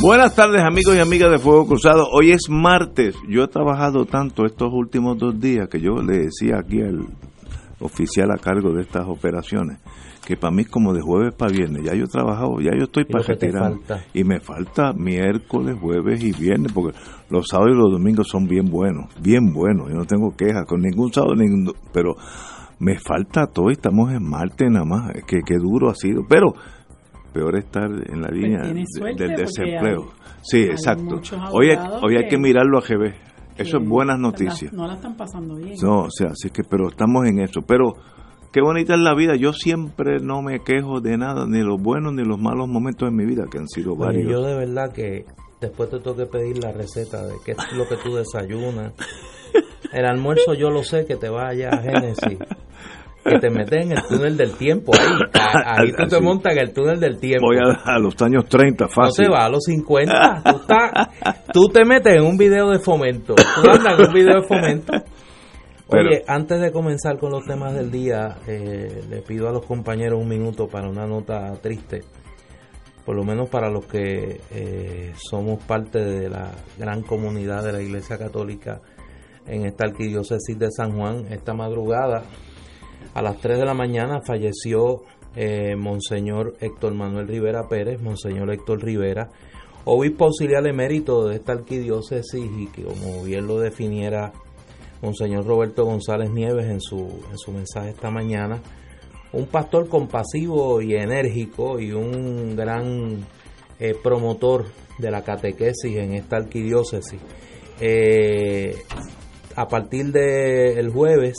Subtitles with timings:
[0.00, 2.06] Buenas tardes amigos y amigas de Fuego Cruzado.
[2.12, 3.16] Hoy es martes.
[3.28, 7.06] Yo he trabajado tanto estos últimos dos días que yo le decía aquí al
[7.80, 9.78] oficial a cargo de estas operaciones
[10.24, 11.84] que para mí es como de jueves para viernes.
[11.84, 13.72] Ya yo he trabajado, ya yo estoy para retirar.
[14.12, 16.96] Y me falta miércoles, jueves y viernes porque
[17.30, 19.88] los sábados y los domingos son bien buenos, bien buenos.
[19.88, 22.14] Yo no tengo quejas con ningún sábado, ningún, pero
[22.78, 25.12] me falta todo y estamos en martes nada más.
[25.26, 26.22] Que, que duro ha sido.
[26.28, 26.52] Pero
[27.32, 30.10] peor estar en la línea del desempleo.
[30.42, 31.20] sí, exacto.
[31.52, 33.14] Hoy hay, hoy hay que mirarlo a GB.
[33.58, 34.72] Eso es buenas noticias.
[34.72, 35.74] No la están pasando bien.
[35.82, 37.62] No, o sea, así que, pero estamos en eso.
[37.62, 37.94] Pero
[38.52, 39.34] qué bonita es la vida.
[39.34, 43.16] Yo siempre no me quejo de nada, ni los buenos ni los malos momentos en
[43.16, 44.30] mi vida, que han sido varios.
[44.30, 45.24] yo de verdad que
[45.60, 48.92] después te tengo que pedir la receta de qué es lo que tú desayunas.
[49.92, 52.38] El almuerzo yo lo sé que te vaya a Génesis
[53.28, 54.92] que te metes en el túnel del tiempo.
[54.98, 55.08] Ahí,
[55.64, 57.46] ahí tú te montas en el túnel del tiempo.
[57.46, 59.02] Voy a, los años 30, fácil.
[59.02, 60.42] No se va a los 50.
[60.44, 60.60] Tú,
[61.52, 63.34] tú te metes en un video de fomento.
[63.34, 64.92] Tú andas en un video de fomento.
[65.90, 70.20] Oye, antes de comenzar con los temas del día, eh, le pido a los compañeros
[70.20, 72.02] un minuto para una nota triste.
[73.06, 77.80] Por lo menos para los que eh, somos parte de la gran comunidad de la
[77.80, 78.82] Iglesia Católica
[79.46, 81.24] en esta arquidiócesis de San Juan.
[81.30, 82.22] Esta madrugada
[83.14, 85.02] a las 3 de la mañana falleció
[85.34, 89.28] eh, Monseñor Héctor Manuel Rivera Pérez, Monseñor Héctor Rivera,
[89.84, 94.32] obispo auxiliar emérito de esta arquidiócesis y que como bien lo definiera
[95.02, 96.98] Monseñor Roberto González Nieves en su,
[97.30, 98.60] en su mensaje esta mañana,
[99.32, 103.24] un pastor compasivo y enérgico y un gran
[103.78, 104.66] eh, promotor
[104.98, 107.20] de la catequesis en esta arquidiócesis.
[107.80, 108.74] Eh,
[109.54, 111.36] a partir del jueves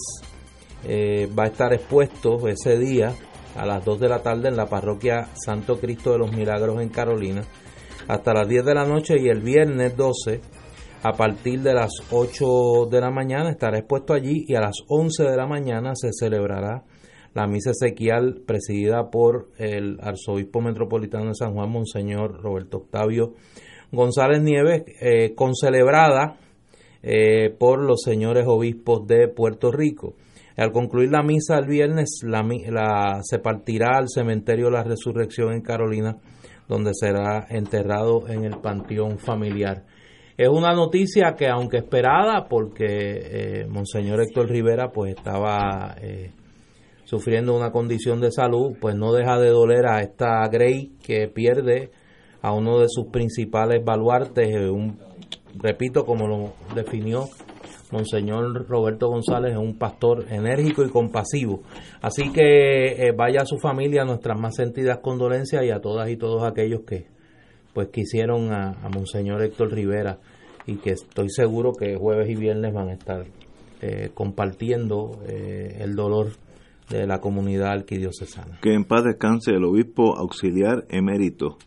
[0.85, 3.13] eh, va a estar expuesto ese día
[3.56, 6.90] a las 2 de la tarde en la parroquia Santo Cristo de los Milagros en
[6.90, 7.44] Carolina
[8.07, 10.41] hasta las 10 de la noche y el viernes 12
[11.03, 15.23] a partir de las 8 de la mañana estará expuesto allí y a las 11
[15.23, 16.84] de la mañana se celebrará
[17.34, 23.34] la misa ezequial presidida por el arzobispo metropolitano de San Juan, Monseñor Roberto Octavio
[23.91, 26.38] González Nieves, eh, concelebrada
[27.01, 30.16] eh, por los señores obispos de Puerto Rico.
[30.59, 35.62] Al concluir la misa el viernes, la, se partirá al cementerio de la Resurrección en
[35.62, 36.18] Carolina,
[36.68, 39.86] donde será enterrado en el panteón familiar.
[40.36, 46.31] Es una noticia que, aunque esperada, porque eh, Monseñor Héctor Rivera pues estaba eh,
[47.06, 51.91] sufriendo una condición de salud, pues no deja de doler a esta Grey que pierde
[52.41, 55.00] a uno de sus principales baluartes, un,
[55.56, 57.30] repito, como lo definió
[57.91, 61.63] Monseñor Roberto González es un pastor enérgico y compasivo.
[62.01, 66.17] Así que eh, vaya a su familia nuestras más sentidas condolencias y a todas y
[66.17, 67.07] todos aquellos que
[67.73, 70.19] pues quisieron a, Monseñor Héctor Rivera
[70.66, 73.25] y que estoy seguro que jueves y viernes van a estar
[73.81, 76.31] eh, compartiendo eh, el dolor
[76.89, 78.59] de la comunidad arquidiocesana.
[78.61, 81.57] Que en paz descanse el obispo auxiliar emérito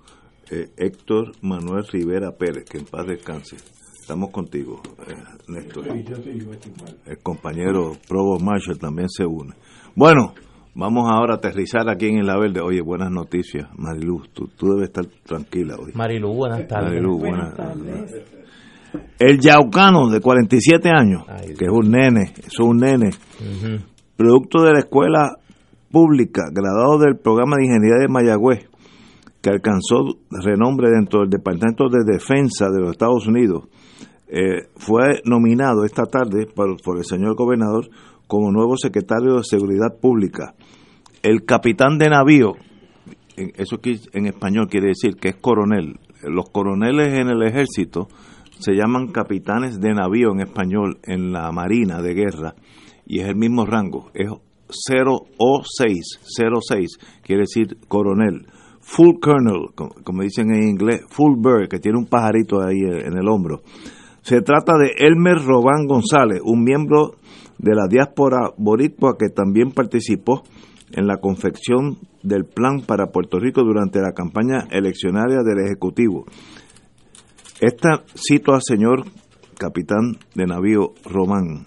[0.77, 3.57] Héctor Manuel Rivera Pérez, que en paz descanse.
[4.13, 5.15] Estamos contigo, eh,
[5.49, 5.87] Néstor.
[7.07, 9.55] El compañero Provo Marshall también se une.
[9.97, 10.35] Bueno,
[10.75, 12.61] vamos ahora a aterrizar aquí en La Verde.
[12.61, 14.25] Oye, buenas noticias, Marilu.
[14.35, 15.93] Tú, debes estar tranquila hoy.
[15.95, 16.91] Marilu, buenas tardes.
[16.91, 18.23] Marilu, buenas, tardes.
[19.19, 21.25] El Yaucano, de 47 años,
[21.59, 23.13] que es un nene, es un nene,
[24.15, 25.39] producto de la escuela
[25.91, 28.69] pública, graduado del programa de ingeniería de Mayagüez,
[29.43, 33.65] que alcanzó renombre dentro del Departamento de Defensa de los Estados Unidos
[34.29, 37.91] eh, fue nominado esta tarde por, el señor gobernador
[38.27, 40.55] como nuevo secretario de Seguridad Pública.
[41.23, 42.55] El capitán de navío,
[43.37, 45.99] eso en español quiere decir que es coronel.
[46.23, 48.09] Los coroneles en el ejército
[48.59, 52.55] se llaman capitanes de navío en español en la marina de guerra
[53.05, 54.31] y es el mismo rango, es
[54.89, 56.21] 0 o 6,
[56.71, 58.47] 06, quiere decir coronel.
[58.83, 59.69] Full colonel,
[60.05, 63.63] como dicen en inglés, full bird, que tiene un pajarito ahí en el hombro.
[64.23, 67.17] Se trata de Elmer Robán González, un miembro
[67.59, 70.43] de la diáspora boricua que también participó
[70.93, 76.27] en la confección del plan para Puerto Rico durante la campaña eleccionaria del Ejecutivo.
[77.61, 79.05] Esta cito al señor
[79.59, 81.67] capitán de navío Román.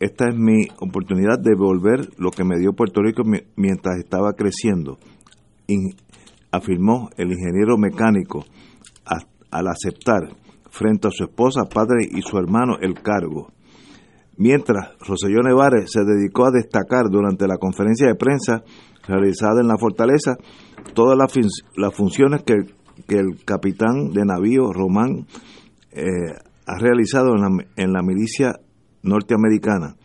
[0.00, 3.22] Esta es mi oportunidad de devolver lo que me dio Puerto Rico
[3.56, 4.98] mientras estaba creciendo,
[6.52, 8.44] afirmó el ingeniero mecánico
[9.50, 10.28] al aceptar
[10.70, 13.48] frente a su esposa, padre y su hermano el cargo.
[14.36, 18.62] Mientras Roselló Nevares se dedicó a destacar durante la conferencia de prensa
[19.06, 20.36] realizada en la fortaleza
[20.94, 22.54] todas las, funciones que,
[23.08, 25.26] el capitán de navío Román
[25.90, 26.04] eh,
[26.66, 28.54] ha realizado en la, en la milicia
[29.02, 29.96] norteamericana.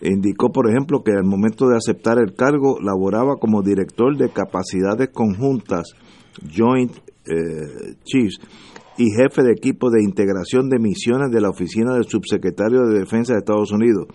[0.00, 5.08] Indicó, por ejemplo, que al momento de aceptar el cargo laboraba como director de capacidades
[5.12, 5.88] conjuntas,
[6.54, 6.92] Joint
[7.26, 8.38] eh, Chiefs,
[8.96, 13.32] y jefe de equipo de integración de misiones de la Oficina del Subsecretario de Defensa
[13.32, 14.06] de Estados Unidos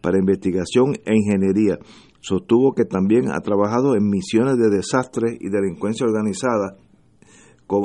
[0.00, 1.78] para investigación e ingeniería.
[2.20, 6.76] Sostuvo que también ha trabajado en misiones de desastre y delincuencia organizada,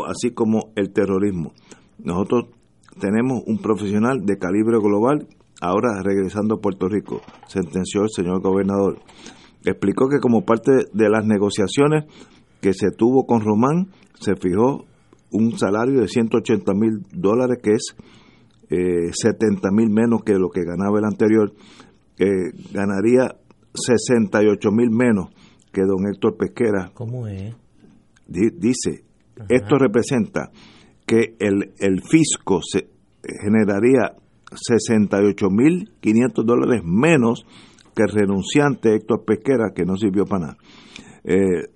[0.08, 1.54] así como el terrorismo.
[1.98, 2.50] Nosotros
[3.00, 5.28] tenemos un profesional de calibre global,
[5.62, 9.00] ahora regresando a Puerto Rico, sentenció el señor gobernador.
[9.66, 12.06] Explicó que como parte de las negociaciones
[12.62, 13.88] que se tuvo con Román,
[14.20, 14.86] se fijó
[15.32, 17.96] un salario de 180 mil dólares, que es
[18.70, 21.54] eh, 70 mil menos que lo que ganaba el anterior,
[22.18, 23.36] eh, ganaría
[23.74, 25.30] 68 mil menos
[25.72, 26.92] que don Héctor Pesquera.
[26.94, 27.56] ¿Cómo es?
[28.28, 29.06] dice,
[29.48, 30.52] esto representa
[31.06, 32.90] que el, el fisco se
[33.42, 34.16] generaría
[34.52, 37.46] 68 mil 500 dólares menos
[37.96, 40.58] que el renunciante Héctor Pesquera, que no sirvió para nada.
[41.24, 41.70] Eh,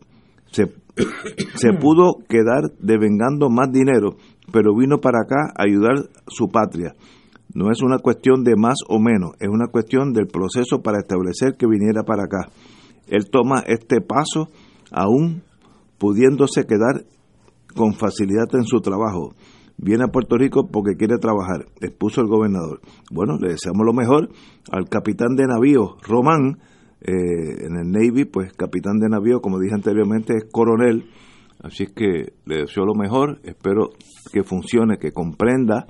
[0.51, 0.71] se
[1.55, 4.15] se pudo quedar devengando más dinero,
[4.51, 6.93] pero vino para acá a ayudar su patria.
[7.53, 11.55] No es una cuestión de más o menos, es una cuestión del proceso para establecer
[11.57, 12.49] que viniera para acá.
[13.07, 14.49] Él toma este paso
[14.91, 15.43] aún
[15.97, 17.03] pudiéndose quedar
[17.75, 19.33] con facilidad en su trabajo.
[19.77, 22.81] Viene a Puerto Rico porque quiere trabajar, expuso el gobernador.
[23.11, 24.29] Bueno, le deseamos lo mejor
[24.71, 26.59] al capitán de navío Román,
[27.01, 31.09] eh, en el Navy, pues capitán de navío, como dije anteriormente, es coronel.
[31.63, 33.89] Así es que le deseo lo mejor, espero
[34.31, 35.87] que funcione, que comprenda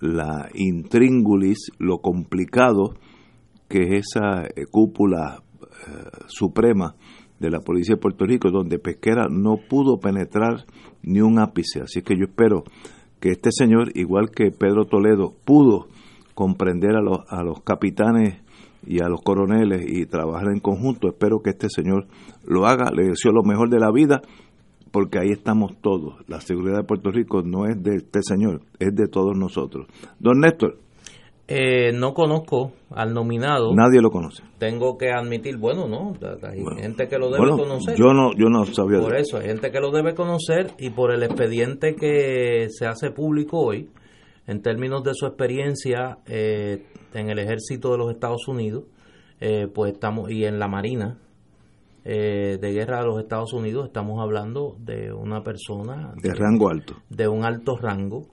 [0.00, 2.94] la intríngulis, lo complicado
[3.68, 5.66] que es esa eh, cúpula eh,
[6.26, 6.94] suprema
[7.38, 10.66] de la Policía de Puerto Rico, donde Pesquera no pudo penetrar
[11.02, 11.80] ni un ápice.
[11.80, 12.64] Así que yo espero
[13.22, 15.86] que este señor, igual que Pedro Toledo, pudo
[16.34, 18.42] comprender a los, a los capitanes
[18.84, 21.06] y a los coroneles y trabajar en conjunto.
[21.06, 22.08] Espero que este señor
[22.44, 22.90] lo haga.
[22.90, 24.22] Le deseo lo mejor de la vida
[24.90, 26.16] porque ahí estamos todos.
[26.26, 29.86] La seguridad de Puerto Rico no es de este señor, es de todos nosotros.
[30.18, 30.78] Don Néstor.
[31.54, 33.74] Eh, no conozco al nominado.
[33.74, 34.42] Nadie lo conoce.
[34.58, 37.94] Tengo que admitir, bueno, no, hay gente que lo debe conocer.
[37.94, 39.00] Yo no, yo no sabía.
[39.00, 43.10] Por eso, hay gente que lo debe conocer y por el expediente que se hace
[43.10, 43.90] público hoy,
[44.46, 48.84] en términos de su experiencia eh, en el ejército de los Estados Unidos,
[49.40, 51.18] eh, pues estamos y en la marina
[52.04, 56.94] eh, de guerra de los Estados Unidos estamos hablando de una persona de, rango alto,
[57.10, 58.26] de un alto rango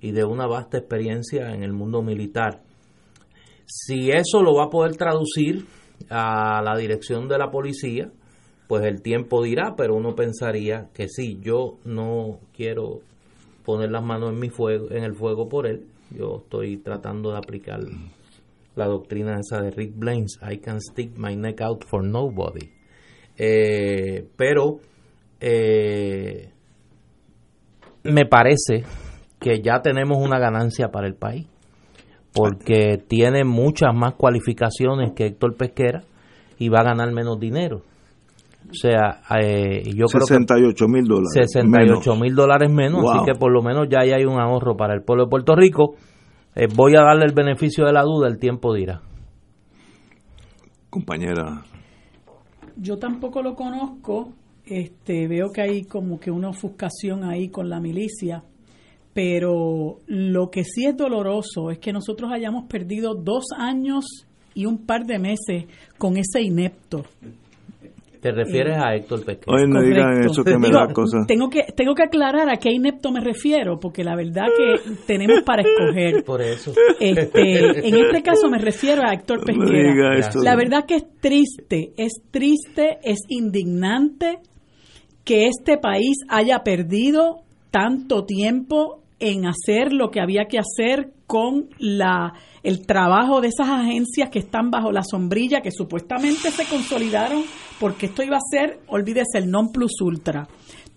[0.00, 2.62] y de una vasta experiencia en el mundo militar.
[3.66, 5.66] Si eso lo va a poder traducir
[6.10, 8.10] a la dirección de la policía,
[8.66, 13.00] pues el tiempo dirá, pero uno pensaría que sí, yo no quiero
[13.64, 15.86] poner las manos en mi fuego, en el fuego por él.
[16.10, 17.80] Yo estoy tratando de aplicar
[18.76, 22.70] la doctrina esa de Rick Blaines, I can stick my neck out for nobody.
[23.36, 24.80] Eh, pero
[25.40, 26.50] eh,
[28.04, 28.84] me parece
[29.40, 31.46] que ya tenemos una ganancia para el país,
[32.32, 36.02] porque tiene muchas más cualificaciones que Héctor Pesquera
[36.58, 37.82] y va a ganar menos dinero.
[38.70, 41.30] O sea, eh, yo creo que 68 mil dólares.
[41.32, 45.02] 68 mil dólares menos, así que por lo menos ya hay un ahorro para el
[45.02, 45.94] pueblo de Puerto Rico.
[46.54, 49.00] Eh, voy a darle el beneficio de la duda, el tiempo dirá.
[50.90, 51.62] Compañera.
[52.76, 54.32] Yo tampoco lo conozco,
[54.64, 58.42] este, veo que hay como que una ofuscación ahí con la milicia,
[59.18, 64.04] pero lo que sí es doloroso es que nosotros hayamos perdido dos años
[64.54, 65.64] y un par de meses
[65.98, 67.02] con ese inepto
[68.20, 69.56] ¿Te refieres a Héctor Pesquera?
[69.56, 71.18] Oye, no digan eso que me da cosa.
[71.26, 75.42] Tengo que, tengo que aclarar a qué inepto me refiero, porque la verdad que tenemos
[75.42, 76.24] para escoger.
[76.24, 76.72] Por eso.
[77.00, 80.30] Este, en este caso me refiero a Héctor Pesquera.
[80.42, 84.38] la verdad que es triste, es triste, es indignante
[85.24, 91.68] que este país haya perdido tanto tiempo en hacer lo que había que hacer con
[91.78, 92.32] la
[92.62, 97.42] el trabajo de esas agencias que están bajo la sombrilla que supuestamente se consolidaron
[97.78, 100.48] porque esto iba a ser, olvídese, el non plus ultra.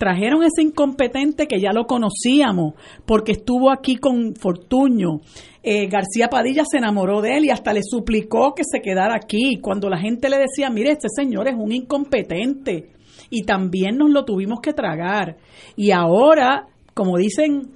[0.01, 2.73] trajeron ese incompetente que ya lo conocíamos,
[3.05, 5.19] porque estuvo aquí con Fortuño.
[5.61, 9.59] Eh, García Padilla se enamoró de él y hasta le suplicó que se quedara aquí.
[9.61, 12.89] Cuando la gente le decía, mire, este señor es un incompetente.
[13.29, 15.37] Y también nos lo tuvimos que tragar.
[15.75, 17.69] Y ahora, como dicen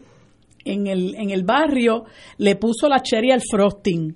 [0.65, 2.03] en el, en el barrio,
[2.37, 4.15] le puso la cherry al frosting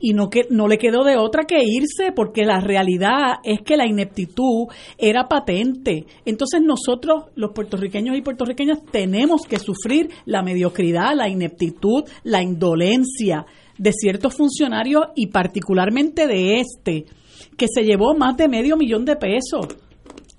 [0.00, 3.76] y no, que, no le quedó de otra que irse porque la realidad es que
[3.76, 6.06] la ineptitud era patente.
[6.24, 13.44] Entonces nosotros, los puertorriqueños y puertorriqueñas, tenemos que sufrir la mediocridad, la ineptitud, la indolencia
[13.76, 17.04] de ciertos funcionarios y particularmente de este,
[17.56, 19.66] que se llevó más de medio millón de pesos.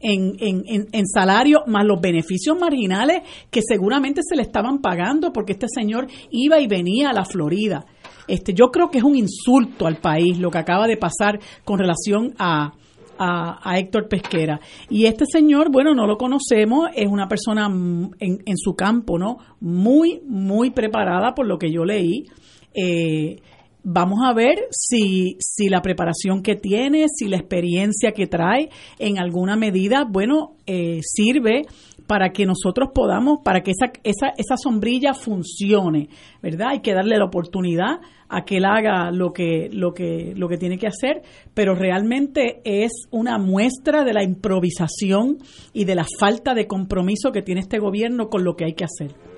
[0.01, 5.31] En, en, en, en, salario más los beneficios marginales que seguramente se le estaban pagando
[5.31, 7.85] porque este señor iba y venía a la Florida.
[8.27, 11.79] Este, yo creo que es un insulto al país lo que acaba de pasar con
[11.79, 12.73] relación a,
[13.17, 14.59] a, Héctor Pesquera.
[14.89, 19.37] Y este señor, bueno, no lo conocemos, es una persona en, en su campo, ¿no?
[19.59, 22.25] Muy, muy preparada por lo que yo leí.
[22.73, 23.41] Eh,
[23.83, 28.69] vamos a ver si, si la preparación que tiene, si la experiencia que trae
[28.99, 31.63] en alguna medida, bueno, eh, sirve
[32.07, 36.09] para que nosotros podamos, para que esa, esa, esa sombrilla funcione,
[36.41, 36.69] ¿verdad?
[36.71, 40.57] Hay que darle la oportunidad a que él haga lo que, lo que, lo que
[40.57, 41.21] tiene que hacer,
[41.53, 45.37] pero realmente es una muestra de la improvisación
[45.73, 48.85] y de la falta de compromiso que tiene este gobierno con lo que hay que
[48.85, 49.30] hacer.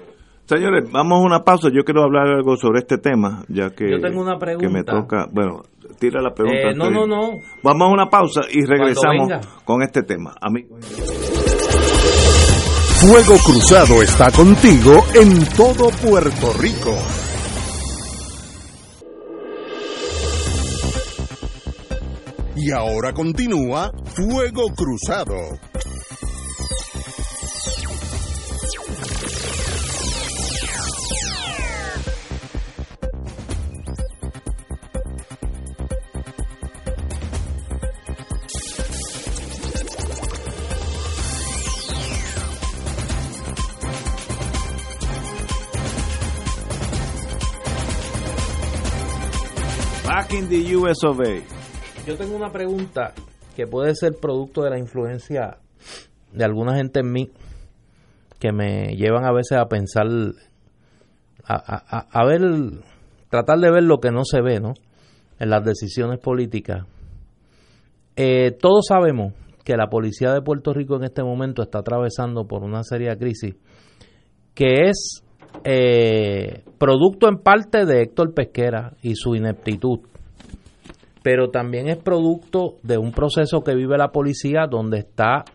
[0.46, 1.70] Señores, vamos a una pausa.
[1.74, 4.68] Yo quiero hablar algo sobre este tema, ya que, Yo tengo una pregunta.
[4.68, 5.28] que me toca.
[5.32, 5.64] Bueno,
[6.00, 6.70] tira la pregunta.
[6.72, 7.40] Eh, no, no, no.
[7.64, 9.30] Vamos a una pausa y regresamos
[9.64, 10.36] con este tema.
[10.42, 10.66] A mí.
[13.00, 16.96] Fuego Cruzado está contigo en todo Puerto Rico.
[22.56, 25.36] Y ahora continúa Fuego Cruzado.
[50.30, 50.64] In the
[52.06, 53.14] Yo tengo una pregunta
[53.56, 55.58] que puede ser producto de la influencia
[56.32, 57.32] de alguna gente en mí
[58.38, 60.06] que me llevan a veces a pensar,
[61.46, 62.42] a, ver,
[63.30, 64.74] tratar de ver lo que no se ve, ¿no?
[65.40, 66.86] En las decisiones políticas.
[68.16, 72.64] Eh, todos sabemos que la policía de Puerto Rico en este momento está atravesando por
[72.64, 73.56] una seria crisis
[74.54, 75.24] que es
[75.64, 80.02] eh, producto en parte de Héctor Pesquera y su ineptitud
[81.24, 85.46] pero también es producto de un proceso que vive la policía donde está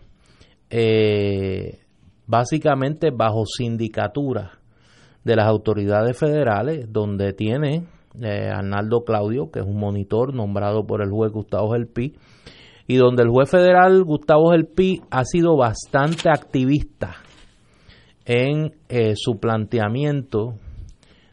[0.71, 1.81] eh,
[2.27, 4.53] básicamente bajo sindicatura
[5.25, 7.85] de las autoridades federales, donde tiene
[8.23, 12.15] eh, Arnaldo Claudio, que es un monitor nombrado por el juez Gustavo Gelpi,
[12.87, 17.17] y donde el juez federal Gustavo Gelpi ha sido bastante activista
[18.25, 20.55] en eh, su planteamiento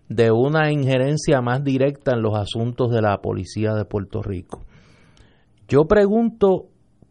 [0.09, 4.61] de una injerencia más directa en los asuntos de la policía de Puerto Rico.
[5.67, 6.67] Yo pregunto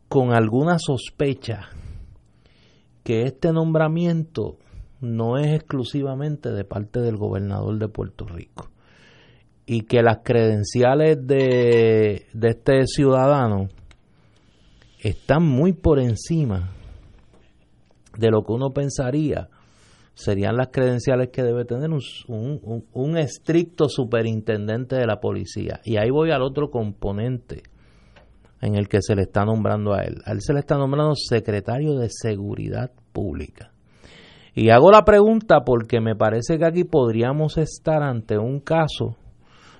[0.08, 1.68] con alguna sospecha
[3.02, 4.56] que este nombramiento
[5.00, 8.70] no es exclusivamente de parte del gobernador de Puerto Rico
[9.66, 13.68] y que las credenciales de, de este ciudadano
[15.00, 16.70] están muy por encima
[18.16, 19.48] de lo que uno pensaría
[20.14, 25.80] serían las credenciales que debe tener un, un, estricto superintendente de la policía.
[25.84, 27.62] Y ahí voy al otro componente
[28.60, 30.22] en el que se le está nombrando a él.
[30.24, 33.72] A él se le está nombrando secretario de Seguridad Pública.
[34.54, 39.16] Y hago la pregunta porque me parece que aquí podríamos estar ante un caso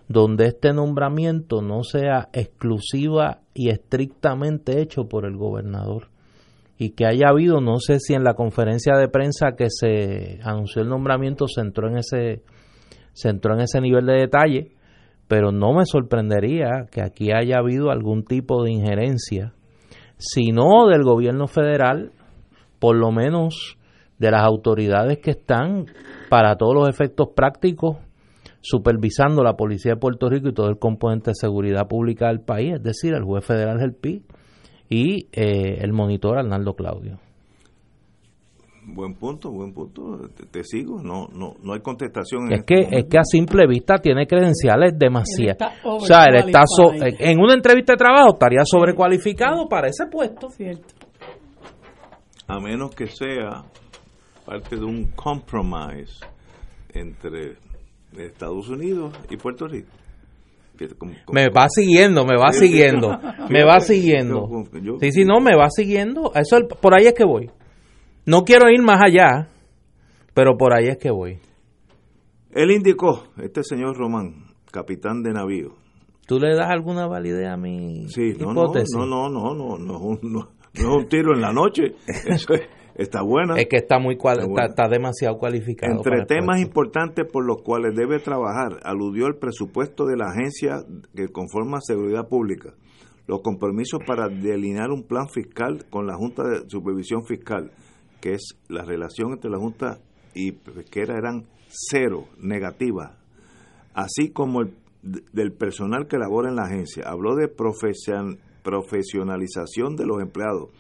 [0.09, 6.09] donde este nombramiento no sea exclusiva y estrictamente hecho por el gobernador
[6.77, 10.83] y que haya habido, no sé si en la conferencia de prensa que se anunció
[10.83, 12.43] el nombramiento se entró en ese,
[13.13, 14.73] se entró en ese nivel de detalle,
[15.29, 19.53] pero no me sorprendería que aquí haya habido algún tipo de injerencia,
[20.19, 22.13] si no del gobierno federal,
[22.79, 23.79] por lo menos
[24.19, 25.87] de las autoridades que están
[26.29, 27.99] para todos los efectos prácticos
[28.61, 32.75] supervisando la policía de Puerto Rico y todo el componente de seguridad pública del país,
[32.77, 34.23] es decir, el juez federal del PIB
[34.89, 37.19] y eh, el monitor Arnaldo Claudio.
[38.87, 40.29] Buen punto, buen punto.
[40.51, 42.53] Te, sigo, no, no, no hay contestación.
[42.53, 45.57] es este que es que a simple vista tiene credenciales demasiado.
[45.85, 46.65] O sea, él está
[47.19, 50.51] en una entrevista de trabajo estaría sobrecualificado para ese puesto.
[50.51, 50.95] Cierto.
[52.47, 53.65] a menos que sea
[54.45, 56.21] parte de un compromise
[56.93, 57.57] entre
[58.19, 59.89] Estados Unidos y Puerto Rico.
[61.33, 63.19] Me va siguiendo, me va siguiendo,
[63.51, 64.65] me va siguiendo.
[65.01, 66.33] Sí, sí, no, me va siguiendo.
[66.35, 67.51] Eso por ahí es que voy.
[68.27, 69.49] No quiero ir más allá,
[70.33, 71.39] pero por ahí es que voy.
[72.53, 75.75] Él indicó, este señor Román, capitán de navío.
[76.27, 78.97] ¿Tú le das alguna validez a mi sí, hipótesis?
[78.97, 81.95] No, no, no, no, no, no, es un tiro en la noche.
[82.07, 82.55] Eso
[82.95, 83.57] está buena.
[83.57, 85.93] Es que está muy está, demasiado cualificado.
[85.93, 90.85] Entre temas importantes por los cuales debe trabajar, aludió el presupuesto de la agencia
[91.15, 92.75] que conforma Seguridad Pública,
[93.27, 97.73] los compromisos para delinear un plan fiscal con la Junta de Supervisión Fiscal,
[98.21, 99.99] que es la relación entre la Junta
[100.35, 103.17] y Pesquera eran cero, negativa,
[103.95, 107.05] así como el, del personal que labora en la agencia.
[107.07, 110.71] Habló de profesionalización de los empleados,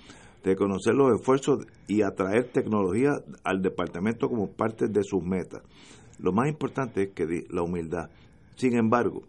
[0.44, 5.62] de conocer los esfuerzos y atraer tecnología al departamento como parte de sus metas.
[6.18, 8.10] Lo más importante es que la humildad.
[8.56, 9.22] Sin embargo,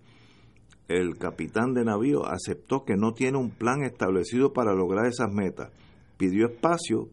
[0.87, 5.71] el capitán de navío aceptó que no tiene un plan establecido para lograr esas metas.
[6.17, 7.09] Pidió espacio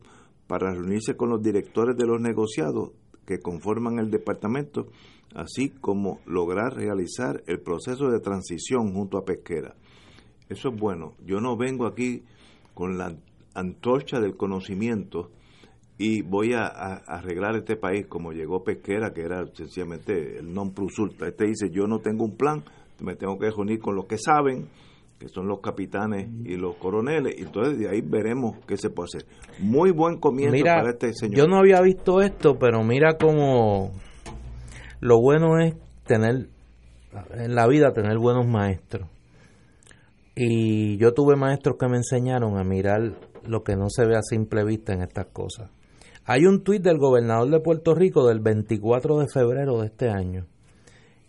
[0.46, 2.90] para reunirse con los directores de los negociados
[3.24, 4.88] que conforman el departamento,
[5.34, 9.74] así como lograr realizar el proceso de transición junto a Pesquera.
[10.48, 11.14] Eso es bueno.
[11.24, 12.24] Yo no vengo aquí
[12.74, 13.16] con la
[13.54, 15.30] antorcha del conocimiento
[15.98, 20.98] y voy a, arreglar este país como llegó Pesquera, que era sencillamente el non plus
[20.98, 21.28] ultra.
[21.28, 22.64] Este dice, yo no tengo un plan,
[23.00, 24.68] me tengo que reunir con los que saben,
[25.18, 29.10] que son los capitanes y los coroneles, y entonces de ahí veremos qué se puede
[29.14, 29.26] hacer.
[29.60, 31.36] Muy buen comienzo para este señor.
[31.36, 33.92] Yo no había visto esto, pero mira cómo
[35.00, 36.48] lo bueno es tener
[37.34, 39.08] en la vida tener buenos maestros.
[40.34, 43.12] Y yo tuve maestros que me enseñaron a mirar
[43.46, 45.70] lo que no se ve a simple vista en estas cosas.
[46.24, 50.46] Hay un tuit del gobernador de Puerto Rico del 24 de febrero de este año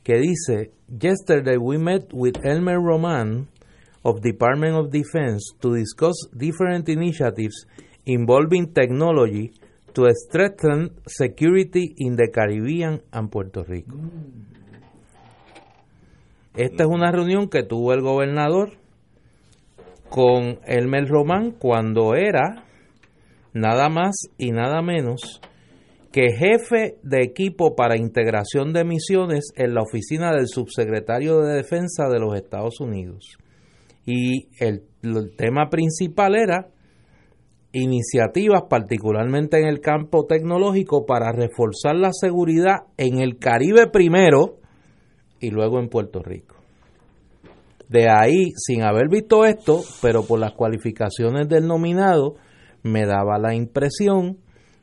[0.03, 3.48] que dice, Yesterday we met with Elmer Roman,
[4.03, 7.65] of Department of Defense to discuss different initiatives
[8.06, 9.54] involving technology
[9.93, 13.97] to strengthen security in the Caribbean and Puerto Rico.
[16.56, 18.73] Esta es una reunión que tuvo el gobernador
[20.13, 22.65] con Elmer Román cuando era
[23.52, 25.41] nada más y nada menos
[26.12, 32.10] que jefe de equipo para integración de misiones en la oficina del subsecretario de Defensa
[32.10, 33.39] de los Estados Unidos
[34.06, 34.84] y el,
[35.36, 36.67] tema principal era
[37.71, 44.60] iniciativas, particularmente en el campo tecnológico, para reforzar la seguridad en el Caribe primero
[45.39, 46.53] y luego en Puerto Rico.
[47.93, 52.38] De ahí, sin haber visto esto, pero por las cualificaciones del nominado,
[52.82, 54.39] me daba la impresión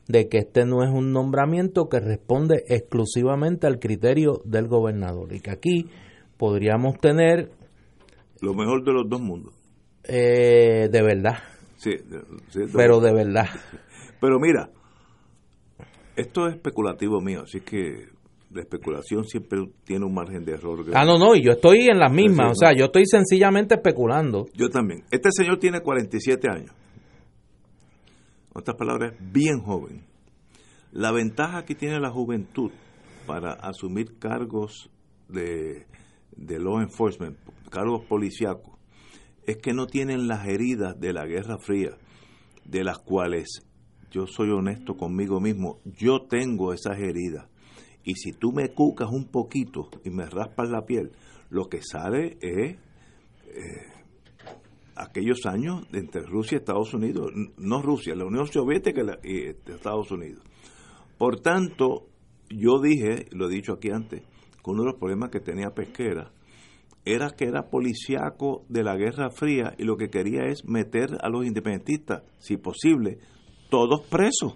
[0.07, 5.41] de que este no es un nombramiento que responde exclusivamente al criterio del gobernador y
[5.41, 5.89] que aquí
[6.37, 7.51] podríamos tener
[8.39, 9.53] lo mejor de los dos mundos.
[10.05, 11.39] Eh, de verdad.
[11.75, 11.91] Sí,
[12.73, 13.47] pero de verdad.
[14.21, 14.69] Pero mira,
[16.15, 18.07] esto es especulativo mío, así que
[18.53, 20.85] la especulación siempre tiene un margen de error.
[20.93, 24.47] Ah, no, no, y yo estoy en las mismas, o sea, yo estoy sencillamente especulando.
[24.53, 25.03] Yo también.
[25.11, 26.71] Este señor tiene 47 años.
[28.53, 30.03] En otras palabras, bien joven.
[30.91, 32.71] La ventaja que tiene la juventud
[33.25, 34.89] para asumir cargos
[35.29, 35.85] de,
[36.35, 37.37] de law enforcement,
[37.69, 38.77] cargos policíacos,
[39.45, 41.91] es que no tienen las heridas de la Guerra Fría,
[42.65, 43.65] de las cuales
[44.11, 47.47] yo soy honesto conmigo mismo, yo tengo esas heridas.
[48.03, 51.11] Y si tú me cucas un poquito y me raspas la piel,
[51.49, 52.77] lo que sale es
[53.47, 54.01] eh,
[54.95, 60.43] aquellos años entre Rusia y Estados Unidos, no Rusia, la Unión Soviética y Estados Unidos.
[61.17, 62.07] Por tanto,
[62.49, 66.31] yo dije, lo he dicho aquí antes, que uno de los problemas que tenía Pesquera
[67.03, 71.29] era que era policiaco de la Guerra Fría y lo que quería es meter a
[71.29, 73.19] los independentistas, si posible,
[73.69, 74.55] todos presos.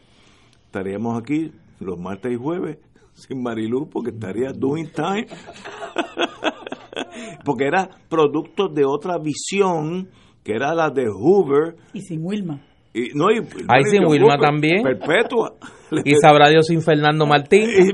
[0.66, 2.78] Estaríamos aquí los martes y jueves
[3.16, 5.26] sin Marilu porque estaría doing time.
[7.44, 10.10] porque era producto de otra visión
[10.44, 11.76] que era la de Hoover.
[11.94, 12.62] Y sin Wilma.
[12.94, 14.84] Y, no, y, Ahí sin Wilma también.
[14.84, 15.56] Perpetua.
[16.04, 17.62] Y sabrá Dios sin Fernando Martín.
[17.62, 17.94] Y,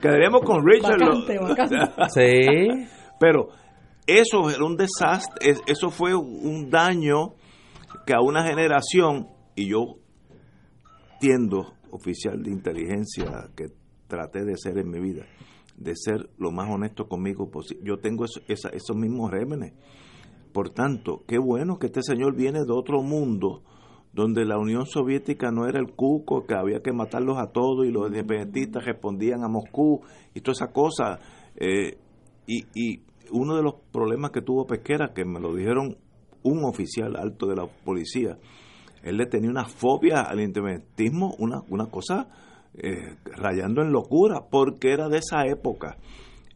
[0.00, 0.98] quedaríamos con Richard.
[2.08, 2.88] Sí.
[3.20, 3.48] Pero
[4.06, 7.34] eso era un desastre, eso fue un daño
[8.06, 9.96] que a una generación, y yo
[11.20, 13.66] tiendo, oficial de inteligencia que
[14.12, 15.24] traté de ser en mi vida,
[15.78, 17.82] de ser lo más honesto conmigo posible.
[17.82, 19.72] Yo tengo esos mismos rémenes.
[20.52, 23.62] Por tanto, qué bueno que este señor viene de otro mundo
[24.12, 27.90] donde la Unión Soviética no era el cuco, que había que matarlos a todos y
[27.90, 30.02] los independentistas respondían a Moscú
[30.34, 31.18] y toda esa cosa.
[31.56, 31.96] Eh,
[32.46, 35.96] y, y uno de los problemas que tuvo Pesquera, que me lo dijeron
[36.42, 38.36] un oficial alto de la policía,
[39.02, 42.28] él le tenía una fobia al independentismo, una, una cosa
[42.74, 45.98] eh, rayando en locura, porque era de esa época.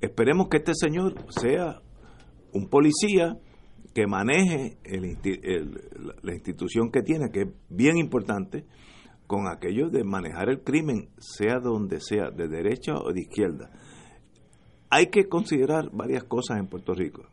[0.01, 1.81] Esperemos que este señor sea
[2.53, 3.39] un policía
[3.95, 4.77] que maneje
[6.23, 8.67] la institución que tiene, que es bien importante,
[9.27, 13.71] con aquello de manejar el crimen, sea donde sea, de derecha o de izquierda.
[14.91, 17.27] Hay que considerar varias cosas en Puerto Rico.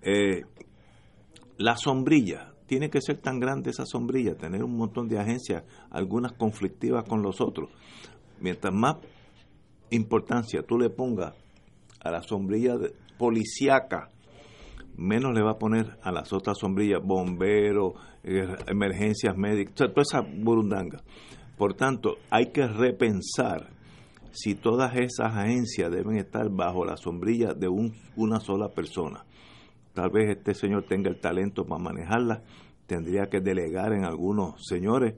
[0.00, 0.42] Eh,
[1.58, 6.32] la sombrilla, tiene que ser tan grande esa sombrilla, tener un montón de agencias, algunas
[6.32, 7.68] conflictivas con los otros.
[8.40, 8.96] Mientras más
[9.90, 11.34] importancia tú le pongas
[12.00, 12.78] a la sombrilla
[13.18, 14.10] policíaca,
[14.96, 17.92] menos le va a poner a las otras sombrillas, bomberos,
[18.24, 21.02] eh, emergencias médicas, toda esa burundanga.
[21.58, 23.68] Por tanto, hay que repensar
[24.30, 29.26] si todas esas agencias deben estar bajo la sombrilla de una sola persona.
[29.92, 32.42] Tal vez este señor tenga el talento para manejarla,
[32.86, 35.14] tendría que delegar en algunos señores.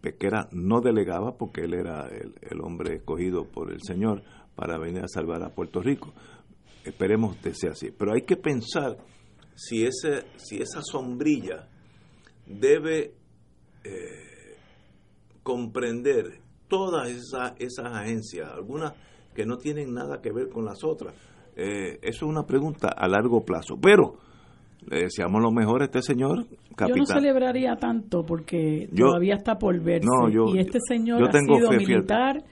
[0.00, 4.22] Pesquera no delegaba porque él era el, el hombre escogido por el señor
[4.56, 6.12] para venir a salvar a Puerto Rico
[6.84, 7.90] Esperemos que sea así.
[7.90, 8.96] Pero hay que pensar
[9.54, 11.68] si, ese, si esa sombrilla
[12.46, 13.14] debe
[13.84, 14.56] eh,
[15.42, 18.94] comprender todas esas, esas agencias, algunas
[19.34, 21.14] que no tienen nada que ver con las otras.
[21.54, 23.78] Eh, eso es una pregunta a largo plazo.
[23.80, 24.18] Pero
[24.90, 26.88] le deseamos lo mejor a este señor capitán.
[26.88, 30.06] Yo no celebraría tanto porque todavía está por verse.
[30.54, 32.44] y este señor ha sido militar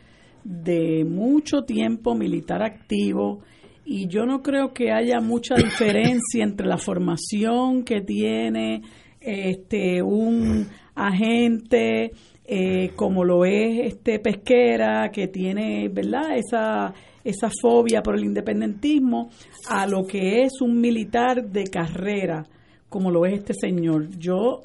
[0.45, 3.41] de mucho tiempo, militar activo
[3.85, 8.83] y yo no creo que haya mucha diferencia entre la formación que tiene
[9.21, 12.13] este un agente
[12.45, 19.31] eh, como lo es este pesquera que tiene verdad esa esa fobia por el independentismo
[19.69, 22.47] a lo que es un militar de carrera
[22.89, 24.61] como lo es este señor yo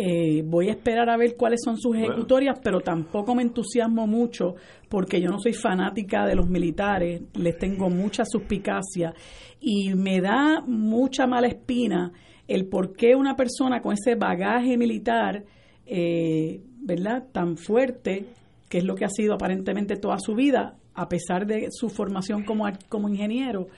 [0.00, 4.54] eh, voy a esperar a ver cuáles son sus ejecutorias, pero tampoco me entusiasmo mucho
[4.88, 9.12] porque yo no soy fanática de los militares, les tengo mucha suspicacia
[9.60, 12.12] y me da mucha mala espina
[12.46, 15.44] el por qué una persona con ese bagaje militar,
[15.84, 18.26] eh, ¿verdad?, tan fuerte,
[18.68, 22.44] que es lo que ha sido aparentemente toda su vida, a pesar de su formación
[22.44, 23.68] como, como ingeniero,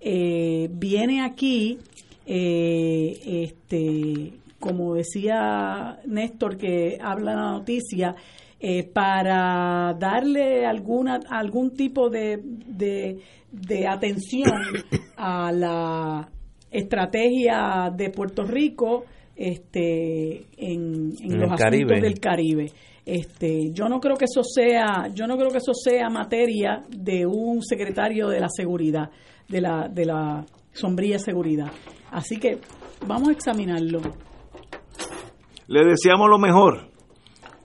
[0.00, 1.78] eh, viene aquí
[2.26, 8.16] este como decía Néstor que habla la noticia,
[8.58, 12.40] eh, para darle alguna algún tipo de,
[12.72, 14.50] de, atención
[15.16, 16.28] a la
[16.70, 19.04] estrategia de Puerto Rico
[19.36, 22.72] este en, los asuntos del Caribe.
[23.06, 27.24] Este, yo no creo que eso sea, yo no creo que eso sea materia de
[27.24, 29.10] un secretario de la seguridad,
[29.48, 31.70] de la, de la sombrilla seguridad.
[32.10, 32.58] Así que
[33.06, 34.00] vamos a examinarlo.
[35.68, 36.88] Le deseamos lo mejor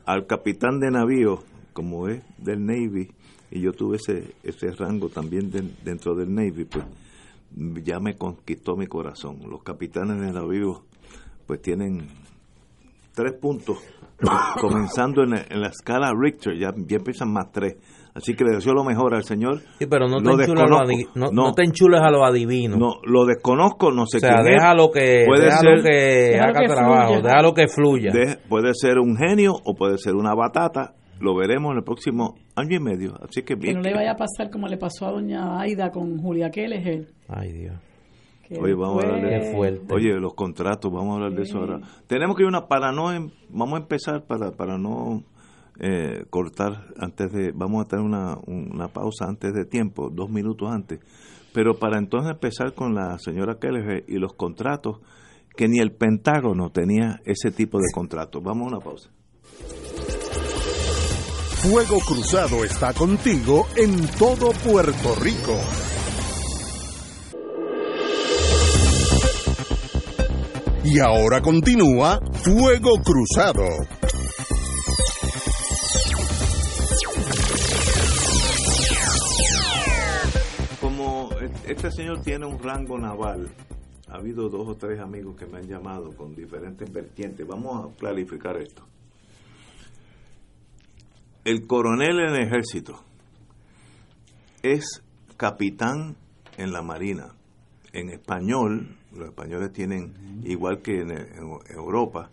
[0.06, 1.40] al capitán de navío,
[1.74, 3.10] como es del Navy,
[3.50, 5.52] y yo tuve ese, ese rango también
[5.84, 6.86] dentro del Navy, pues
[7.84, 9.40] ya me conquistó mi corazón.
[9.50, 10.84] Los capitanes de navío
[11.48, 12.08] pues tienen
[13.14, 13.80] tres puntos,
[14.62, 17.78] comenzando en, en la escala Richter, ya, ya empiezan más tres
[18.14, 19.60] Así que le deseo lo mejor al Señor.
[19.80, 22.76] Sí, pero no te, enchules, no, no, te enchules a lo adivino.
[22.76, 27.54] No, lo desconozco, no sé o sea, déjalo que, puede ser, que haga trabajo, déjalo
[27.54, 28.12] que fluya.
[28.50, 30.94] puede ser un genio o puede ser una batata.
[31.22, 33.14] Lo veremos en el próximo año y medio.
[33.22, 33.76] Así que bien.
[33.76, 37.06] Que no le vaya a pasar como le pasó a doña Aida con Julia Keller.
[37.30, 37.91] Ay, Dios.
[38.60, 41.80] Oye, vamos a hablar de, Oye, los contratos, vamos a hablar de eso ahora.
[42.08, 45.24] Tenemos que ir una para no, em, vamos a empezar para, para no
[45.80, 50.70] eh, cortar antes de, vamos a tener una, una pausa antes de tiempo, dos minutos
[50.70, 51.00] antes,
[51.54, 55.00] pero para entonces empezar con la señora Kelleher y los contratos,
[55.56, 58.42] que ni el Pentágono tenía ese tipo de contratos.
[58.44, 59.10] Vamos a una pausa.
[61.62, 65.91] Fuego Cruzado está contigo en todo Puerto Rico.
[70.84, 73.66] Y ahora continúa Fuego Cruzado.
[81.72, 83.50] este señor tiene un rango naval.
[84.10, 87.48] Ha habido dos o tres amigos que me han llamado con diferentes vertientes.
[87.48, 88.84] Vamos a clarificar esto.
[91.44, 93.04] El coronel en el ejército
[94.62, 95.02] es
[95.38, 96.18] capitán
[96.58, 97.34] en la marina.
[97.94, 101.12] En español, los españoles tienen, igual que en,
[101.70, 102.30] Europa,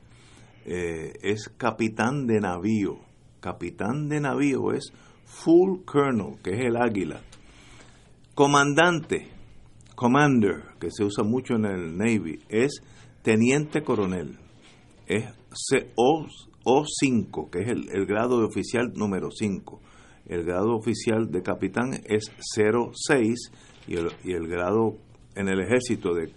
[0.65, 2.99] eh, es capitán de navío.
[3.41, 4.93] Capitán de navío es
[5.25, 7.21] full colonel, que es el águila.
[8.35, 9.29] Comandante,
[9.95, 12.83] commander, que se usa mucho en el Navy, es
[13.23, 14.39] teniente coronel.
[15.07, 15.25] Es
[15.97, 16.27] O,
[16.65, 19.81] O5, que es el, grado de oficial número 5.
[20.27, 23.51] El grado oficial de capitán es 06
[23.89, 24.99] y y el grado
[25.39, 26.33] en el ejército de,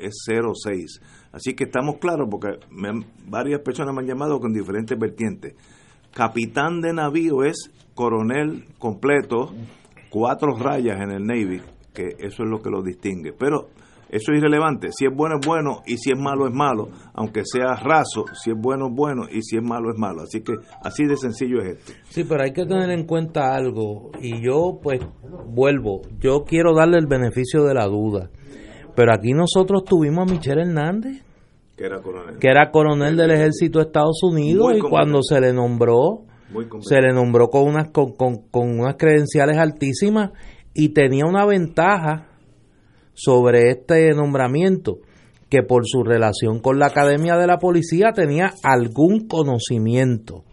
[0.00, 1.00] es 06.
[1.32, 2.58] Así que estamos claros porque
[3.26, 5.54] varias personas me han llamado con diferentes vertientes.
[6.12, 9.54] Capitán de navío es coronel completo,
[10.10, 11.62] cuatro rayas en el Navy,
[11.94, 13.32] que eso es lo que lo distingue.
[13.32, 13.68] Pero
[14.12, 14.88] eso es irrelevante.
[14.92, 18.50] Si es bueno es bueno y si es malo es malo, aunque sea raso, si
[18.50, 20.20] es bueno es bueno y si es malo es malo.
[20.20, 21.92] Así que así de sencillo es esto.
[22.10, 25.00] Sí, pero hay que tener en cuenta algo y yo pues
[25.46, 28.28] vuelvo, yo quiero darle el beneficio de la duda.
[28.94, 31.22] Pero aquí nosotros tuvimos a Michelle Hernández,
[31.76, 35.52] que era coronel, que era coronel del ejército de Estados Unidos y cuando se le
[35.52, 36.24] nombró,
[36.80, 40.32] se le nombró con unas, con, con, unas credenciales altísimas
[40.74, 42.28] y tenía una ventaja
[43.14, 44.98] sobre este nombramiento
[45.48, 50.44] que por su relación con la Academia de la Policía tenía algún conocimiento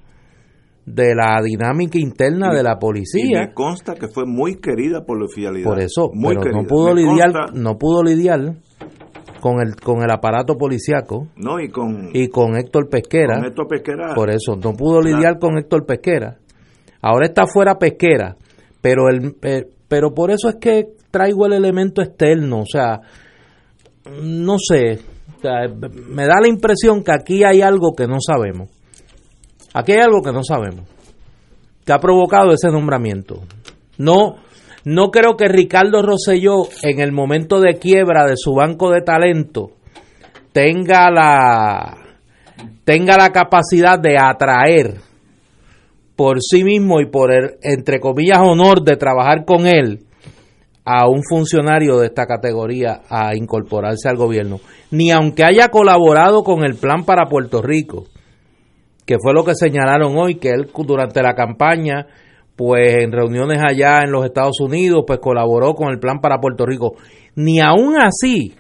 [0.93, 3.43] de la dinámica interna de la policía.
[3.43, 5.69] Y me consta que fue muy querida por la oficialidad.
[5.69, 8.55] Por eso, pero no pudo lidiar, no pudo lidiar
[9.39, 11.27] con el con el aparato policiaco.
[11.35, 13.35] No, y con y con Héctor Pesquera.
[13.35, 14.15] Con Héctor Pesquera.
[14.15, 16.37] Por eso no pudo lidiar con Héctor Pesquera.
[17.01, 18.35] Ahora está fuera Pesquera,
[18.81, 23.01] pero el eh, pero por eso es que traigo el elemento externo, o sea,
[24.21, 24.99] no sé,
[26.09, 28.69] me da la impresión que aquí hay algo que no sabemos.
[29.79, 30.85] Aquí hay algo que no sabemos.
[31.85, 33.41] ¿Qué ha provocado ese nombramiento?
[33.97, 34.35] No,
[34.83, 39.71] no creo que Ricardo Rosselló, en el momento de quiebra de su banco de talento,
[40.51, 41.97] tenga la,
[42.83, 44.95] tenga la capacidad de atraer
[46.17, 50.01] por sí mismo y por el, entre comillas, honor de trabajar con él
[50.83, 54.59] a un funcionario de esta categoría a incorporarse al gobierno.
[54.91, 58.07] Ni aunque haya colaborado con el plan para Puerto Rico
[59.09, 62.05] que fue lo que señalaron hoy, que él durante la campaña,
[62.55, 66.63] pues en reuniones allá en los Estados Unidos, pues colaboró con el plan para Puerto
[66.63, 66.93] Rico.
[67.33, 68.53] Ni aún así,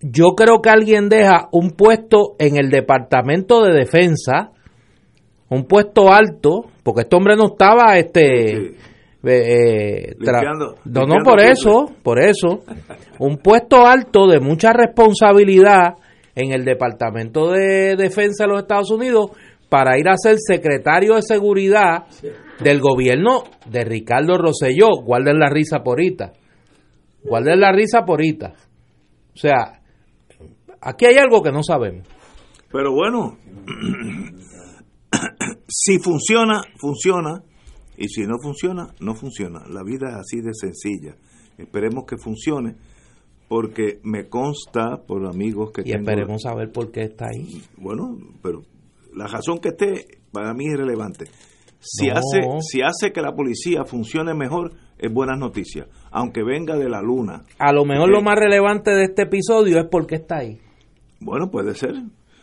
[0.00, 4.50] yo creo que alguien deja un puesto en el Departamento de Defensa,
[5.48, 8.74] un puesto alto, porque este hombre no estaba este
[9.22, 12.64] eh, no, no por eso, por eso,
[13.20, 15.94] un puesto alto de mucha responsabilidad
[16.34, 19.30] en el Departamento de Defensa de los Estados Unidos
[19.68, 22.04] para ir a ser secretario de seguridad
[22.60, 24.90] del gobierno de Ricardo Rosselló.
[25.02, 26.32] Guarden la risa porita.
[27.24, 28.52] Guarden la risa porita.
[29.34, 29.80] O sea,
[30.80, 32.06] aquí hay algo que no sabemos.
[32.70, 33.38] Pero bueno,
[35.68, 37.42] si funciona, funciona.
[37.96, 39.60] Y si no funciona, no funciona.
[39.68, 41.14] La vida es así de sencilla.
[41.56, 42.76] Esperemos que funcione
[43.52, 47.60] porque me consta por amigos que y esperemos saber por qué está ahí.
[47.76, 48.62] Bueno pero
[49.14, 51.26] la razón que esté para mí es relevante.
[51.78, 55.86] Si hace si hace que la policía funcione mejor es buenas noticias.
[56.10, 57.44] Aunque venga de la luna.
[57.58, 60.58] A lo mejor lo más relevante de este episodio es por qué está ahí.
[61.20, 61.92] Bueno puede ser.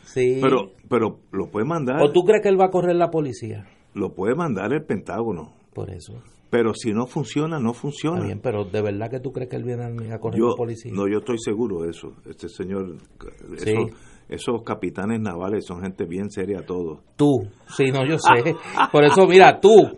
[0.04, 0.38] Sí.
[0.39, 2.04] Pero pero lo puede mandar.
[2.04, 5.54] O tú crees que él va a correr la policía lo puede mandar el Pentágono.
[5.74, 8.24] Por eso pero si no funciona, no funciona.
[8.24, 10.92] bien, pero ¿de verdad que tú crees que él viene a correr la policía?
[10.94, 12.14] No, yo estoy seguro de eso.
[12.28, 12.98] Este señor,
[14.28, 17.00] esos capitanes navales son gente bien seria todos.
[17.16, 18.56] Tú, sí, no, yo sé.
[18.92, 19.70] Por eso, mira, tú.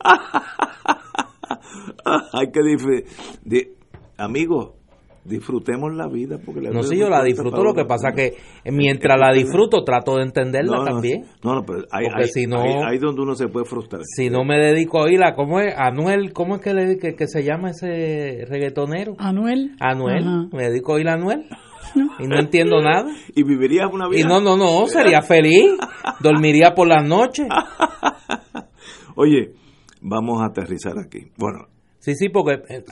[2.33, 2.59] Hay que...
[4.17, 4.71] Amigos,
[5.23, 8.33] disfrutemos la vida porque no sé yo la disfruto lo que pasa que
[8.65, 11.25] mientras la disfruto trato de entenderla también.
[11.43, 14.01] no no pero hay, si no, hay, donde uno se puede frustrar.
[14.03, 17.43] Si no me dedico a oírla ¿cómo es Anuel cómo es que, le, que, se
[17.43, 19.75] llama ese reggaetonero Anuel.
[19.79, 21.45] Anuel me dedico a oír a Anuel.
[22.19, 23.11] Y no entiendo nada.
[23.35, 24.21] Y vivirías una vida.
[24.21, 25.77] Y no no no sería feliz.
[26.19, 27.47] Dormiría por las noches.
[29.15, 29.53] Oye
[30.01, 31.31] vamos a aterrizar aquí.
[31.37, 31.67] Bueno
[31.99, 32.83] sí sí porque eh,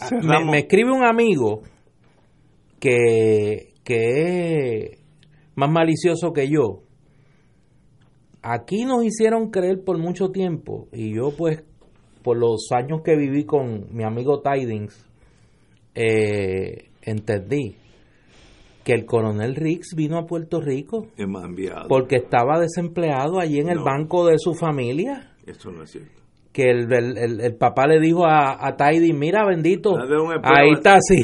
[0.45, 1.63] me escribe un amigo
[2.79, 4.99] que, es
[5.55, 6.83] más malicioso que yo.
[8.41, 11.63] Aquí nos hicieron creer por mucho tiempo, y yo pues
[12.23, 15.05] por los años que viví con mi amigo Tidings,
[15.95, 17.75] eh, entendí
[18.83, 21.07] que el coronel Riggs vino a Puerto Rico
[21.87, 25.35] porque estaba desempleado allí en el banco de su familia.
[25.45, 26.18] Eso no es cierto
[26.51, 29.95] que el, el, el, papá le dijo a, a Tidy, mira bendito,
[30.43, 31.23] ahí está, sí,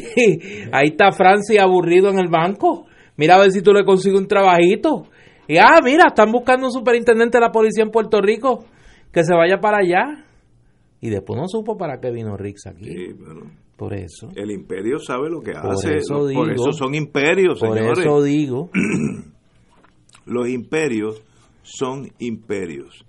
[0.72, 2.86] ahí está Francia aburrido en el banco,
[3.18, 5.08] mira a ver si tú le consigues un trabajito.
[5.48, 8.66] Y ah, mira, están buscando un superintendente de la policía en Puerto Rico
[9.12, 10.26] que se vaya para allá.
[11.02, 12.86] Y después no supo para qué vino Rix aquí.
[12.86, 14.30] Sí, bueno, por eso.
[14.36, 15.98] El imperio sabe lo que hace.
[15.98, 17.90] Eso por eso son imperios, señores.
[17.90, 18.70] Por eso digo.
[20.26, 21.22] Los imperios
[21.62, 23.06] son imperios.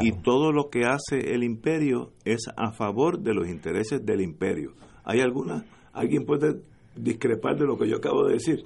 [0.00, 4.72] Y todo lo que hace el imperio es a favor de los intereses del imperio.
[5.04, 5.64] ¿Hay alguna?
[5.92, 6.62] ¿Alguien puede
[6.94, 8.64] discrepar de lo que yo acabo de decir?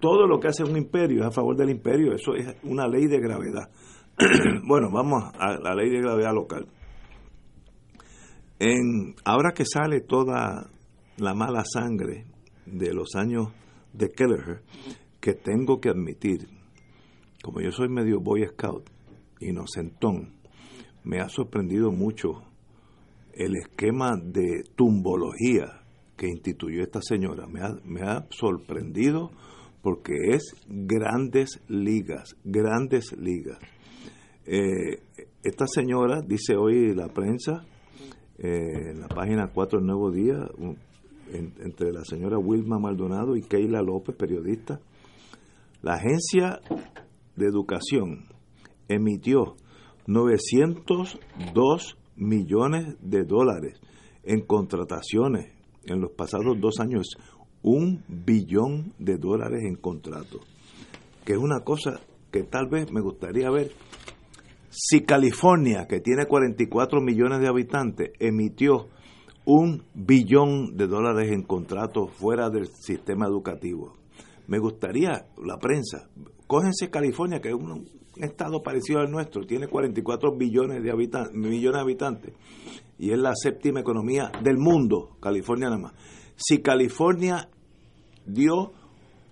[0.00, 2.12] Todo lo que hace un imperio es a favor del imperio.
[2.12, 3.70] Eso es una ley de gravedad.
[4.66, 6.66] bueno, vamos a la ley de gravedad local.
[8.58, 10.68] En, ahora que sale toda
[11.16, 12.26] la mala sangre
[12.66, 13.48] de los años
[13.92, 14.62] de Kelleher,
[15.20, 16.48] que tengo que admitir,
[17.42, 18.90] como yo soy medio Boy Scout,
[19.40, 20.39] inocentón,
[21.04, 22.42] me ha sorprendido mucho
[23.32, 25.82] el esquema de tumbología
[26.16, 27.46] que instituyó esta señora.
[27.46, 29.30] Me ha, me ha sorprendido
[29.82, 33.58] porque es grandes ligas, grandes ligas.
[34.46, 35.02] Eh,
[35.42, 37.64] esta señora, dice hoy la prensa,
[38.38, 40.36] eh, en la página 4 del Nuevo Día,
[41.32, 44.80] entre la señora Wilma Maldonado y Keila López, periodista,
[45.82, 46.60] la agencia
[47.36, 48.26] de educación
[48.88, 49.56] emitió
[50.10, 53.80] 902 millones de dólares
[54.24, 55.52] en contrataciones
[55.84, 57.16] en los pasados dos años,
[57.62, 60.40] un billón de dólares en contratos,
[61.24, 62.00] que es una cosa
[62.32, 63.70] que tal vez me gustaría ver
[64.68, 68.88] si California, que tiene 44 millones de habitantes, emitió
[69.44, 73.94] un billón de dólares en contratos fuera del sistema educativo.
[74.48, 76.08] Me gustaría, la prensa,
[76.48, 81.76] cógense California, que es un, estado parecido al nuestro, tiene 44 billones de habitantes, millones
[81.76, 82.34] de habitantes
[82.98, 85.92] y es la séptima economía del mundo, California nada más.
[86.36, 87.48] Si California
[88.26, 88.72] dio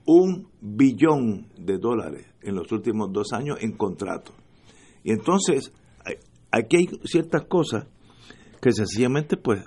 [0.07, 4.35] un billón de dólares en los últimos dos años en contratos.
[5.05, 5.71] Y entonces,
[6.51, 7.87] aquí hay ciertas cosas
[8.61, 9.65] que sencillamente pues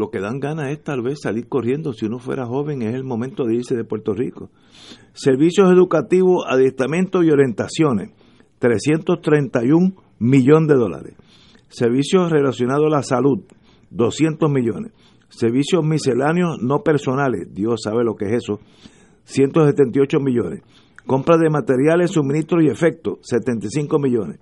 [0.00, 1.92] lo que dan ganas es tal vez salir corriendo.
[1.92, 4.48] Si uno fuera joven, es el momento de irse de Puerto Rico.
[5.12, 8.10] Servicios educativos, adiestramiento y orientaciones,
[8.58, 11.14] 331 millones de dólares.
[11.68, 13.42] Servicios relacionados a la salud,
[13.90, 14.92] 200 millones.
[15.28, 18.58] Servicios misceláneos no personales, Dios sabe lo que es eso,
[19.24, 20.62] 178 millones.
[21.06, 24.40] Compra de materiales, suministros y efectos, 75 millones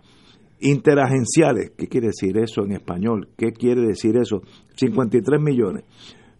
[0.60, 3.28] Interagenciales, ¿qué quiere decir eso en español?
[3.36, 4.42] ¿Qué quiere decir eso?
[4.76, 5.84] 53 millones.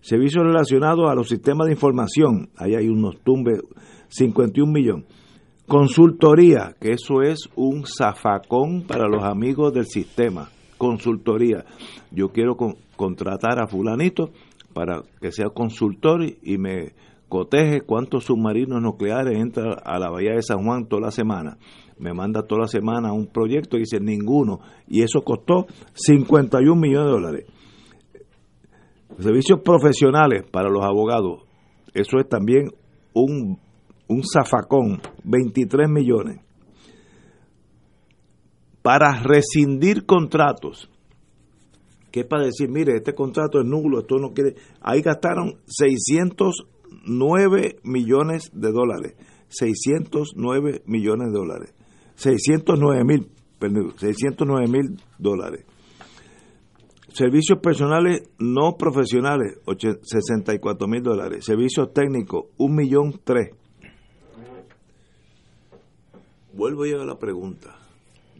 [0.00, 3.60] Servicios relacionados a los sistemas de información, ahí hay unos tumbes,
[4.08, 5.06] 51 millones.
[5.66, 10.48] Consultoría, que eso es un zafacón para los amigos del sistema.
[10.78, 11.64] Consultoría.
[12.10, 12.56] Yo quiero
[12.96, 14.30] contratar a fulanito
[14.72, 16.92] para que sea consultor y me
[17.28, 21.58] coteje cuántos submarinos nucleares entran a la bahía de San Juan toda la semana
[21.98, 27.06] me manda toda la semana un proyecto y dice ninguno, y eso costó 51 millones
[27.06, 27.46] de dólares.
[29.18, 31.42] Servicios profesionales para los abogados,
[31.94, 32.70] eso es también
[33.14, 33.58] un,
[34.06, 36.40] un zafacón, 23 millones.
[38.82, 40.90] Para rescindir contratos,
[42.10, 44.54] que es para decir, mire, este contrato es nulo, esto no quiere.
[44.80, 49.14] Ahí gastaron 609 millones de dólares.
[49.48, 51.74] 609 millones de dólares.
[52.18, 53.30] 609 mil,
[53.96, 55.64] 609 mil dólares.
[57.12, 59.58] Servicios personales no profesionales,
[60.02, 61.44] 64 mil dólares.
[61.44, 63.50] Servicios técnicos, 1 millón 3.
[66.54, 67.76] Vuelvo a la pregunta.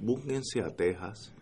[0.01, 1.33] Búsquense a Texas.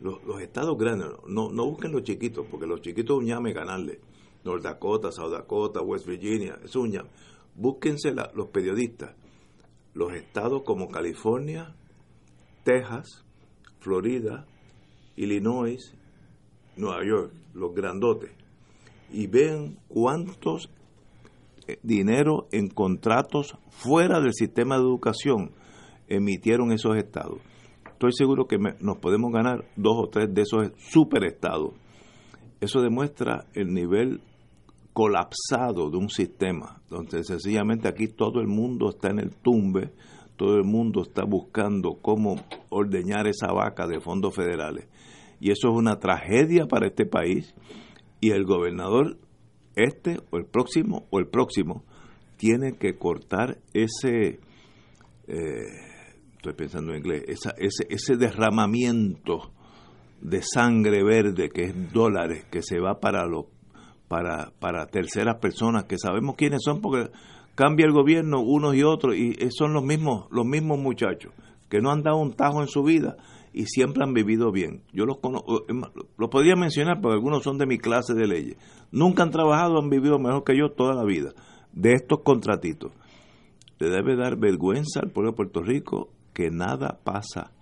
[0.00, 4.00] Los, estados grandes, no, no busquen los chiquitos, porque los chiquitos un ganarle.
[4.44, 7.10] North Dakota, South Dakota, West Virginia, es un llame.
[7.54, 9.14] Búsquense los periodistas
[9.96, 11.74] los estados como California,
[12.64, 13.24] Texas,
[13.80, 14.44] Florida,
[15.16, 15.94] Illinois,
[16.76, 18.30] Nueva York, los grandotes,
[19.10, 20.68] y vean cuántos
[21.66, 25.52] eh, dinero en contratos fuera del sistema de educación
[26.08, 27.38] emitieron esos estados.
[27.90, 31.72] Estoy seguro que nos podemos ganar dos o tres de esos superestados.
[32.60, 34.20] Eso demuestra el nivel
[34.96, 39.92] colapsado de un sistema, donde sencillamente aquí todo el mundo está en el tumbe,
[40.36, 42.36] todo el mundo está buscando cómo
[42.70, 44.88] ordeñar esa vaca de fondos federales.
[45.38, 47.54] Y eso es una tragedia para este país
[48.22, 49.18] y el gobernador
[49.74, 51.84] este o el próximo o el próximo
[52.38, 54.40] tiene que cortar ese
[55.26, 55.66] eh,
[56.36, 59.52] estoy pensando en inglés ese, ese derramamiento
[60.22, 63.44] de sangre verde que es dólares que se va para los
[64.08, 67.10] para, para terceras personas que sabemos quiénes son porque
[67.54, 71.32] cambia el gobierno unos y otros y son los mismos los mismos muchachos
[71.68, 73.16] que no han dado un tajo en su vida
[73.52, 74.82] y siempre han vivido bien.
[74.92, 75.64] Yo los conozco,
[76.18, 78.56] los podría mencionar porque algunos son de mi clase de leyes.
[78.92, 81.32] Nunca han trabajado, han vivido mejor que yo toda la vida.
[81.72, 82.92] De estos contratitos.
[83.78, 87.52] Le debe dar vergüenza al pueblo de Puerto Rico que nada pasa.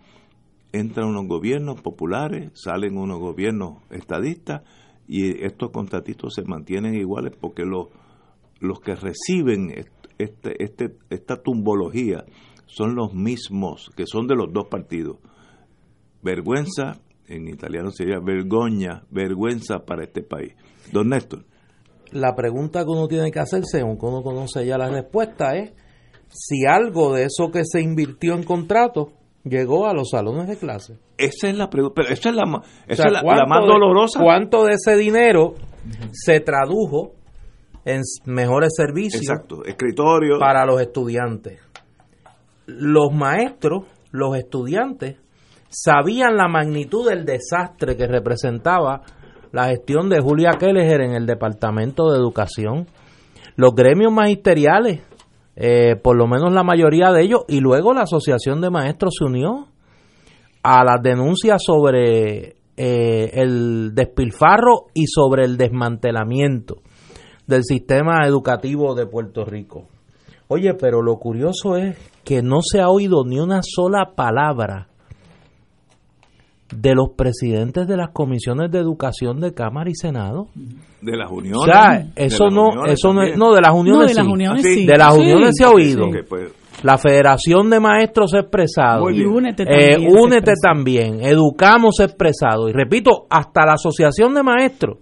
[0.73, 4.63] Entran unos gobiernos populares, salen unos gobiernos estadistas
[5.07, 7.89] y estos contratitos se mantienen iguales porque los,
[8.61, 9.71] los que reciben
[10.19, 12.25] este, este, esta tumbología
[12.67, 15.19] son los mismos, que son de los dos partidos.
[16.23, 20.55] Vergüenza, en italiano sería vergogna, vergüenza para este país.
[20.93, 21.45] Don Néstor.
[22.13, 25.73] La pregunta que uno tiene que hacerse, aunque uno conoce ya la respuesta, es
[26.29, 29.13] si algo de eso que se invirtió en contrato
[29.45, 30.99] llegó a los salones de clase.
[31.17, 34.21] Esa es la pregunta, pero esa es la, la, más dolorosa.
[34.21, 35.55] ¿Cuánto de ese dinero
[36.13, 37.13] se tradujo
[37.85, 41.61] en mejores servicios Exacto, escritorio para los estudiantes?
[42.67, 45.17] Los maestros, los estudiantes,
[45.69, 49.03] sabían la magnitud del desastre que representaba
[49.53, 52.87] la gestión de Julia Kelleher en el Departamento de Educación.
[53.57, 55.03] Los gremios magisteriales
[55.57, 59.25] eh, por lo menos la mayoría de ellos, y luego la Asociación de Maestros se
[59.25, 59.69] unió
[60.63, 66.77] a las denuncias sobre eh, el despilfarro y sobre el desmantelamiento
[67.47, 69.87] del sistema educativo de Puerto Rico.
[70.49, 74.89] Oye, pero lo curioso es que no se ha oído ni una sola palabra
[76.75, 80.49] de los presidentes de las comisiones de educación de Cámara y Senado.
[81.01, 81.61] De las uniones.
[81.61, 84.87] O sea, eso no, eso no, no, de las uniones, de las uniones sí.
[84.87, 86.09] De las uniones se ha oído.
[86.29, 86.53] Pues.
[86.83, 89.09] La Federación de Maestros ha expresado.
[89.11, 90.19] Y únete eh, también.
[90.19, 91.21] únete también.
[91.23, 92.69] Educamos expresado.
[92.69, 94.99] Y repito, hasta la Asociación de Maestros,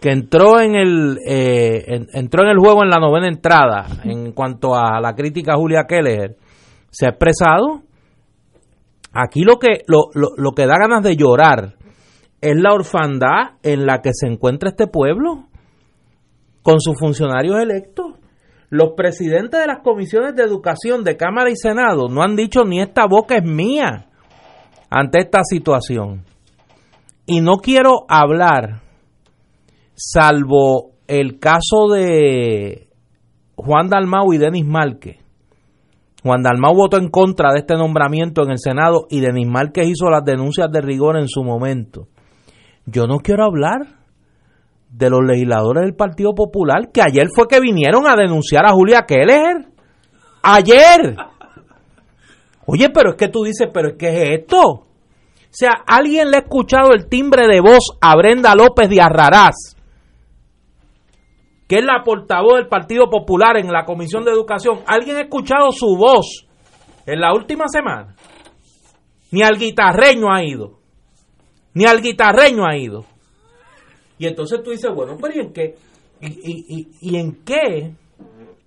[0.00, 4.74] que entró en el eh, entró en el juego en la novena entrada en cuanto
[4.74, 6.36] a la crítica a Julia Keller,
[6.90, 7.82] se ha expresado
[9.12, 11.76] Aquí lo que, lo, lo, que da ganas de llorar
[12.40, 15.48] es la orfandad en la que se encuentra este pueblo
[16.62, 18.14] con sus funcionarios electos.
[18.70, 22.80] Los presidentes de las comisiones de educación de Cámara y Senado no han dicho ni
[22.80, 24.08] esta boca es mía
[24.88, 26.24] ante esta situación.
[27.26, 28.80] Y no quiero hablar,
[29.94, 32.88] salvo el caso de
[33.56, 35.21] Juan Dalmau y Denis Márquez,
[36.22, 40.08] Juan Dalmau votó en contra de este nombramiento en el Senado y Denis Márquez hizo
[40.08, 42.06] las denuncias de rigor en su momento.
[42.86, 44.02] Yo no quiero hablar
[44.88, 49.04] de los legisladores del Partido Popular que ayer fue que vinieron a denunciar a Julia
[49.06, 49.66] Keller.
[50.42, 51.16] Ayer.
[52.66, 54.60] Oye, pero es que tú dices, pero es que es esto.
[54.60, 59.76] O sea, ¿alguien le ha escuchado el timbre de voz a Brenda López de Arrarás?
[61.72, 65.70] Que es la portavoz del Partido Popular en la Comisión de Educación, ¿alguien ha escuchado
[65.70, 66.46] su voz
[67.06, 68.14] en la última semana?
[69.30, 70.80] Ni al guitarreño ha ido.
[71.72, 73.06] Ni al guitarreño ha ido.
[74.18, 75.74] Y entonces tú dices, bueno, pero ¿y en qué?
[76.20, 77.94] ¿Y, en qué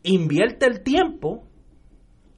[0.01, 1.43] invierte el tiempo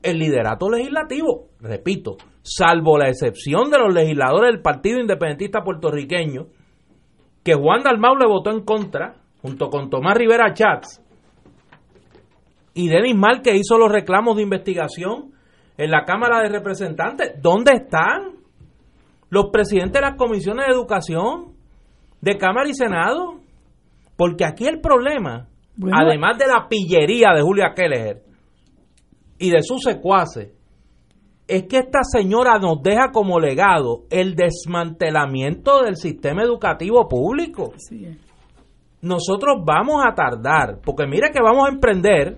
[0.03, 1.47] el liderato legislativo?
[1.61, 6.47] Repito, salvo la excepción de los legisladores del Partido Independentista Puertorriqueño,
[7.41, 11.01] que Juan Dalmau le votó en contra junto con Tomás Rivera Chats
[12.73, 15.31] y Denis Mal, que hizo los reclamos de investigación
[15.77, 17.41] en la Cámara de Representantes.
[17.41, 18.35] ¿Dónde están
[19.29, 21.53] los presidentes de las comisiones de educación
[22.21, 23.39] de Cámara y Senado?
[24.17, 25.47] Porque aquí el problema,
[25.93, 28.23] además de la pillería de Julia Keller
[29.39, 30.51] y de sus secuaces,
[31.47, 37.71] es que esta señora nos deja como legado el desmantelamiento del sistema educativo público
[39.07, 42.37] nosotros vamos a tardar, porque mire que vamos a emprender,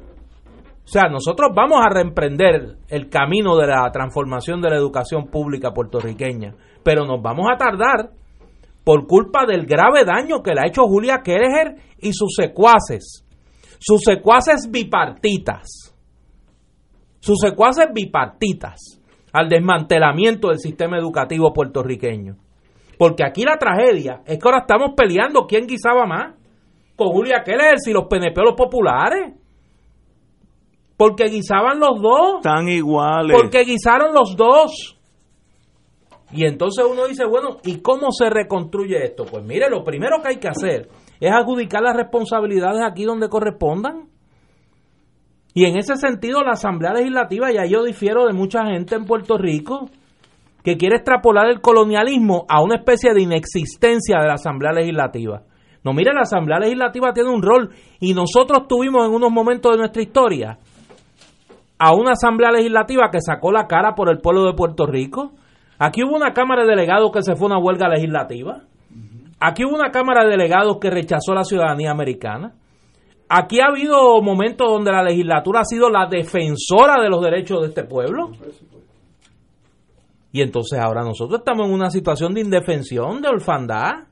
[0.84, 5.72] o sea, nosotros vamos a reemprender el camino de la transformación de la educación pública
[5.72, 8.12] puertorriqueña, pero nos vamos a tardar
[8.84, 13.26] por culpa del grave daño que le ha hecho Julia Kereger y sus secuaces,
[13.80, 15.96] sus secuaces bipartitas,
[17.20, 19.00] sus secuaces bipartitas
[19.32, 22.38] al desmantelamiento del sistema educativo puertorriqueño.
[22.98, 26.39] Porque aquí la tragedia es que ahora estamos peleando quién guisaba más
[27.00, 29.34] con Julia Keller y los PNP los populares.
[30.96, 32.36] Porque guisaban los dos.
[32.38, 33.36] Están iguales.
[33.36, 35.00] Porque guisaron los dos.
[36.32, 39.26] Y entonces uno dice, bueno, ¿y cómo se reconstruye esto?
[39.26, 40.90] Pues mire, lo primero que hay que hacer
[41.20, 44.10] es adjudicar las responsabilidades aquí donde correspondan.
[45.54, 49.38] Y en ese sentido, la Asamblea Legislativa, ya yo difiero de mucha gente en Puerto
[49.38, 49.90] Rico,
[50.64, 55.44] que quiere extrapolar el colonialismo a una especie de inexistencia de la Asamblea Legislativa.
[55.84, 57.70] No, mire, la Asamblea Legislativa tiene un rol
[58.00, 60.58] y nosotros tuvimos en unos momentos de nuestra historia
[61.78, 65.32] a una Asamblea Legislativa que sacó la cara por el pueblo de Puerto Rico.
[65.80, 68.64] Aquí hubo una Cámara de Delegados que se fue a una huelga legislativa.
[69.40, 72.54] Aquí hubo una Cámara de Delegados que rechazó la ciudadanía americana.
[73.30, 77.68] Aquí ha habido momentos donde la legislatura ha sido la defensora de los derechos de
[77.68, 78.32] este pueblo.
[80.32, 84.09] Y entonces ahora nosotros estamos en una situación de indefensión, de orfandad.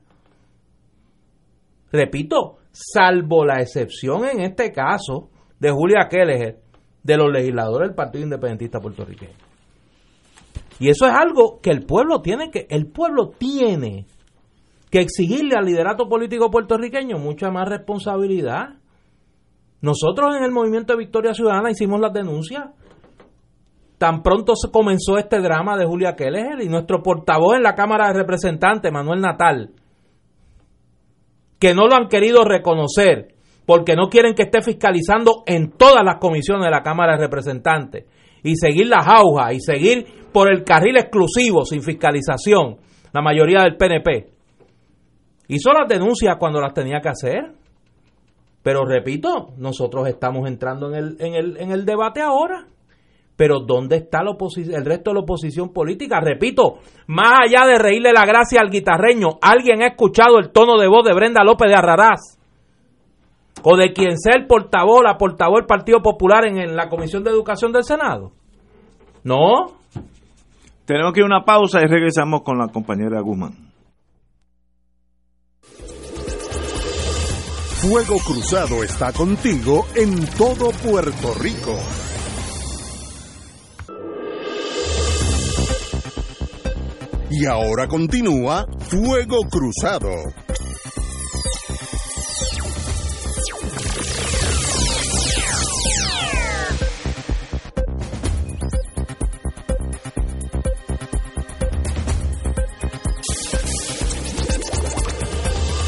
[1.90, 6.58] Repito, salvo la excepción en este caso de Julia Keller,
[7.02, 9.32] de los legisladores del Partido Independentista Puertorriqueño.
[10.80, 14.06] Y eso es algo que el pueblo tiene que, el pueblo tiene
[14.90, 18.76] que exigirle al liderato político puertorriqueño mucha más responsabilidad.
[19.80, 22.70] Nosotros en el movimiento de Victoria Ciudadana hicimos las denuncias.
[23.98, 28.08] Tan pronto se comenzó este drama de Julia Keller y nuestro portavoz en la Cámara
[28.08, 29.72] de Representantes, Manuel Natal,
[31.58, 33.34] que no lo han querido reconocer
[33.66, 38.06] porque no quieren que esté fiscalizando en todas las comisiones de la Cámara de Representantes
[38.42, 42.78] y seguir las aujas y seguir por el carril exclusivo sin fiscalización,
[43.12, 44.30] la mayoría del PNP.
[45.48, 47.52] Hizo las denuncias cuando las tenía que hacer.
[48.62, 52.66] Pero repito, nosotros estamos entrando en el, en el, en el debate ahora.
[53.38, 56.18] Pero ¿dónde está la el resto de la oposición política?
[56.20, 60.88] Repito, más allá de reírle la gracia al guitarreño, ¿alguien ha escuchado el tono de
[60.88, 62.36] voz de Brenda López de Arrarás?
[63.62, 67.22] O de quien sea el portavoz, la portavoz del Partido Popular en, en la Comisión
[67.22, 68.32] de Educación del Senado.
[69.22, 69.66] No.
[70.84, 73.52] Tenemos que ir a una pausa y regresamos con la compañera Guzmán.
[77.82, 81.76] Fuego Cruzado está contigo en todo Puerto Rico.
[87.30, 90.08] Y ahora continúa Fuego Cruzado.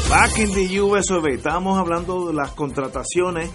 [0.09, 3.49] Back in the estábamos hablando de las contrataciones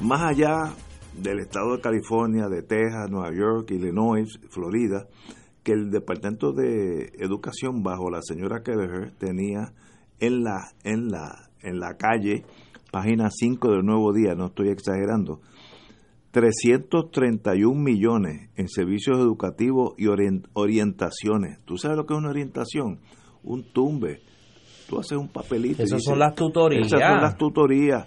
[0.00, 0.72] más allá
[1.14, 5.06] del estado de California, de Texas, Nueva York, Illinois, Florida,
[5.64, 9.72] que el Departamento de Educación bajo la señora Kelleher tenía
[10.20, 12.44] en la, en la, en la calle,
[12.92, 15.40] página 5 del Nuevo Día, no estoy exagerando,
[16.30, 20.06] 331 millones en servicios educativos y
[20.52, 21.58] orientaciones.
[21.64, 23.00] ¿Tú sabes lo que es una orientación?
[23.42, 24.22] Un tumbe
[24.88, 25.82] tú haces un papelito.
[25.82, 26.86] Esas son las tutorías.
[26.86, 28.06] Esas son las tutorías.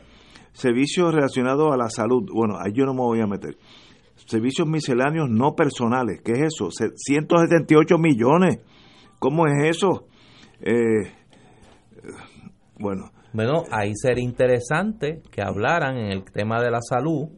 [0.54, 2.30] Servicios relacionados a la salud.
[2.34, 3.58] Bueno, ahí yo no me voy a meter.
[4.28, 6.22] Servicios misceláneos no personales.
[6.22, 6.70] ¿Qué es eso?
[6.70, 8.60] 178 millones.
[9.20, 10.08] ¿Cómo es eso?
[10.62, 11.12] Eh,
[12.78, 13.12] bueno.
[13.34, 17.30] Bueno, ahí sería interesante que hablaran en el tema de la salud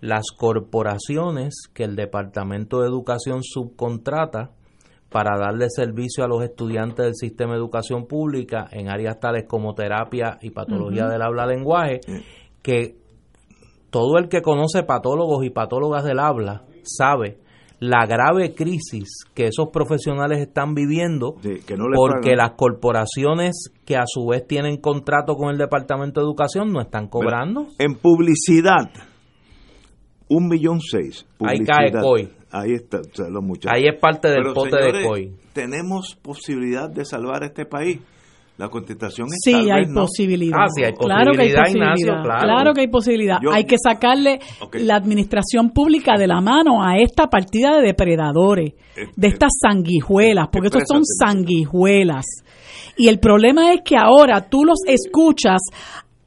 [0.00, 4.52] las corporaciones que el Departamento de Educación subcontrata
[5.10, 9.74] para darle servicio a los estudiantes del sistema de educación pública en áreas tales como
[9.74, 12.00] terapia y patología del habla-lenguaje,
[12.62, 12.96] que
[13.96, 17.38] todo el que conoce patólogos y patólogas del habla sabe
[17.80, 21.36] la grave crisis que esos profesionales están viviendo
[21.94, 26.82] porque las corporaciones que a su vez tienen contrato con el Departamento de Educación no
[26.82, 27.68] están cobrando.
[27.78, 28.90] En publicidad,
[30.28, 31.24] un millón seis.
[31.40, 32.28] Ahí cae COI.
[32.50, 32.98] Ahí está,
[33.30, 33.72] los muchachos.
[33.74, 35.32] Ahí es parte del pote de COI.
[35.54, 38.00] Tenemos posibilidad de salvar este país.
[38.58, 40.58] La contestación es sí, hay posibilidad.
[40.58, 42.22] Ah, sí, hay claro que hay posibilidad.
[42.22, 42.72] claro.
[42.72, 43.38] que hay posibilidad.
[43.52, 44.40] hay que sacarle
[44.72, 50.48] la administración pública de la mano a esta partida de depredadores, eh, de estas sanguijuelas,
[50.50, 52.24] porque estos son sanguijuelas.
[52.96, 55.60] Y el problema es que ahora tú los escuchas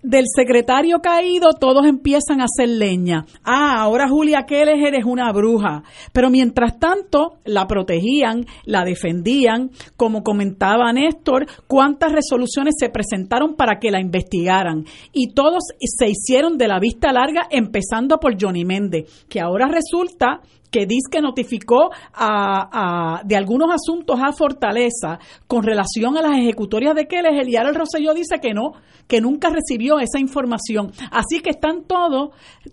[0.02, 3.26] del secretario caído todos empiezan a hacer leña.
[3.44, 5.84] Ah, ahora Julia Keller es una bruja.
[6.14, 13.80] Pero mientras tanto la protegían, la defendían, como comentaba Néstor, cuántas resoluciones se presentaron para
[13.80, 14.86] que la investigaran.
[15.12, 20.42] Y todos se hicieron de la vista larga, empezando por Johnny Méndez, que ahora resulta
[20.72, 27.08] que que notificó a, de algunos asuntos a Fortaleza con relación a las ejecutorias de
[27.48, 28.74] y ahora el Rosselló dice que no,
[29.08, 30.92] que nunca recibió esa información.
[31.12, 32.30] Así que están todos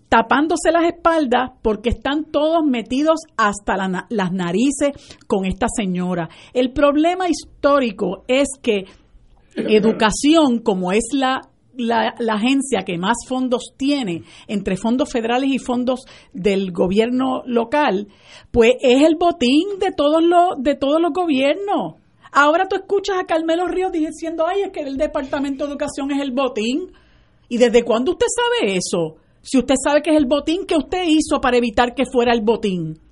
[0.09, 4.93] tapándose las espaldas porque están todos metidos hasta las narices
[5.27, 6.29] con esta señora.
[6.53, 8.85] El problema histórico es que
[9.57, 11.41] educación, como es la
[11.77, 18.09] la, agencia que más fondos tiene entre fondos federales y fondos del gobierno local,
[18.51, 21.95] pues es el botín de todos los de todos los gobiernos.
[22.33, 26.21] Ahora tú escuchas a Carmelo Ríos diciendo, ay, es que el Departamento de Educación es
[26.21, 26.93] el botín.
[27.49, 29.17] ¿Y desde cuándo usted sabe eso?
[29.41, 32.43] Si usted sabe que es el botín, ¿qué usted hizo para evitar que fuera el
[32.43, 33.06] botín?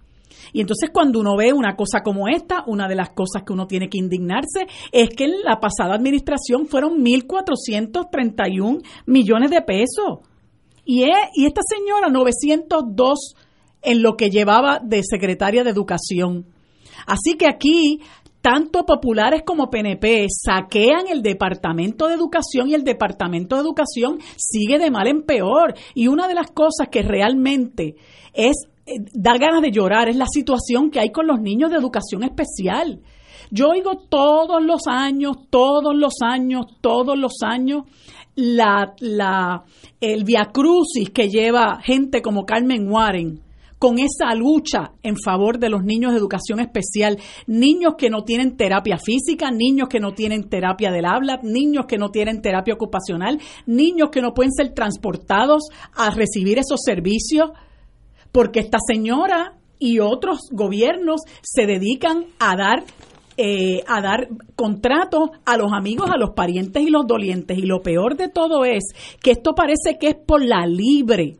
[0.55, 3.67] Y entonces cuando uno ve una cosa como esta, una de las cosas que uno
[3.67, 10.21] tiene que indignarse es que en la pasada administración fueron 1.431 millones de pesos.
[10.85, 13.35] Y, esta señora 902
[13.83, 16.47] en lo que llevaba de secretaria de educación.
[17.05, 18.01] Así que aquí
[18.41, 24.79] tanto populares como PNP saquean el Departamento de Educación y el Departamento de Educación sigue
[24.79, 25.75] de mal en peor.
[25.95, 27.97] Y una de las cosas que realmente
[28.33, 28.69] es
[29.13, 30.09] da ganas de llorar.
[30.09, 33.01] Es la situación que hay con los niños de educación especial.
[33.51, 37.85] Yo oigo todos los años, todos los años, todos los años
[38.37, 39.65] la, la,
[40.01, 40.25] el
[41.13, 43.41] que lleva gente como Carmen Warren
[43.79, 48.57] con esa lucha en favor de los niños de educación especial, niños que no tienen
[48.57, 53.39] terapia física, niños que no tienen terapia del habla, niños que no tienen terapia ocupacional,
[53.67, 55.65] niños que no pueden ser transportados
[55.95, 57.51] a recibir esos servicios
[58.35, 62.83] porque esta señora y otros gobiernos se dedican a dar
[63.37, 67.59] eh, a dar contratos a los amigos, a los parientes y los dolientes.
[67.59, 68.85] Y lo peor de todo es
[69.23, 71.37] que esto parece que es por la libre.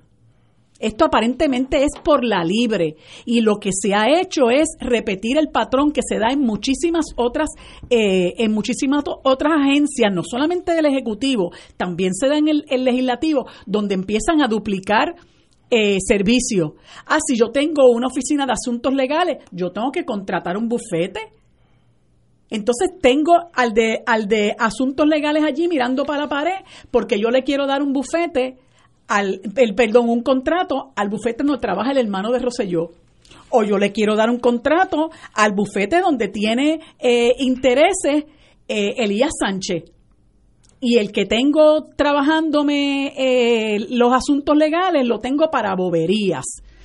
[0.81, 5.49] Esto aparentemente es por la libre y lo que se ha hecho es repetir el
[5.49, 7.51] patrón que se da en muchísimas otras
[7.91, 13.47] eh, en muchísimas otras agencias, no solamente del ejecutivo, también se da en el legislativo,
[13.67, 15.15] donde empiezan a duplicar
[15.71, 16.77] eh, servicio.
[17.07, 21.33] Ah, si yo tengo una oficina de asuntos legales, yo tengo que contratar un bufete.
[22.51, 27.31] Entonces tengo al de, al de asuntos legales allí mirando para la pared porque yo
[27.31, 28.59] le quiero dar un bufete,
[29.09, 32.91] al, el, perdón, un contrato al bufete donde trabaja el hermano de Roselló.
[33.51, 38.25] O yo le quiero dar un contrato al bufete donde tiene eh, intereses
[38.69, 39.94] eh, Elías Sánchez
[40.85, 46.45] y el que tengo trabajándome eh, los asuntos legales lo tengo para boberías.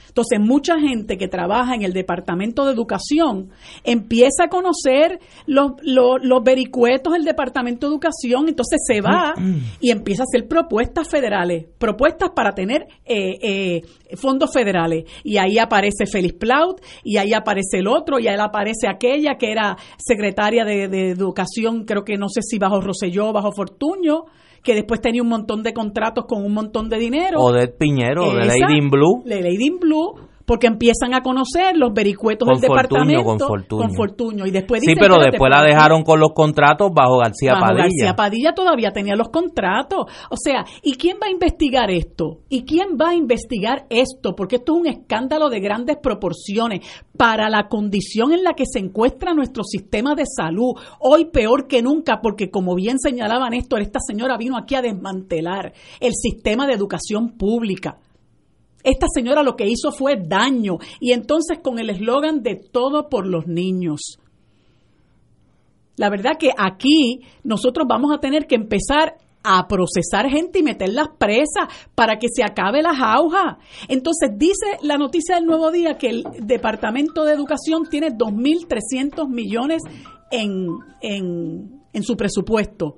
[0.09, 3.49] Entonces, mucha gente que trabaja en el Departamento de Educación
[3.83, 9.33] empieza a conocer los, los, vericuetos del Departamento de Educación, entonces se va
[9.79, 13.81] y empieza a hacer propuestas federales, propuestas para tener eh, eh,
[14.15, 15.05] fondos federales.
[15.23, 19.51] Y ahí aparece Félix Plaut, y ahí aparece el otro, y ahí aparece aquella que
[19.51, 24.25] era secretaria de, de Educación, creo que no sé si bajo Roselló, bajo Fortuño
[24.63, 27.39] que después tenía un montón de contratos con un montón de dinero.
[27.39, 29.23] O de Piñero, de Lady in Blue.
[29.25, 30.15] De Lady in Blue,
[30.49, 33.81] porque empiezan a conocer los vericuetos del departamento con Fortuño.
[33.83, 37.67] con Fortuño y después sí pero después la dejaron con los contratos bajo García bajo
[37.67, 37.83] Padilla.
[37.83, 40.07] García Padilla todavía tenía los contratos.
[40.31, 44.55] O sea y quién va a investigar esto y quién va a investigar esto porque
[44.55, 46.79] esto es un escándalo de grandes proporciones.
[47.15, 51.83] Para la condición en la que se encuentra nuestro sistema de salud hoy peor que
[51.83, 56.73] nunca porque como bien señalaba Néstor esta señora vino aquí a desmantelar el sistema de
[56.73, 57.99] educación pública
[58.83, 63.25] esta señora lo que hizo fue daño y entonces con el eslogan de todo por
[63.27, 64.19] los niños.
[65.97, 71.09] La verdad que aquí nosotros vamos a tener que empezar a procesar gente y meterlas
[71.17, 73.57] presas para que se acabe la jauja.
[73.87, 79.81] Entonces dice la noticia del Nuevo Día que el Departamento de Educación tiene 2.300 millones
[80.31, 80.67] en,
[81.01, 82.95] en, en su presupuesto.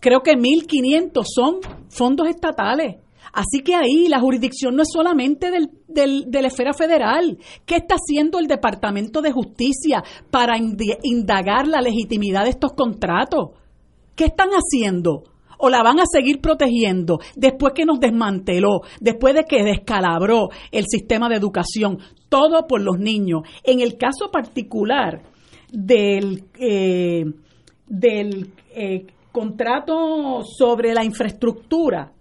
[0.00, 2.96] Creo que 1.500 son fondos estatales.
[3.34, 7.36] Así que ahí la jurisdicción no es solamente del, de la esfera federal.
[7.66, 13.50] ¿Qué está haciendo el Departamento de Justicia para indagar la legitimidad de estos contratos?
[14.14, 15.24] ¿Qué están haciendo?
[15.58, 20.84] ¿O la van a seguir protegiendo después que nos desmanteló, después de que descalabró el
[20.86, 21.98] sistema de educación?
[22.28, 23.42] Todo por los niños.
[23.64, 25.22] En el caso particular
[25.72, 27.24] del, eh,
[27.88, 32.12] del eh, contrato sobre la infraestructura,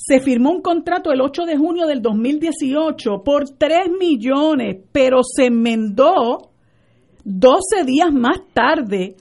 [0.00, 5.46] se firmó un contrato el 8 de junio del 2018 por 3 millones, pero se
[5.46, 6.52] enmendó
[7.24, 9.16] 12 días más tarde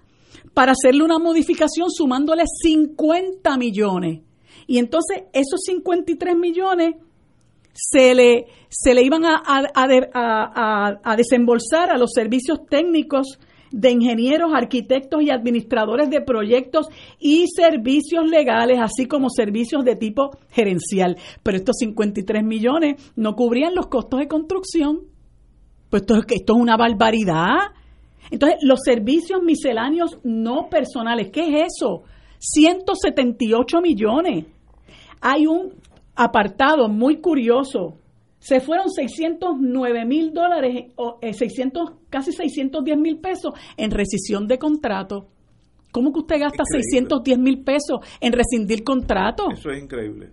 [0.53, 4.21] para hacerle una modificación sumándole 50 millones.
[4.67, 6.95] Y entonces esos 53 millones
[7.73, 13.39] se le, se le iban a, a, a desembolsar a los servicios técnicos
[13.71, 16.87] de ingenieros, arquitectos y administradores de proyectos
[17.19, 21.17] y servicios legales, así como servicios de tipo gerencial.
[21.43, 25.01] Pero estos 53 millones no cubrían los costos de construcción.
[25.89, 27.71] Pues esto, esto es una barbaridad.
[28.29, 32.03] Entonces, los servicios misceláneos no personales, ¿qué es eso?
[32.39, 34.45] 178 millones.
[35.21, 35.73] Hay un
[36.15, 37.97] apartado muy curioso
[38.39, 45.27] Se fueron 609 mil dólares, o 600, casi 610 mil pesos en rescisión de contrato.
[45.91, 49.49] ¿Cómo que usted gasta 610 mil pesos en rescindir contrato?
[49.51, 50.31] Eso es increíble.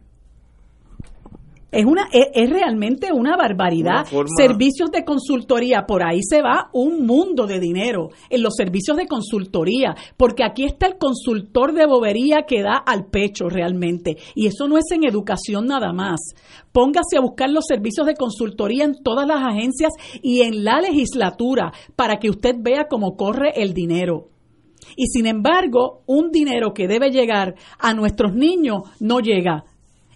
[1.75, 4.07] Es, una, es, realmente una barbaridad.
[4.37, 9.09] Servicios de consultoría, por ahí se va un mundo de dinero en los servicios de
[9.09, 14.17] consultoría, porque aquí está el consultor de bobería que da al pecho realmente.
[14.37, 16.21] Y eso no es en educación nada más.
[16.71, 19.91] Póngase a buscar los servicios de consultoría en todas las agencias
[20.23, 24.29] y en la legislatura para que usted vea cómo corre el dinero.
[24.97, 29.65] Y sin embargo, un dinero que debe llegar a nuestros niños no llega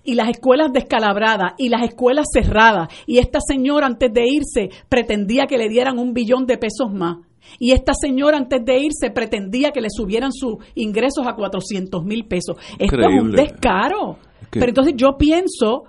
[0.04, 2.88] y las escuelas descalabradas y las escuelas cerradas.
[3.06, 7.18] Y esta señora antes de irse pretendía que le dieran un billón de pesos más.
[7.58, 12.26] Y esta señora antes de irse pretendía que le subieran sus ingresos a 400 mil
[12.26, 12.56] pesos.
[12.78, 14.18] Esto es un descaro.
[14.50, 15.84] Pero entonces yo pienso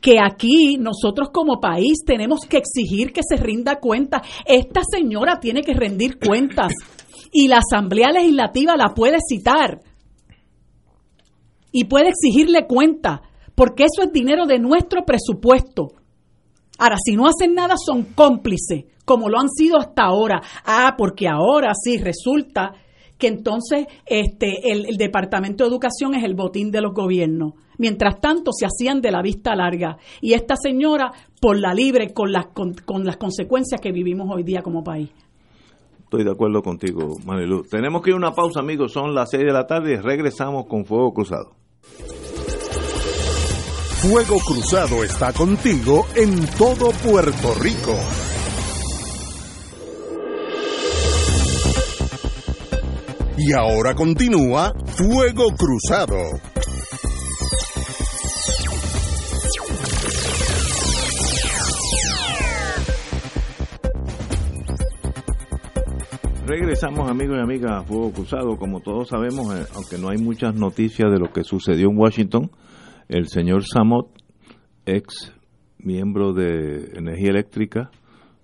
[0.00, 4.22] que aquí nosotros como país tenemos que exigir que se rinda cuenta.
[4.44, 6.72] Esta señora tiene que rendir cuentas
[7.32, 9.80] y la Asamblea Legislativa la puede citar
[11.72, 13.22] y puede exigirle cuenta
[13.54, 15.92] porque eso es dinero de nuestro presupuesto.
[16.78, 20.42] Ahora, si no hacen nada, son cómplices, como lo han sido hasta ahora.
[20.64, 22.72] Ah, porque ahora sí resulta
[23.16, 27.54] que entonces este, el, Departamento de Educación es el botín de los gobiernos.
[27.78, 29.98] Mientras tanto, se hacían de la vista larga.
[30.20, 34.42] Y esta señora, por la libre, con las, con, con las consecuencias que vivimos hoy
[34.42, 35.10] día como país.
[36.00, 37.64] Estoy de acuerdo contigo, Marilu.
[37.68, 38.92] Tenemos que ir a una pausa, amigos.
[38.92, 41.56] Son las 6 de la tarde y regresamos con Fuego Cruzado.
[44.06, 47.96] Fuego Cruzado está contigo en todo Puerto Rico.
[53.38, 56.16] Y ahora continúa Fuego Cruzado.
[66.46, 68.58] Regresamos amigos y amigas a Fuego Cruzado.
[68.58, 72.50] Como todos sabemos, eh, aunque no hay muchas noticias de lo que sucedió en Washington,
[73.08, 74.08] el señor Samot,
[74.86, 75.32] ex
[75.78, 77.90] miembro de Energía Eléctrica,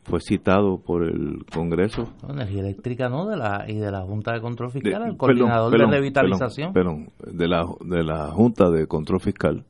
[0.03, 2.09] fue citado por el Congreso.
[2.29, 5.87] energía Eléctrica no, de la, y de la Junta de Control Fiscal, el coordinador de
[5.87, 6.73] revitalización.
[6.73, 9.65] Perdón, de, la, de la Junta de Control Fiscal,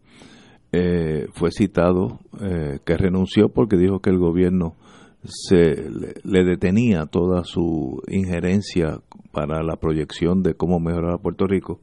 [0.73, 4.77] eh, fue citado eh, que renunció porque dijo que el gobierno
[5.25, 5.91] se
[6.25, 9.01] le, detenía toda su injerencia
[9.33, 11.81] para la proyección de cómo mejorar a Puerto Rico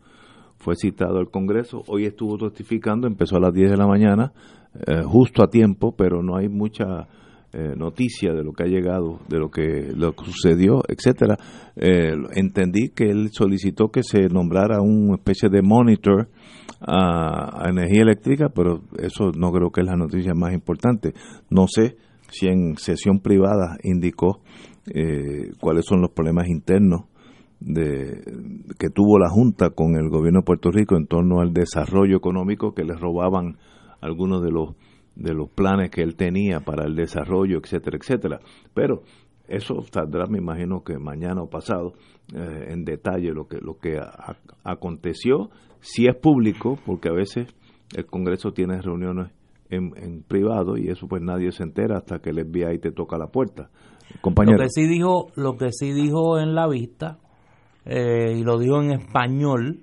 [0.60, 4.34] fue citado al Congreso, hoy estuvo testificando, empezó a las 10 de la mañana,
[4.86, 7.08] eh, justo a tiempo, pero no hay mucha
[7.54, 11.38] eh, noticia de lo que ha llegado, de lo que, lo sucedió, etcétera.
[11.76, 16.30] Eh, entendí que él solicitó que se nombrara una especie de monitor
[16.82, 21.14] a, energía eléctrica, pero eso no creo que es la noticia más importante.
[21.50, 21.98] No sé
[22.30, 24.42] si en sesión privada indicó
[25.60, 27.02] cuáles son los problemas internos
[27.60, 28.22] de,
[28.78, 32.74] que tuvo la Junta con el gobierno de Puerto Rico en torno al desarrollo económico
[32.74, 33.58] que le robaban
[34.02, 34.76] algunos de los
[35.16, 38.40] de los planes que él tenía para el desarrollo, etcétera, etcétera.
[38.76, 39.02] Pero
[39.48, 41.94] eso saldrá, me imagino que mañana o pasado,
[42.36, 44.00] eh, en detalle lo que lo que
[44.64, 45.50] aconteció,
[45.80, 47.48] si es público, porque a veces
[47.96, 49.32] el Congreso tiene reuniones
[49.70, 53.18] en, en, privado y eso pues nadie se entera hasta que el FBI te toca
[53.18, 53.70] la puerta.
[54.22, 54.58] Compañero.
[54.58, 57.18] Lo que sí dijo, lo que sí dijo en la vista
[57.90, 59.80] eh, y lo dijo en español,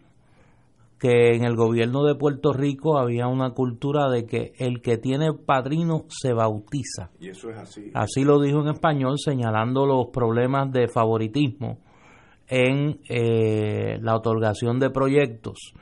[0.98, 5.32] que en el gobierno de Puerto Rico había una cultura de que el que tiene
[5.32, 7.11] padrino se bautiza.
[7.18, 7.90] Y eso es así.
[7.94, 11.78] Así lo dijo en español, señalando los problemas de favoritismo
[12.46, 15.74] en eh, la otorgación de proyectos.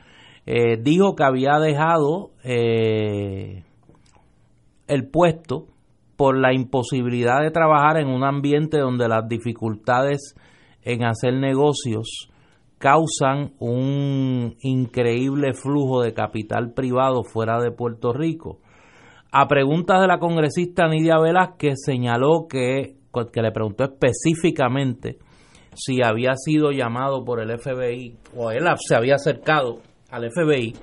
[0.46, 3.64] Eh, dijo que había dejado el
[5.08, 5.66] puesto
[6.16, 10.34] por la imposibilidad de trabajar en un ambiente donde las dificultades
[10.84, 12.28] en hacer negocios
[12.78, 18.58] causan un increíble flujo de capital privado fuera de Puerto Rico.
[19.30, 22.96] A preguntas de la congresista Nidia Velázquez señaló que,
[23.32, 25.18] que le preguntó específicamente
[25.74, 29.78] si había sido llamado por el FBI o él se había acercado
[30.10, 30.74] al FBI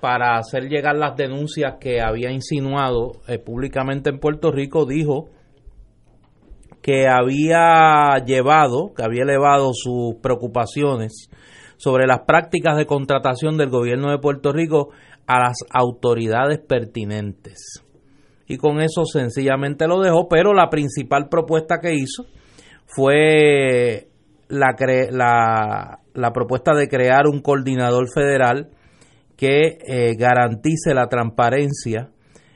[0.00, 5.28] para hacer llegar las denuncias que había insinuado eh, públicamente en Puerto Rico, dijo
[6.82, 11.30] que había llevado, que había elevado sus preocupaciones
[11.76, 14.90] sobre las prácticas de contratación del gobierno de Puerto Rico
[15.26, 17.82] a las autoridades pertinentes.
[18.46, 22.26] Y con eso sencillamente lo dejó, pero la principal propuesta que hizo
[22.86, 24.08] fue
[24.48, 24.76] la,
[26.14, 28.70] la, propuesta de crear un coordinador federal
[29.36, 32.10] que eh, garantice la transparencia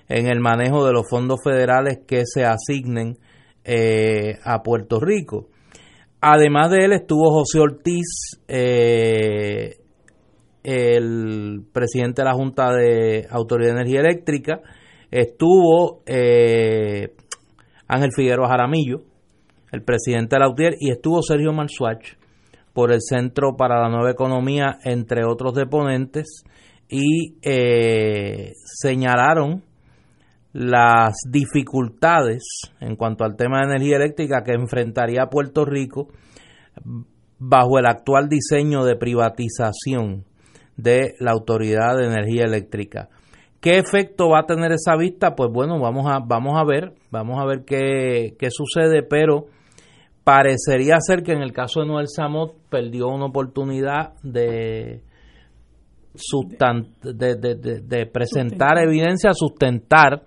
[0.09, 3.16] en el manejo de los fondos federales que se asignen
[3.68, 5.48] eh, a Puerto Rico.
[6.20, 9.78] Además de él estuvo José Ortiz, eh,
[10.62, 14.60] el presidente de la Junta de Autoridad de Energía Eléctrica,
[15.10, 17.12] estuvo eh,
[17.88, 19.02] Ángel Figueroa Jaramillo,
[19.72, 22.14] el presidente de la UTIER, y estuvo Sergio Marsuach
[22.72, 26.44] por el Centro para la Nueva Economía, entre otros deponentes,
[26.88, 27.34] y
[28.80, 29.65] señalaron
[30.57, 32.42] las dificultades
[32.80, 36.09] en cuanto al tema de energía eléctrica que enfrentaría Puerto Rico
[37.38, 40.24] bajo el actual diseño de privatización
[40.78, 43.11] de la Autoridad de Energía Eléctrica.
[43.61, 45.34] ¿Qué efecto va a tener esa vista?
[45.34, 49.48] Pues bueno, vamos a, vamos a ver, vamos a ver qué, qué sucede, pero
[50.24, 55.02] parecería ser que en el caso de Noel Samot perdió una oportunidad de,
[57.02, 60.22] de, presentar evidencia, sustentar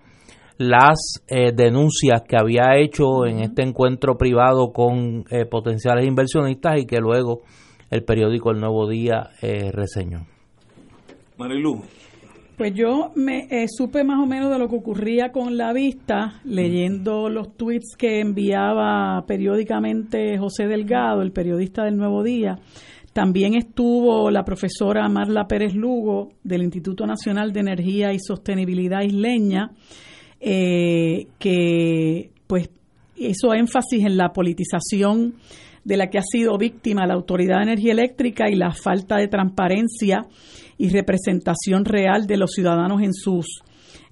[0.59, 6.85] las eh, denuncias que había hecho en este encuentro privado con eh, potenciales inversionistas y
[6.85, 7.41] que luego
[7.89, 10.27] el periódico El Nuevo Día eh, reseñó.
[11.37, 11.81] Marilu.
[12.57, 16.41] Pues yo me eh, supe más o menos de lo que ocurría con la vista,
[16.43, 22.59] leyendo los tweets que enviaba periódicamente José Delgado, el periodista del Nuevo Día.
[23.13, 29.71] También estuvo la profesora Marla Pérez Lugo del Instituto Nacional de Energía y Sostenibilidad Isleña,
[30.39, 32.69] eh, que pues
[33.15, 35.35] hizo énfasis en la politización
[35.83, 39.27] de la que ha sido víctima la Autoridad de Energía Eléctrica y la falta de
[39.27, 40.21] transparencia
[40.77, 43.61] y representación real de los ciudadanos en sus,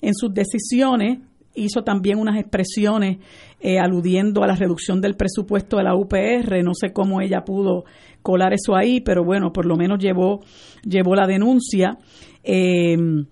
[0.02, 1.20] en sus decisiones.
[1.56, 3.18] Hizo también unas expresiones
[3.60, 6.64] eh, aludiendo a la reducción del presupuesto de la UPR.
[6.64, 7.86] No sé cómo ella pudo
[8.22, 10.42] colar eso ahí, pero bueno, por lo menos llevó,
[10.84, 11.98] llevó la denuncia.
[12.44, 13.26] Em,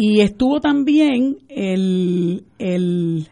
[0.00, 3.26] y estuvo también el, el,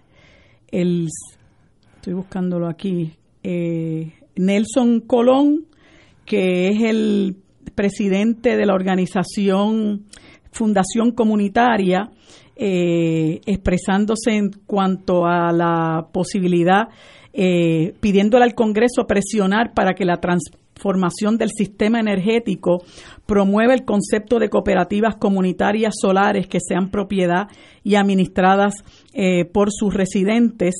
[1.94, 3.12] estoy buscándolo aquí,
[3.44, 5.66] eh, Nelson Colón,
[6.24, 7.36] que es el
[7.76, 10.06] presidente de la organización
[10.50, 12.10] Fundación Comunitaria,
[12.56, 16.88] eh, expresándose en cuanto a la posibilidad,
[17.32, 20.16] eh, pidiéndole al Congreso presionar para que la
[20.76, 22.82] transformación del sistema energético
[23.24, 27.48] promueva el concepto de cooperativas comunitarias solares que sean propiedad
[27.82, 30.74] y administradas eh, por sus residentes.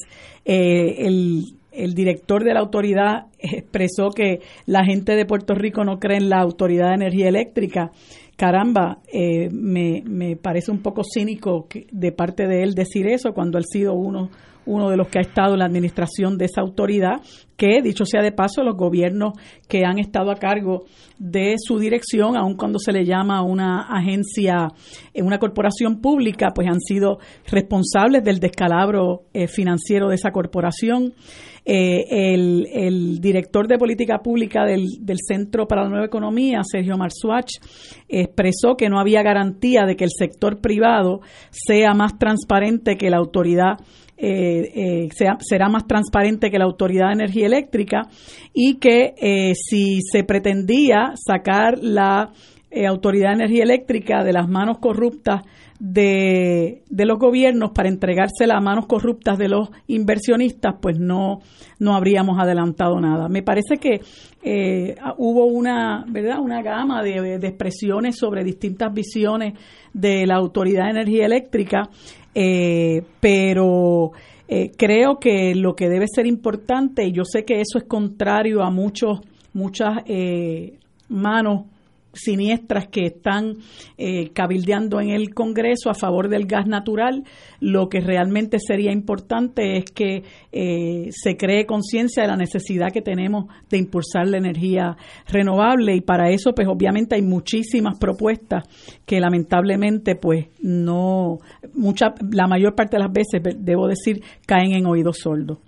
[0.45, 6.17] el el director de la autoridad expresó que la gente de Puerto Rico no cree
[6.17, 7.91] en la Autoridad de Energía Eléctrica.
[8.37, 13.59] Caramba, eh, me, me, parece un poco cínico de parte de él decir eso cuando
[13.59, 14.31] él ha sido uno,
[14.67, 17.21] uno de los que ha estado en la administración de esa autoridad,
[17.57, 19.33] que dicho sea de paso, los gobiernos
[19.69, 20.85] que han estado a cargo
[21.19, 24.69] de su dirección, aun cuando se le llama una agencia,
[25.15, 27.19] eh, una corporación pública, pues han sido
[27.51, 31.15] responsables del descalabro eh, financiero de esa corporación.
[31.69, 37.51] Eh, el, director de política pública del, del, Centro para la Nueva Economía, Sergio Marsuach,
[38.09, 43.17] expresó que no había garantía de que el sector privado sea más transparente que la
[43.17, 43.79] autoridad
[44.19, 48.09] eh, eh será más transparente que la Autoridad de Energía Eléctrica
[48.53, 52.31] y que eh, si se pretendía sacar la
[52.71, 55.43] eh, Autoridad de Energía Eléctrica de las manos corruptas
[55.79, 61.41] de, los gobiernos para entregársela a manos corruptas de los inversionistas, pues no,
[61.79, 63.29] no habríamos adelantado nada.
[63.29, 64.01] Me parece que
[65.19, 66.39] hubo una, ¿verdad?
[66.41, 69.53] una gama de, de, expresiones sobre distintas visiones
[69.93, 71.91] de la Autoridad de Energía Eléctrica
[72.39, 74.13] eh, pero
[74.47, 78.63] eh, creo que lo que debe ser importante, y yo sé que eso es contrario
[78.63, 79.21] a muchos,
[79.55, 80.79] muchas eh,
[81.09, 81.65] manos
[82.17, 83.59] siniestras que están
[83.99, 87.25] eh, cabildeando en el Congreso a favor del gas natural.
[87.61, 93.03] Lo que realmente sería importante es que eh, se cree conciencia de la necesidad que
[93.03, 94.97] tenemos de impulsar la energía
[95.29, 98.65] renovable y para eso pues obviamente hay muchísimas propuestas
[99.05, 101.39] que lamentablemente pues no,
[101.75, 105.59] mucha, la mayor parte de las veces, debo decir, caen en oídos sordos.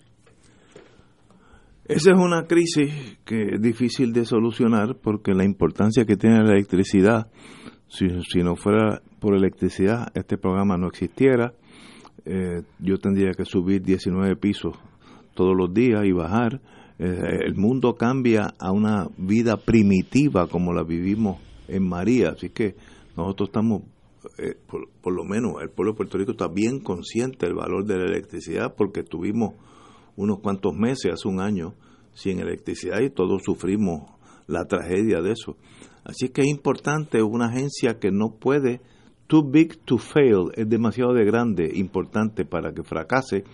[1.88, 6.52] Esa es una crisis que es difícil de solucionar porque la importancia que tiene la
[6.52, 7.30] electricidad,
[7.88, 8.08] si,
[8.42, 11.54] no fuera por electricidad, este programa no existiera.
[12.26, 14.76] Eh, yo tendría que subir 19 pisos
[15.32, 16.60] todos los días y bajar.
[16.98, 22.74] Eh, el mundo cambia a una vida primitiva como la vivimos en María, así que
[23.16, 23.82] nosotros estamos,
[24.36, 27.86] eh, por, por, lo menos el pueblo de Puerto Rico está bien consciente del valor
[27.86, 29.54] de la electricidad porque tuvimos
[30.18, 31.74] unos cuantos meses, hace un año,
[32.12, 34.10] sin electricidad y todos sufrimos
[34.48, 35.56] la tragedia de eso.
[36.04, 38.80] Así que es importante una agencia que no puede
[39.28, 43.44] too big to fail, es demasiado de grande, importante para que fracase,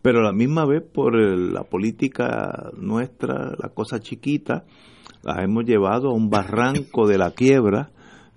[0.00, 4.64] pero a la misma vez por la política nuestra, la cosa chiquita,
[5.22, 7.90] las hemos llevado a un barranco de la quiebra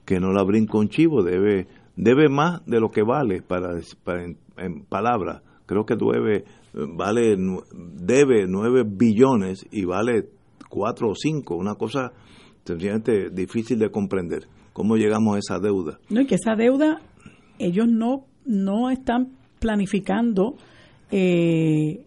[0.03, 3.79] que no la brinca un chivo, debe, debe más de lo que vale para,
[4.57, 5.43] en, palabras.
[5.67, 6.43] Creo que debe,
[6.73, 10.29] vale, debe 9 billones y vale
[10.69, 12.11] 4 o 5, una cosa
[12.63, 14.47] sencillamente difícil de comprender.
[14.73, 15.99] ¿Cómo llegamos a esa deuda?
[16.09, 17.01] No, y que esa deuda
[17.59, 20.55] ellos no, no están planificando
[21.11, 22.05] eh,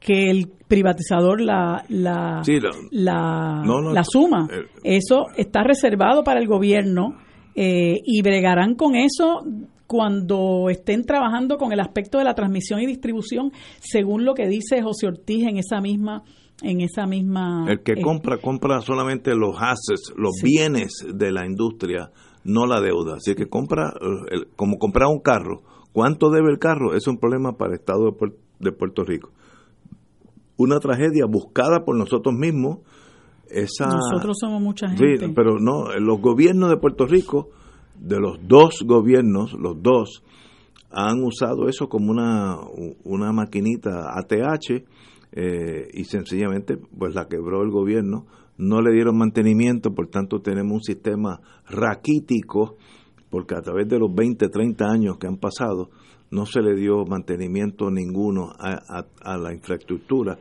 [0.00, 2.42] que el privatizador la la,
[2.90, 4.48] la, suma.
[4.50, 7.18] Eh, eso está reservado para el gobierno
[7.54, 9.42] eh, y bregarán con eso
[9.86, 14.82] cuando estén trabajando con el aspecto de la transmisión y distribución, según lo que dice
[14.82, 16.22] José Ortiz en esa misma
[16.62, 21.44] en esa misma el que eh, compra compra solamente los assets los bienes de la
[21.44, 22.10] industria
[22.44, 23.92] no la deuda así que compra
[24.56, 28.16] como comprar un carro cuánto debe el carro es un problema para el estado
[28.58, 29.32] de Puerto Rico
[30.56, 32.78] una tragedia buscada por nosotros mismos.
[33.48, 35.18] Esa, nosotros somos mucha gente.
[35.18, 37.50] Sí, pero no, los gobiernos de Puerto Rico,
[37.98, 40.22] de los dos gobiernos, los dos,
[40.90, 42.58] han usado eso como una,
[43.04, 44.84] una maquinita ATH
[45.32, 48.26] eh, y sencillamente pues la quebró el gobierno,
[48.58, 52.76] no le dieron mantenimiento, por tanto tenemos un sistema raquítico,
[53.30, 55.90] porque a través de los 20, 30 años que han pasado,
[56.30, 60.38] no se le dio mantenimiento ninguno a, la infraestructura.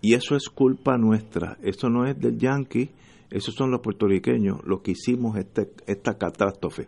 [0.00, 2.90] Y eso es culpa nuestra, eso no es del yankee,
[3.30, 6.86] esos son los puertorriqueños los que hicimos este, esta catástrofe.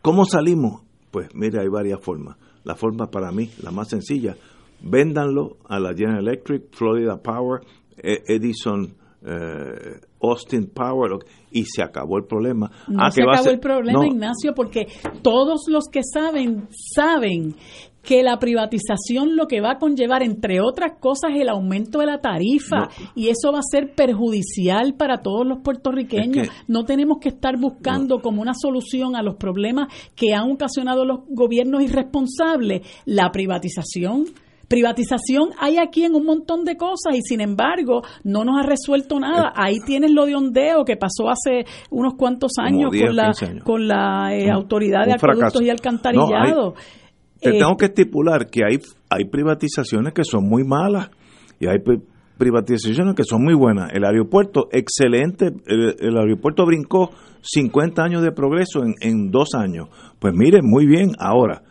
[0.00, 0.82] ¿Cómo salimos?
[1.10, 2.36] Pues mire, hay varias formas.
[2.64, 4.36] La forma para mí, la más sencilla,
[4.82, 7.60] véndanlo a la General Electric, Florida Power,
[7.96, 11.18] e, Edison, eh, Austin Power,
[11.50, 12.70] y se acabó el problema.
[12.88, 14.86] No ah, se acabó el problema, Ignacio, porque
[15.22, 17.54] todos los que saben, saben
[18.02, 22.18] que la privatización lo que va a conllevar, entre otras cosas, el aumento de la
[22.18, 26.48] tarifa y eso va a ser perjudicial para todos los puertorriqueños.
[26.68, 31.20] no tenemos que estar buscando como una solución a los problemas que han ocasionado los
[31.28, 34.26] gobiernos irresponsables la privatización
[34.72, 39.20] Privatización hay aquí en un montón de cosas y sin embargo no nos ha resuelto
[39.20, 39.48] nada.
[39.48, 39.52] Eh.
[39.54, 43.32] Ahí tienes lo de ondeo que pasó hace unos cuantos años con la,
[43.64, 46.72] con la eh, autoridad de acueductos y alcantarillado.
[47.42, 48.78] Te eh, tengo que estipular que hay,
[49.10, 51.10] hay privatizaciones que son muy malas
[51.58, 51.78] y hay
[52.38, 53.90] privatizaciones que son muy buenas.
[53.92, 57.10] El aeropuerto, excelente, el, aeropuerto brincó
[57.42, 59.88] 50 años de progreso en, en dos años.
[60.20, 61.62] Pues miren, muy bien, ahora,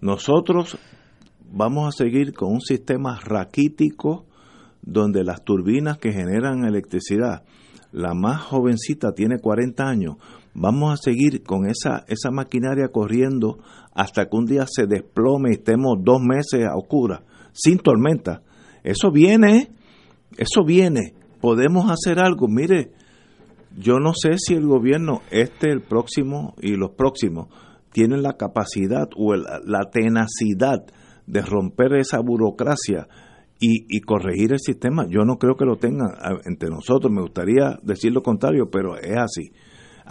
[0.00, 0.78] nosotros
[1.50, 4.26] vamos a seguir con un sistema raquítico
[4.82, 7.42] donde las turbinas que generan electricidad,
[7.92, 10.16] la más jovencita tiene 40 años,
[10.54, 13.58] vamos a seguir con esa, esa maquinaria corriendo
[13.92, 17.20] hasta que un día se desplome y estemos dos meses a oscuras,
[17.52, 18.42] sin tormenta.
[18.82, 19.72] Eso viene,
[20.36, 21.14] eso viene.
[21.40, 22.48] Podemos hacer algo.
[22.48, 22.92] Mire,
[23.78, 27.48] yo no sé si el gobierno, este, el próximo y los próximos,
[27.92, 30.84] tienen la capacidad o la tenacidad
[31.26, 33.08] de romper esa burocracia
[33.60, 35.06] y, corregir el sistema.
[35.06, 36.08] Yo no creo que lo tengan
[36.46, 39.52] entre nosotros, me gustaría decir lo contrario, pero es así.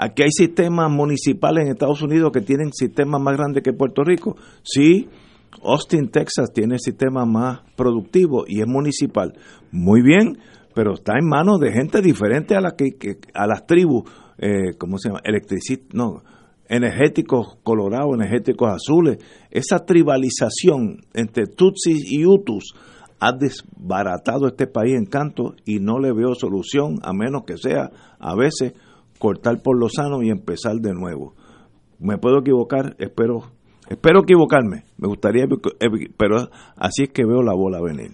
[0.02, 4.38] Aquí hay sistemas municipales en Estados Unidos que tienen sistemas más grandes que Puerto Rico.
[4.64, 5.10] Sí,
[5.62, 9.34] Austin, Texas tiene el sistema más productivo y es municipal.
[9.74, 10.38] Muy bien,
[10.74, 14.97] pero está en manos de gente diferente a, la que, a las tribus, eh, ¿cómo
[15.00, 15.20] se llama?
[15.26, 16.24] Electricidad, no,
[16.70, 19.18] energéticos colorados, energéticos azules.
[19.52, 22.74] Esa tribalización entre Tutsis y Hutus
[23.20, 27.91] ha desbaratado este país en canto y no le veo solución a menos que sea
[28.18, 28.76] a veces
[29.20, 31.36] cortar por lo sano y empezar de nuevo.
[31.99, 33.51] Me puedo equivocar, espero
[33.89, 34.86] espero equivocarme.
[34.97, 35.45] Me gustaría
[36.17, 38.11] pero así es que veo la bola venir.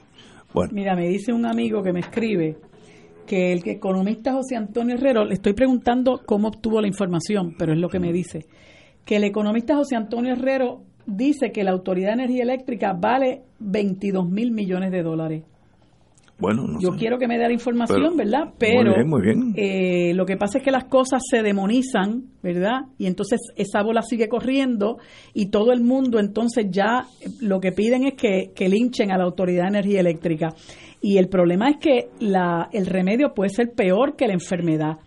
[0.54, 0.72] Bueno.
[0.74, 2.58] Mira, me dice un amigo que me escribe
[3.26, 7.80] que el economista José Antonio Herrero, le estoy preguntando cómo obtuvo la información, pero es
[7.80, 8.46] lo que me dice,
[9.04, 14.30] que el economista José Antonio Herrero dice que la Autoridad de Energía Eléctrica vale 22
[14.30, 15.44] mil millones de dólares.
[16.38, 18.54] Bueno, no Yo quiero que me dé la información, ¿verdad?
[18.58, 22.82] Pero muy bien, eh, lo que pasa es que las cosas se demonizan, ¿verdad?
[22.98, 24.98] Y entonces esa bola sigue corriendo
[25.34, 27.06] y todo el mundo entonces ya
[27.40, 30.50] lo que piden es que, que linchen a la Autoridad de Energía Eléctrica.
[31.02, 34.98] Y el problema es que la, el remedio puede ser peor que la enfermedad.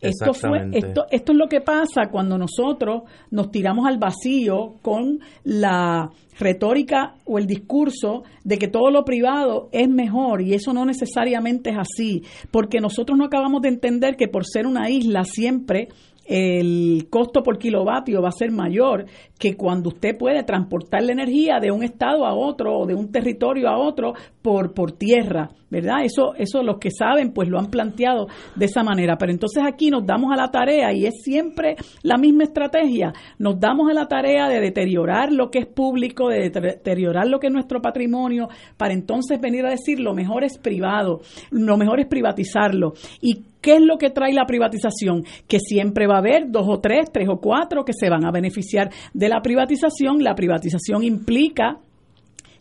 [0.00, 5.18] Esto, fue, esto, esto es lo que pasa cuando nosotros nos tiramos al vacío con
[5.42, 6.08] la
[6.38, 11.70] retórica o el discurso de que todo lo privado es mejor y eso no necesariamente
[11.70, 15.88] es así, porque nosotros no acabamos de entender que por ser una isla siempre
[16.28, 19.06] el costo por kilovatio va a ser mayor
[19.38, 23.10] que cuando usted puede transportar la energía de un estado a otro o de un
[23.10, 24.12] territorio a otro
[24.42, 26.04] por, por tierra, ¿verdad?
[26.04, 28.26] Eso, eso los que saben pues lo han planteado
[28.56, 29.16] de esa manera.
[29.16, 33.58] Pero entonces aquí nos damos a la tarea y es siempre la misma estrategia, nos
[33.58, 37.52] damos a la tarea de deteriorar lo que es público, de deteriorar lo que es
[37.52, 41.20] nuestro patrimonio, para entonces venir a decir lo mejor es privado,
[41.50, 42.92] lo mejor es privatizarlo.
[43.22, 45.24] ¿Y qué es lo que trae la privatización?
[45.46, 48.30] Que siempre va a haber dos o tres, tres o cuatro que se van a
[48.30, 50.22] beneficiar de la privatización.
[50.22, 51.80] La privatización implica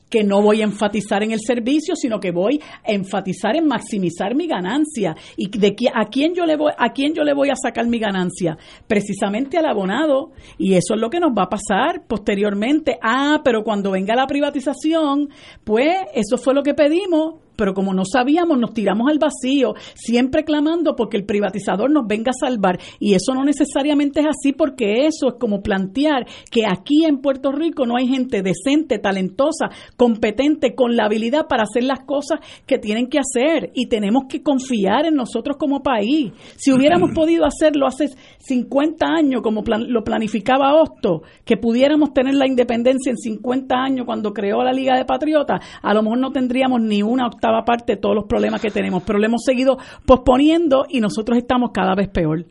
[0.09, 4.35] que no voy a enfatizar en el servicio, sino que voy a enfatizar en maximizar
[4.35, 5.15] mi ganancia.
[5.35, 7.99] ¿Y de a quién yo le voy a quién yo le voy a sacar mi
[7.99, 8.57] ganancia?
[8.87, 12.97] Precisamente al abonado, y eso es lo que nos va a pasar posteriormente.
[13.01, 15.29] Ah, pero cuando venga la privatización,
[15.63, 20.45] pues eso fue lo que pedimos, pero como no sabíamos, nos tiramos al vacío, siempre
[20.45, 22.79] clamando porque el privatizador nos venga a salvar.
[22.99, 27.51] Y eso no necesariamente es así, porque eso es como plantear que aquí en Puerto
[27.51, 32.77] Rico no hay gente decente, talentosa, competente, con la habilidad para hacer las cosas que
[32.77, 33.71] tienen que hacer.
[33.73, 36.31] Y tenemos que confiar en nosotros como país.
[36.55, 42.47] Si hubiéramos podido hacerlo hace 50 años, como lo planificaba Hosto, que pudiéramos tener la
[42.47, 46.81] independencia en 50 años cuando creó la Liga de Patriotas, a lo mejor no tendríamos
[46.81, 50.85] ni una octava aparte de todos los problemas que tenemos, pero lo hemos seguido posponiendo
[50.89, 52.45] y nosotros estamos cada vez peor.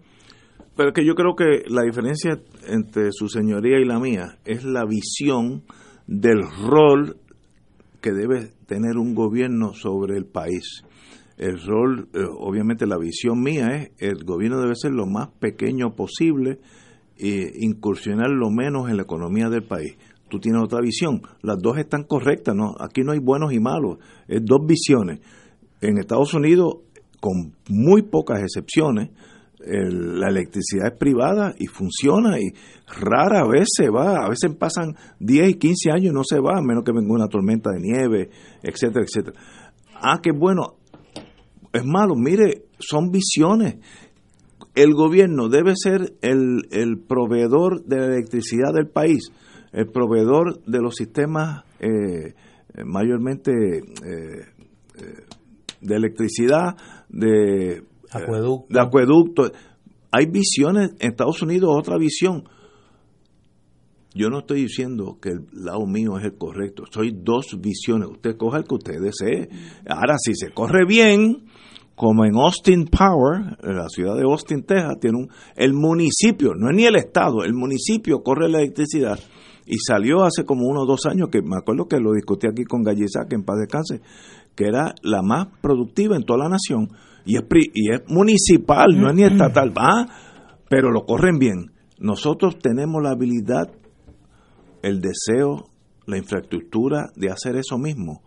[0.76, 2.38] Pero que yo creo que la diferencia
[2.68, 5.62] entre su señoría y la mía es la visión
[6.06, 7.16] del rol
[8.02, 10.82] que debe tener un gobierno sobre el país.
[11.38, 15.94] El rol, eh, obviamente la visión mía es, el gobierno debe ser lo más pequeño
[15.94, 16.58] posible
[17.18, 19.96] e incursionar lo menos en la economía del país
[20.28, 21.22] tú tienes otra visión.
[21.42, 22.74] Las dos están correctas, ¿no?
[22.78, 23.98] Aquí no hay buenos y malos,
[24.28, 25.20] es dos visiones.
[25.80, 26.78] En Estados Unidos,
[27.20, 29.10] con muy pocas excepciones,
[29.66, 32.52] la electricidad es privada y funciona y
[33.00, 36.58] rara vez se va, a veces pasan 10 y 15 años y no se va,
[36.58, 38.30] a menos que venga una tormenta de nieve,
[38.62, 39.40] etcétera, etcétera.
[39.94, 40.76] Ah, qué bueno,
[41.72, 43.76] es malo, mire, son visiones.
[44.74, 49.32] El gobierno debe ser el, el proveedor de la electricidad del país
[49.72, 52.34] el proveedor de los sistemas eh,
[52.84, 54.46] mayormente eh,
[54.98, 55.24] eh,
[55.80, 56.76] de electricidad,
[57.08, 58.66] de acueducto.
[58.74, 59.52] de acueducto.
[60.10, 62.44] Hay visiones, en Estados Unidos otra visión.
[64.14, 68.08] Yo no estoy diciendo que el lado mío es el correcto, soy dos visiones.
[68.08, 69.50] Usted coja el que usted desee.
[69.86, 71.44] Ahora, si se corre bien,
[71.94, 76.70] como en Austin Power, en la ciudad de Austin, Texas, tiene un, el municipio, no
[76.70, 79.18] es ni el estado, el municipio corre la electricidad
[79.66, 82.82] y salió hace como unos dos años, que me acuerdo que lo discutí aquí con
[82.82, 84.00] Gallisa, que en paz descanse,
[84.54, 86.88] que era la más productiva en toda la nación,
[87.24, 87.42] y es,
[87.74, 90.06] y es municipal, no es ni estatal, va,
[90.68, 91.72] pero lo corren bien.
[91.98, 93.72] Nosotros tenemos la habilidad,
[94.82, 95.70] el deseo,
[96.06, 98.22] la infraestructura de hacer eso mismo.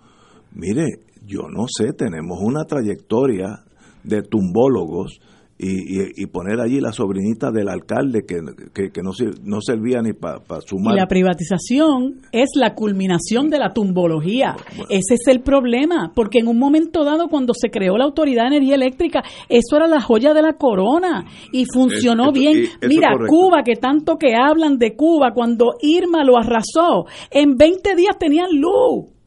[0.51, 0.87] Mire,
[1.25, 3.63] yo no sé, tenemos una trayectoria
[4.03, 5.19] de tumbólogos
[5.61, 8.37] y, y, poner allí la sobrinita del alcalde que,
[8.73, 9.11] que, no,
[9.43, 10.95] no servía ni para sumar.
[10.95, 14.55] Y la privatización es la culminación de la tumbología.
[14.89, 18.55] Ese es el problema, porque en un momento dado cuando se creó la Autoridad de
[18.55, 22.63] Energía Eléctrica, eso era la joya de la corona y funcionó bien.
[22.81, 28.17] Mira, Cuba, que tanto que hablan de Cuba, cuando Irma lo arrasó, en 20 días
[28.17, 29.18] tenían luz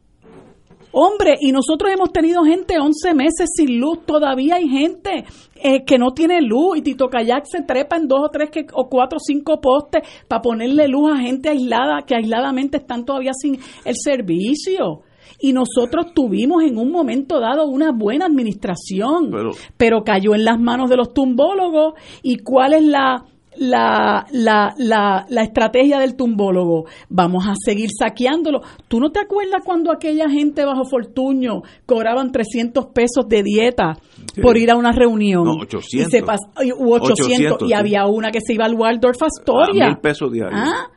[0.92, 5.24] Hombre, y nosotros hemos tenido gente 11 meses sin luz, todavía hay gente
[5.56, 8.66] eh, que no tiene luz y Tito Kayak se trepa en dos o tres que,
[8.74, 13.32] o cuatro o cinco postes para ponerle luz a gente aislada que aisladamente están todavía
[13.32, 15.00] sin el servicio.
[15.40, 19.30] Y nosotros tuvimos en un momento dado una buena administración,
[19.76, 21.94] pero cayó en las manos de los tumbólogos.
[22.22, 23.24] ¿Y cuál es la,
[23.56, 26.86] la, la, la, la, estrategia del tumbólogo.
[27.08, 28.60] Vamos a seguir saqueándolo.
[28.88, 33.96] ¿Tú no te acuerdas cuando aquella gente bajo Fortuño cobraban 300 pesos de dieta
[34.40, 35.44] por ir a una reunión?
[35.44, 35.92] No, 800.
[35.92, 39.86] Y se 800, y había una que se iba al Waldorf Astoria.
[39.86, 40.60] A mil pesos diarios.
[40.62, 40.88] ¿Ah?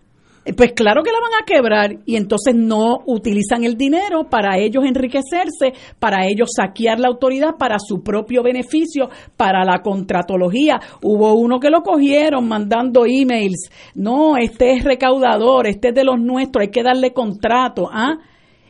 [0.46, 4.60] Eh, pues claro que la van a quebrar y entonces no utilizan el dinero para
[4.60, 10.80] ellos enriquecerse, para ellos saquear la autoridad para su propio beneficio, para la contratología.
[11.02, 16.20] Hubo uno que lo cogieron mandando emails, no, este es recaudador, este es de los
[16.20, 18.18] nuestros, hay que darle contrato, ¿ah?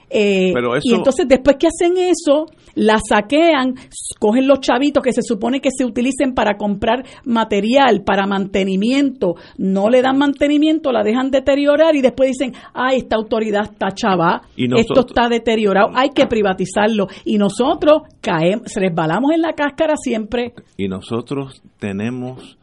[0.09, 0.53] Eh,
[0.83, 2.45] y entonces después que hacen eso,
[2.75, 3.75] la saquean,
[4.19, 9.89] cogen los chavitos que se supone que se utilicen para comprar material, para mantenimiento, no
[9.89, 15.05] le dan mantenimiento, la dejan deteriorar y después dicen, ay, esta autoridad está chava, esto
[15.07, 17.07] está deteriorado, hay que privatizarlo.
[17.23, 20.53] Y nosotros caemos, resbalamos en la cáscara siempre.
[20.77, 22.57] Y nosotros tenemos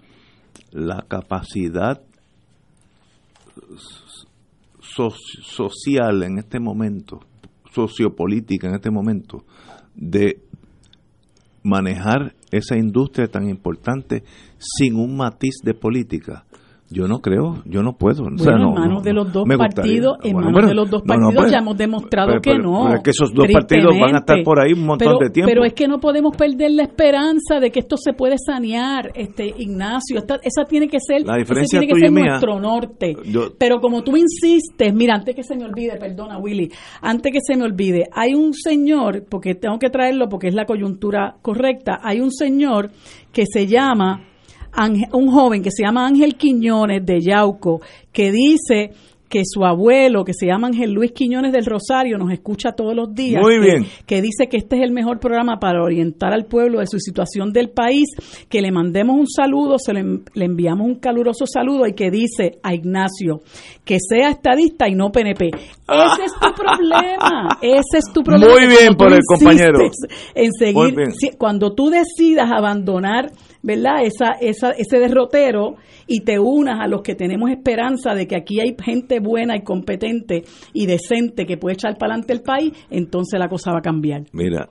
[0.73, 2.01] la capacidad
[4.83, 7.21] social en este momento,
[7.73, 9.45] sociopolítica en este momento,
[9.95, 10.41] de
[11.63, 14.25] manejar esa industria tan importante
[14.59, 16.45] sin un matiz de política
[16.93, 18.27] yo no creo, yo no puedo.
[18.29, 21.77] en manos de los dos partidos, en manos de los dos partidos pues, ya hemos
[21.77, 22.95] demostrado que no.
[22.95, 25.51] es que esos dos partidos van a estar por ahí un montón de tiempo.
[25.51, 29.55] Pero es que no podemos perder la esperanza de que esto se puede sanear, este
[29.57, 30.19] Ignacio.
[30.43, 33.17] esa tiene que ser, la diferencia tiene que ser nuestro norte.
[33.59, 36.71] pero como tú insistes, mira, antes que se me olvide, perdona Willy,
[37.01, 40.67] antes que se me olvide, hay un señor, porque tengo que traerlo porque es la
[40.67, 42.91] coyuntura correcta, hay un señor
[43.33, 44.32] que se llama
[45.13, 47.81] un joven que se llama Ángel Quiñones de Yauco,
[48.13, 48.93] que dice
[49.33, 53.15] que su abuelo, que se llama Ángel Luis Quiñones del Rosario, nos escucha todos los
[53.15, 53.41] días.
[53.41, 53.87] Muy bien.
[54.05, 57.51] Que, dice que este es el mejor programa para orientar al pueblo de su situación
[57.51, 58.09] del país,
[58.51, 62.75] que le mandemos un saludo, se le, enviamos un caluroso saludo y que dice a
[62.75, 63.41] Ignacio
[63.87, 65.47] que sea estadista y no PNP.
[65.47, 67.59] Ese es tu problema.
[67.63, 68.53] Ese es tu problema.
[68.53, 69.79] Muy bien por el compañero.
[70.35, 70.95] En seguir,
[71.39, 73.31] cuando tú decidas abandonar
[73.63, 74.03] ¿verdad?
[74.03, 75.77] Esa, esa, ese derrotero
[76.07, 79.63] y te unas a los que tenemos esperanza de que aquí hay gente buena y
[79.63, 83.83] competente y decente que puede echar para adelante el país, entonces la cosa va a
[83.83, 84.23] cambiar.
[84.33, 84.69] Mira,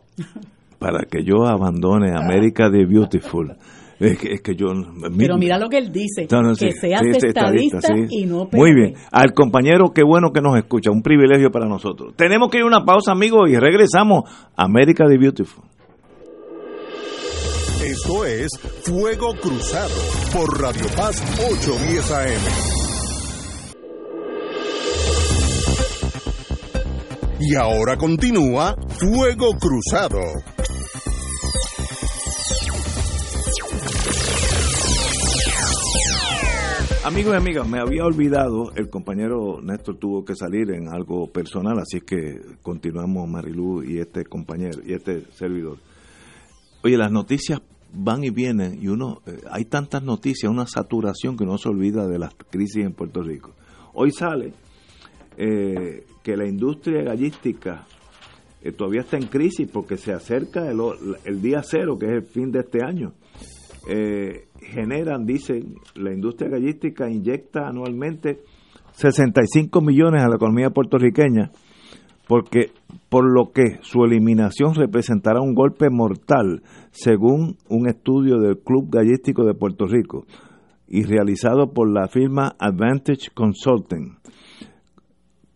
[0.79, 3.55] para que yo abandone América de Beautiful.
[4.01, 4.69] Es que, yo.
[5.15, 8.47] Pero mira lo que él dice: que seas estadista, y no.
[8.51, 8.95] Muy bien.
[9.11, 10.89] Al compañero, qué bueno que nos escucha.
[10.89, 12.15] Un privilegio para nosotros.
[12.15, 14.23] Tenemos que ir a una pausa, amigos, y regresamos.
[14.55, 15.65] América de Beautiful.
[18.03, 18.49] Esto es
[18.83, 19.93] Fuego Cruzado
[20.33, 22.41] por Radio Paz 810 AM.
[27.41, 30.19] Y ahora continúa Fuego Cruzado.
[37.03, 41.77] Amigos y amigas, me había olvidado, el compañero Néstor tuvo que salir en algo personal,
[41.77, 45.77] así que continuamos Marilú y este compañero y este servidor.
[46.83, 47.61] Oye, las noticias
[47.93, 52.07] van y vienen y uno eh, hay tantas noticias, una saturación que uno se olvida
[52.07, 53.51] de las crisis en Puerto Rico.
[53.93, 54.53] Hoy sale
[55.37, 57.85] eh, que la industria gallística
[58.61, 60.79] eh, todavía está en crisis porque se acerca el,
[61.25, 63.13] el, día cero, que es el fin de este año.
[64.61, 68.43] generan, dicen, la industria gallística inyecta anualmente
[68.93, 71.51] 65 millones a la economía puertorriqueña
[72.31, 72.71] porque
[73.11, 79.43] por lo que su eliminación representará un golpe mortal, según un estudio del Club Gallístico
[79.43, 80.25] de Puerto Rico
[80.87, 84.15] y realizado por la firma Advantage Consulting.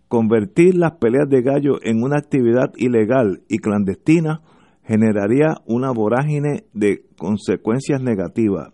[0.09, 4.41] Convertir las peleas de gallo en una actividad ilegal y clandestina
[4.83, 8.73] generaría una vorágine de consecuencias negativas.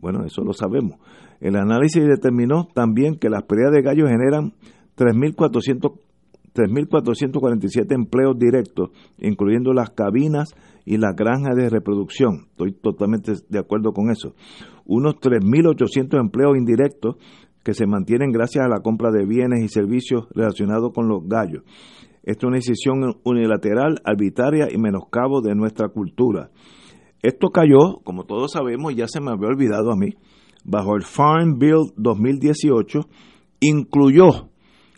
[0.00, 1.00] Bueno, eso lo sabemos.
[1.40, 4.52] El análisis determinó también que las peleas de gallo generan
[4.96, 6.09] 3.400
[6.54, 10.54] 3.447 empleos directos, incluyendo las cabinas
[10.84, 12.46] y las granjas de reproducción.
[12.50, 14.34] Estoy totalmente de acuerdo con eso.
[14.86, 17.16] Unos 3.800 empleos indirectos
[17.62, 21.62] que se mantienen gracias a la compra de bienes y servicios relacionados con los gallos.
[22.22, 26.50] Esto es una decisión unilateral, arbitraria y menoscabo de nuestra cultura.
[27.22, 30.14] Esto cayó, como todos sabemos, ya se me había olvidado a mí,
[30.64, 33.00] bajo el Farm Bill 2018,
[33.60, 34.48] incluyó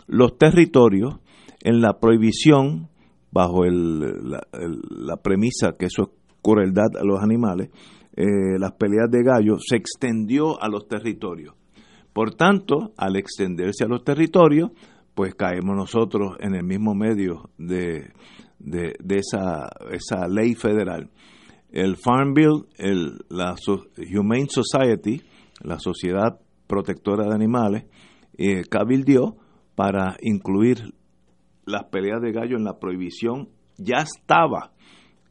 [0.07, 1.19] los territorios
[1.63, 2.89] en la prohibición,
[3.31, 6.09] bajo la, premisa que eso es
[6.43, 7.71] crueldad a los animales,
[8.15, 11.55] eh, las peleas de gallos se extendió a los territorios.
[12.13, 14.71] Por tanto, al extenderse a los territorios,
[15.15, 18.11] pues caemos nosotros en el mismo medio de,
[18.59, 21.11] de, esa, esa ley federal.
[21.71, 23.55] El Farm Bill, el, la
[24.15, 25.23] Humane Society,
[25.63, 27.85] la Sociedad Protectora de Animales,
[28.37, 29.37] eh, cabildió
[29.75, 30.93] para incluir
[31.65, 33.49] las peleas de gallo en la prohibición
[33.79, 34.73] ya estaba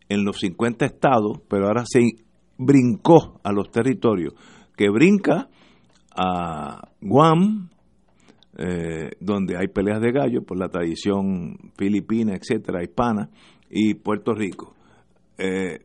[0.10, 2.02] en los 50 estados, pero ahora se
[2.58, 4.34] brincó a los territorios,
[4.76, 5.50] que brinca
[6.16, 7.70] a Guam,
[8.58, 13.30] eh, donde hay peleas de gallo por la tradición filipina, etcétera, hispana,
[13.70, 14.76] y Puerto Rico.
[15.38, 15.80] Eh,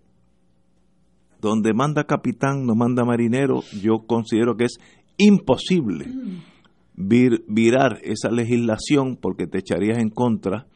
[1.40, 4.78] donde manda capitán, no manda marinero, yo considero que es
[5.18, 6.06] imposible
[6.97, 10.66] virar esa legislación porque te echarías en contra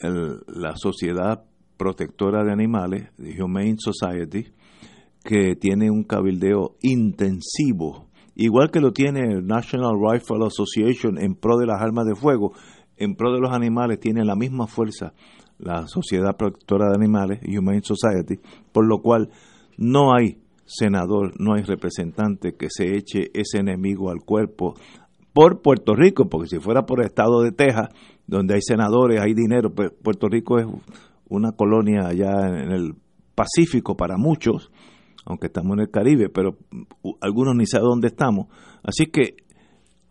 [0.00, 1.44] la sociedad
[1.76, 4.46] protectora de animales, Humane Society,
[5.22, 11.56] que tiene un cabildeo intensivo, igual que lo tiene el National Rifle Association en pro
[11.56, 12.52] de las armas de fuego,
[12.96, 15.14] en pro de los animales tiene la misma fuerza
[15.58, 18.40] la Sociedad Protectora de Animales, Humane Society,
[18.72, 19.30] por lo cual
[19.76, 24.74] no hay senador, no hay representante que se eche ese enemigo al cuerpo
[25.34, 27.90] por Puerto Rico, porque si fuera por el estado de Texas,
[28.26, 30.66] donde hay senadores, hay dinero, pues Puerto Rico es
[31.28, 32.94] una colonia allá en el
[33.34, 34.70] Pacífico para muchos,
[35.26, 36.56] aunque estamos en el Caribe, pero
[37.20, 38.46] algunos ni saben dónde estamos.
[38.84, 39.34] Así que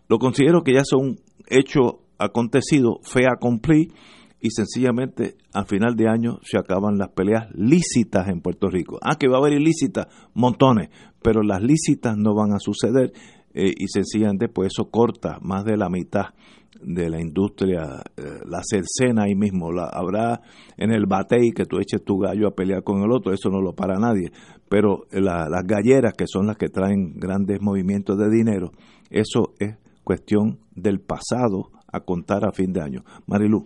[0.10, 3.94] lo considero que ya son hechos acontecidos, fe a cumplir,
[4.41, 9.00] y sencillamente a final de año se acaban las peleas lícitas en Puerto Rico.
[9.02, 10.90] Ah, que va a haber ilícitas, montones,
[11.22, 13.14] pero las lícitas no van a suceder
[13.54, 16.28] eh, y sencillamente pues eso corta más de la mitad
[16.82, 20.42] de la industria, eh, la cercena ahí mismo, la, habrá
[20.78, 23.62] en el batey que tú eches tu gallo a pelear con el otro, eso no
[23.62, 24.32] lo para nadie,
[24.68, 28.72] pero las galleras que son las que traen grandes movimientos de dinero,
[29.10, 33.04] eso es cuestión del pasado a contar a fin de año.
[33.28, 33.66] Marilu.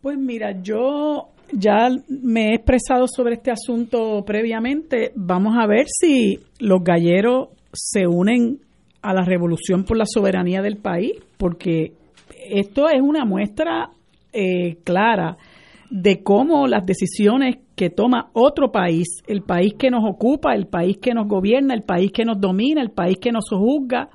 [0.00, 5.12] Pues mira, yo ya me he expresado sobre este asunto previamente.
[5.14, 8.60] Vamos a ver si los galleros se unen
[9.02, 11.92] a la revolución por la soberanía del país, porque
[12.48, 13.90] esto es una muestra
[14.32, 15.36] eh, clara
[15.90, 20.96] de cómo las decisiones que toma otro país, el país que nos ocupa, el país
[20.98, 24.08] que nos gobierna, el país que nos domina, el país que nos juzga,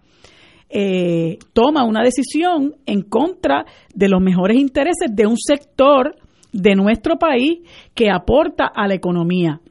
[0.70, 6.16] eh, toma una decisión en contra de los mejores intereses de un sector
[6.52, 7.60] de nuestro país
[7.94, 9.62] que aporta a la economía.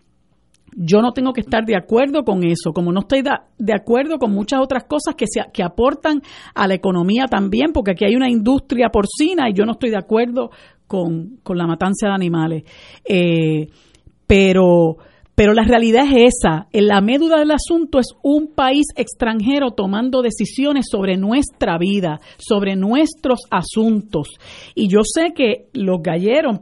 [0.78, 4.32] Yo no tengo que estar de acuerdo con eso, como no estoy de acuerdo con
[4.32, 6.20] muchas otras cosas que, se, que aportan
[6.54, 9.96] a la economía también, porque aquí hay una industria porcina y yo no estoy de
[9.96, 10.50] acuerdo
[10.86, 12.64] con, la matanza de animales.
[13.04, 13.68] Eh,
[14.26, 14.98] pero
[15.36, 16.66] pero la realidad es esa.
[16.72, 22.74] En la médula del asunto es un país extranjero tomando decisiones sobre nuestra vida, sobre
[22.74, 24.28] nuestros asuntos.
[24.74, 26.58] Y yo sé que los galleros,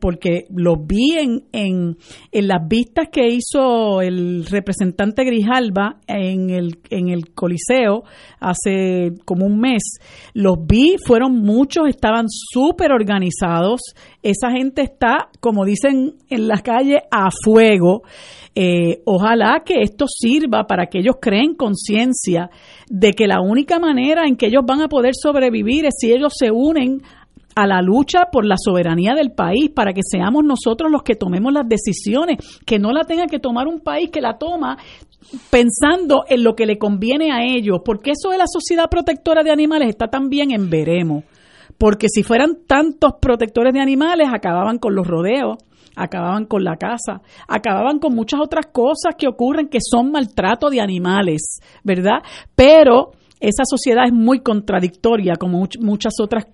[0.00, 1.98] porque los vi en, en,
[2.32, 8.04] las vistas que hizo el representante Grijalba en el, en el Coliseo
[8.40, 9.98] hace como un mes,
[10.32, 13.82] los vi, fueron muchos, estaban súper organizados.
[14.26, 18.02] Esa gente está, como dicen en las calles, a fuego.
[18.56, 22.50] Eh, ojalá que esto sirva para que ellos creen conciencia
[22.88, 26.32] de que la única manera en que ellos van a poder sobrevivir es si ellos
[26.36, 27.02] se unen
[27.54, 31.52] a la lucha por la soberanía del país, para que seamos nosotros los que tomemos
[31.52, 34.76] las decisiones, que no la tenga que tomar un país que la toma
[35.50, 39.52] pensando en lo que le conviene a ellos, porque eso de la sociedad protectora de
[39.52, 41.22] animales está también en veremos,
[41.78, 45.56] porque si fueran tantos protectores de animales acababan con los rodeos,
[45.96, 50.80] acababan con la casa, acababan con muchas otras cosas que ocurren que son maltrato de
[50.80, 52.22] animales, ¿verdad?
[52.54, 56.46] Pero esa sociedad es muy contradictoria, como muchas otras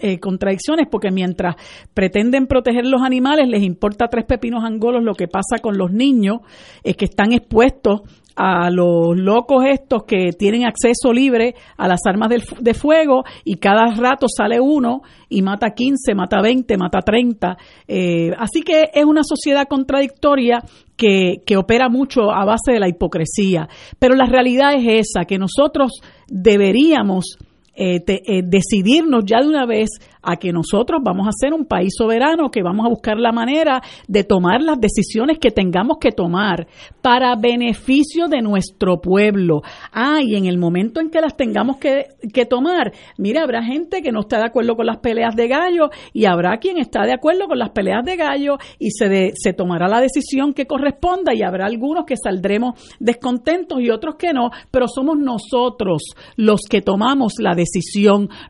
[0.00, 1.56] eh, contradicciones, porque mientras
[1.94, 6.38] pretenden proteger los animales, les importa tres pepinos angolos lo que pasa con los niños
[6.84, 8.02] eh, que están expuestos
[8.36, 12.30] a los locos estos que tienen acceso libre a las armas
[12.60, 17.56] de, fuego y cada rato sale uno y mata 15, mata 20, mata 30.
[17.86, 20.62] Eh, así que es una sociedad contradictoria
[20.96, 23.68] que, que opera mucho a base de la hipocresía.
[23.98, 27.36] Pero la realidad es esa, que nosotros deberíamos
[27.74, 29.88] eh, eh, decidirnos ya de una vez
[30.22, 33.80] a que nosotros vamos a ser un país soberano, que vamos a buscar la manera
[34.06, 36.68] de tomar las decisiones que tengamos que tomar
[37.00, 39.62] para beneficio de nuestro pueblo.
[39.90, 44.02] Ah, y en el momento en que las tengamos que, que tomar, mira, habrá gente
[44.02, 47.14] que no está de acuerdo con las peleas de gallo y habrá quien está de
[47.14, 51.42] acuerdo con las peleas de gallo y se, se tomará la decisión que corresponda y
[51.42, 56.02] habrá algunos que saldremos descontentos y otros que no, pero somos nosotros
[56.36, 57.61] los que tomamos la decisión.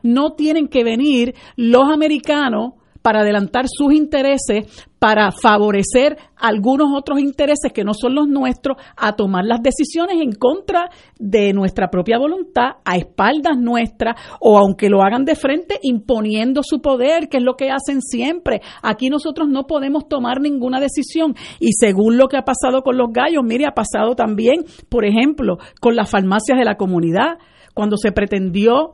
[0.01, 2.73] No tienen que venir los americanos
[3.03, 9.17] para adelantar sus intereses, para favorecer algunos otros intereses que no son los nuestros, a
[9.17, 15.03] tomar las decisiones en contra de nuestra propia voluntad, a espaldas nuestras, o aunque lo
[15.03, 18.61] hagan de frente, imponiendo su poder, que es lo que hacen siempre.
[18.81, 21.35] Aquí nosotros no podemos tomar ninguna decisión.
[21.59, 25.57] Y según lo que ha pasado con los gallos, mire, ha pasado también, por ejemplo,
[25.81, 27.37] con las farmacias de la comunidad,
[27.73, 28.93] cuando se pretendió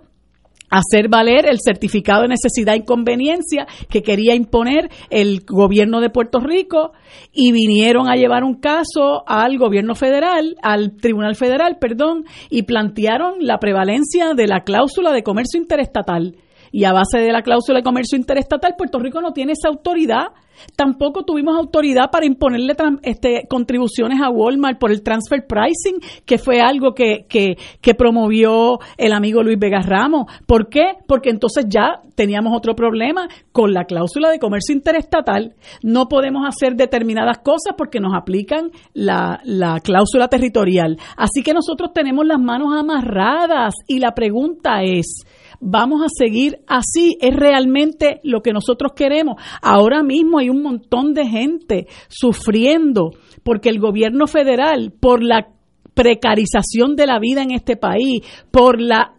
[0.70, 6.40] hacer valer el certificado de necesidad e inconveniencia que quería imponer el gobierno de Puerto
[6.40, 6.94] Rico
[7.34, 13.36] y vinieron a llevar un caso al gobierno federal, al Tribunal Federal, perdón, y plantearon
[13.40, 16.36] la prevalencia de la cláusula de comercio interestatal
[16.72, 20.28] y a base de la cláusula de comercio interestatal, Puerto Rico no tiene esa autoridad.
[20.76, 26.60] Tampoco tuvimos autoridad para imponerle este, contribuciones a Walmart por el transfer pricing, que fue
[26.60, 30.26] algo que, que, que promovió el amigo Luis Vega Ramos.
[30.46, 30.96] ¿Por qué?
[31.08, 35.56] Porque entonces ya teníamos otro problema con la cláusula de comercio interestatal.
[35.82, 40.98] No podemos hacer determinadas cosas porque nos aplican la, la cláusula territorial.
[41.16, 45.24] Así que nosotros tenemos las manos amarradas y la pregunta es,
[45.60, 47.18] vamos a seguir así.
[47.22, 49.36] Es realmente lo que nosotros queremos.
[49.62, 53.12] Ahora mismo hay un montón de gente sufriendo
[53.44, 55.48] porque el gobierno federal, por la
[55.94, 58.22] precarización de la vida en este país,
[58.52, 59.14] por la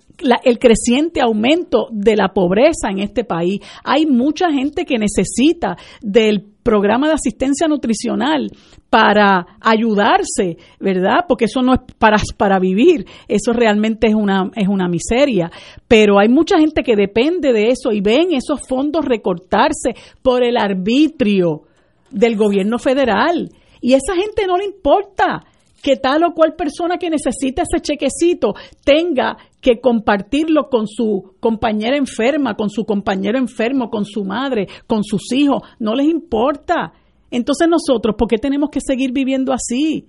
[0.44, 3.60] el creciente aumento de la pobreza en este país.
[3.84, 8.50] Hay mucha gente que necesita del programa de asistencia nutricional
[8.90, 11.24] para ayudarse, ¿verdad?
[11.28, 15.50] Porque eso no es para, para vivir, eso realmente es una, es una miseria.
[15.86, 20.56] Pero hay mucha gente que depende de eso y ven esos fondos recortarse por el
[20.56, 21.62] arbitrio
[22.10, 23.48] del gobierno federal.
[23.80, 25.44] Y a esa gente no le importa
[25.82, 28.54] que tal o cual persona que necesita ese chequecito
[28.84, 35.04] tenga que compartirlo con su compañera enferma, con su compañero enfermo, con su madre, con
[35.04, 36.92] sus hijos, no les importa.
[37.31, 40.07] Entonces nosotros, ¿por qué tenemos que seguir viviendo así?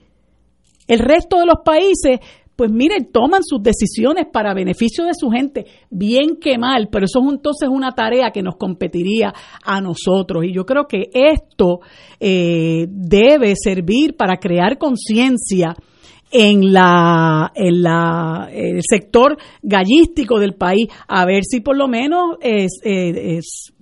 [0.87, 2.19] El resto de los países,
[2.55, 7.19] pues miren, toman sus decisiones para beneficio de su gente, bien que mal, pero eso
[7.19, 9.33] es entonces una tarea que nos competiría
[9.63, 10.45] a nosotros.
[10.45, 11.79] Y yo creo que esto
[12.19, 15.75] eh, debe servir para crear conciencia
[16.31, 22.37] en la, en la el sector gallístico del país a ver si por lo menos
[22.41, 23.73] es, es,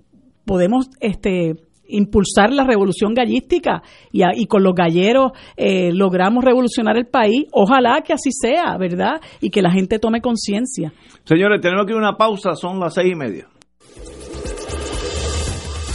[0.45, 1.53] podemos este
[1.89, 7.45] impulsar la revolución gallística y, y con los galleros eh, logramos revolucionar el país.
[7.51, 9.21] Ojalá que así sea, ¿verdad?
[9.41, 10.93] Y que la gente tome conciencia.
[11.25, 13.47] Señores, tenemos que ir a una pausa, son las seis y media.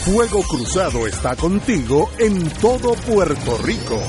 [0.05, 3.99] Fuego Cruzado está contigo en todo Puerto Rico.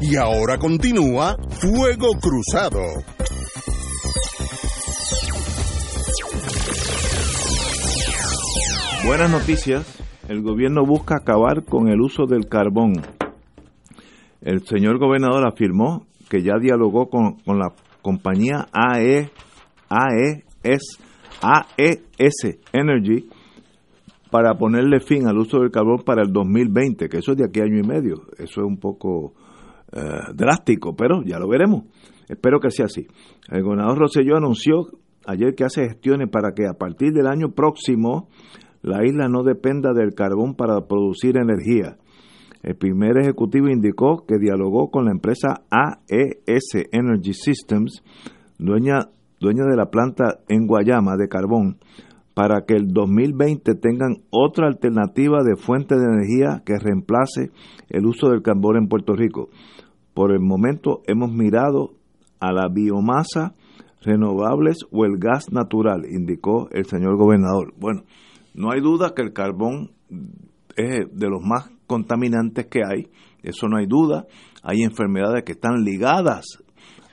[0.00, 2.80] Y ahora continúa Fuego Cruzado.
[9.04, 9.98] Buenas noticias.
[10.28, 12.92] El gobierno busca acabar con el uso del carbón.
[14.40, 19.28] El señor gobernador afirmó que ya dialogó con, la compañía AE,
[19.88, 20.98] AES,
[21.42, 23.28] AES Energy
[24.30, 27.60] para ponerle fin al uso del carbón para el 2020, que eso es de aquí
[27.60, 28.22] año y medio.
[28.38, 29.34] Eso es un poco
[29.92, 30.00] eh,
[30.32, 31.84] drástico, pero ya lo veremos.
[32.28, 33.08] Espero que sea así.
[33.50, 34.86] El gobernador Rosselló anunció
[35.26, 38.28] ayer que hace gestiones para que a partir del año próximo
[38.82, 41.96] la isla no dependa del carbón para producir energía.
[42.62, 48.02] El primer ejecutivo indicó que dialogó con la empresa AES Energy Systems,
[48.58, 49.08] dueña,
[49.40, 51.78] dueña de la planta en Guayama de carbón,
[52.34, 57.50] para que el 2020 tengan otra alternativa de fuente de energía que reemplace
[57.88, 59.48] el uso del carbón en Puerto Rico.
[60.14, 61.90] Por el momento hemos mirado
[62.40, 63.54] a la biomasa
[64.02, 67.72] renovables o el gas natural, indicó el señor gobernador.
[67.76, 68.02] Bueno,
[68.54, 69.92] no hay duda que el carbón
[70.76, 73.08] es de los más contaminantes que hay,
[73.42, 74.26] eso no hay duda.
[74.62, 76.46] Hay enfermedades que están ligadas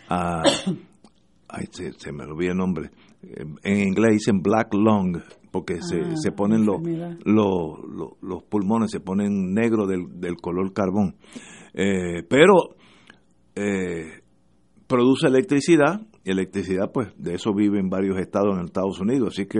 [0.07, 0.43] a...
[1.51, 2.91] Ay, se, me olvidó el nombre.
[3.63, 5.17] En inglés dicen black lung,
[5.51, 6.79] porque se, ah, se ponen los,
[7.25, 11.15] los, los, pulmones, se ponen negro del, del color carbón.
[11.73, 12.75] Eh, pero
[13.55, 14.21] eh,
[14.85, 15.99] produce electricidad,
[16.31, 19.59] electricidad, pues de eso viven varios estados en Estados Unidos, así que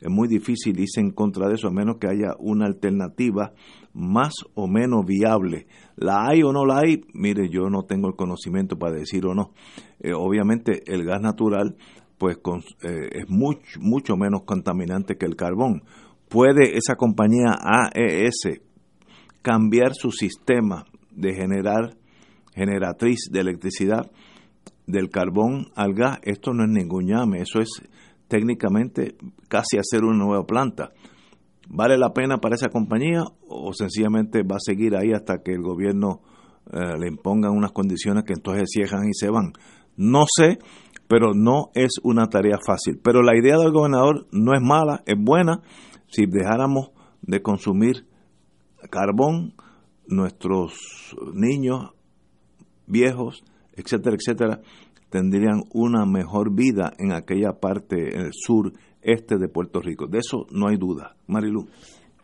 [0.00, 3.52] es muy difícil irse en contra de eso, a menos que haya una alternativa
[3.92, 5.66] más o menos viable.
[5.96, 7.00] ¿La hay o no la hay?
[7.14, 9.52] Mire, yo no tengo el conocimiento para decir o no.
[10.00, 11.76] Eh, obviamente el gas natural
[12.18, 12.38] pues
[12.82, 15.82] eh, es mucho, mucho menos contaminante que el carbón.
[16.28, 18.60] ¿Puede esa compañía AES
[19.42, 21.96] cambiar su sistema de generar
[22.54, 24.10] generatriz de electricidad
[24.86, 27.68] del carbón al gas, esto no es ningún llame, eso es
[28.28, 29.16] técnicamente
[29.48, 30.92] casi hacer una nueva planta.
[31.68, 35.62] ¿Vale la pena para esa compañía o sencillamente va a seguir ahí hasta que el
[35.62, 36.20] gobierno
[36.72, 39.52] eh, le imponga unas condiciones que entonces cierran y se van?
[39.96, 40.58] No sé,
[41.08, 43.00] pero no es una tarea fácil.
[43.02, 45.62] Pero la idea del gobernador no es mala, es buena.
[46.08, 46.90] Si dejáramos
[47.22, 48.06] de consumir
[48.90, 49.54] carbón,
[50.06, 50.74] nuestros
[51.34, 51.90] niños
[52.86, 53.42] viejos,
[53.76, 54.60] etcétera, etcétera,
[55.10, 58.72] tendrían una mejor vida en aquella parte, el sur
[59.02, 60.06] este de Puerto Rico.
[60.06, 61.14] De eso no hay duda.
[61.28, 61.68] Marilu.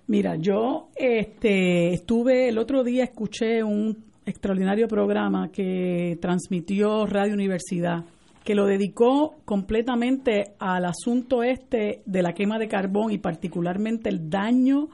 [0.08, 3.96] Mira, yo este, estuve el otro día, escuché un
[4.26, 8.04] extraordinario programa que transmitió Radio Universidad
[8.44, 14.28] que lo dedicó completamente al asunto este de la quema de carbón y particularmente el
[14.28, 14.88] daño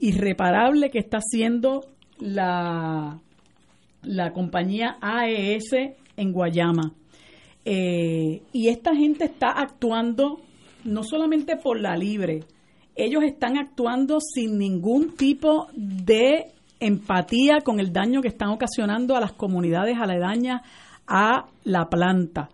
[0.00, 1.82] irreparable que está haciendo
[2.18, 3.20] la,
[4.02, 5.72] la compañía AES
[6.16, 6.92] en Guayama.
[7.64, 10.40] Eh, y esta gente está actuando
[10.84, 12.40] no solamente por la libre,
[12.96, 19.20] ellos están actuando sin ningún tipo de empatía con el daño que están ocasionando a
[19.20, 20.62] las comunidades aledañas
[21.06, 22.50] a la planta.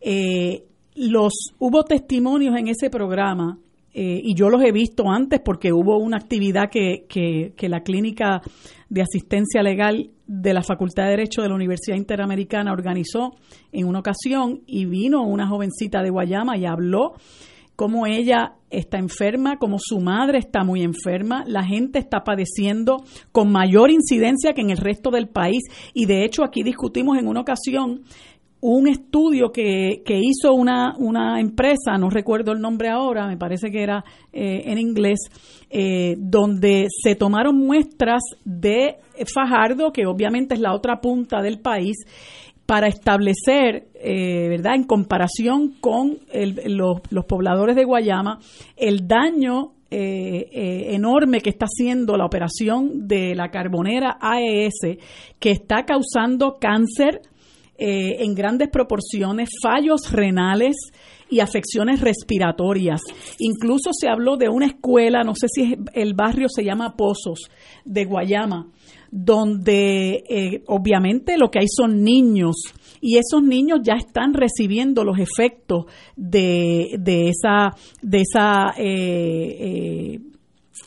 [0.00, 0.64] Eh,
[0.96, 3.58] los hubo testimonios en ese programa
[3.92, 8.40] eh, y yo los he visto antes porque hubo una actividad que, que, la clínica
[8.88, 13.34] de asistencia legal de la Facultad de Derecho de la Universidad Interamericana organizó
[13.72, 17.14] en una ocasión y vino una jovencita de Guayama y habló
[17.74, 22.98] cómo ella está enferma, cómo su madre está muy enferma, la gente está padeciendo
[23.32, 25.62] con mayor incidencia que en el resto del país.
[25.94, 28.02] Y de hecho aquí discutimos en una ocasión
[28.60, 33.70] un estudio que, que hizo una, una, empresa, no recuerdo el nombre ahora, me parece
[33.70, 35.18] que era eh, en inglés,
[35.70, 38.96] eh, donde se tomaron muestras de
[39.32, 41.96] Fajardo, que obviamente es la otra punta del país,
[42.66, 46.18] para establecer, eh, ¿verdad?, en comparación con
[46.66, 48.38] los, los, pobladores de Guayama,
[48.76, 54.98] el daño enorme que está haciendo la operación de la carbonera AES,
[55.40, 57.22] que está causando cáncer
[57.80, 60.76] eh, en grandes proporciones, fallos renales
[61.30, 63.00] y afecciones respiratorias.
[63.38, 67.50] Incluso se habló de una escuela, no sé si el barrio se llama Pozos,
[67.86, 68.70] de Guayama,
[69.10, 72.56] donde eh, obviamente lo que hay son niños
[73.00, 75.86] y esos niños ya están recibiendo los efectos
[76.16, 77.70] de, de esa,
[78.02, 80.20] de esa eh,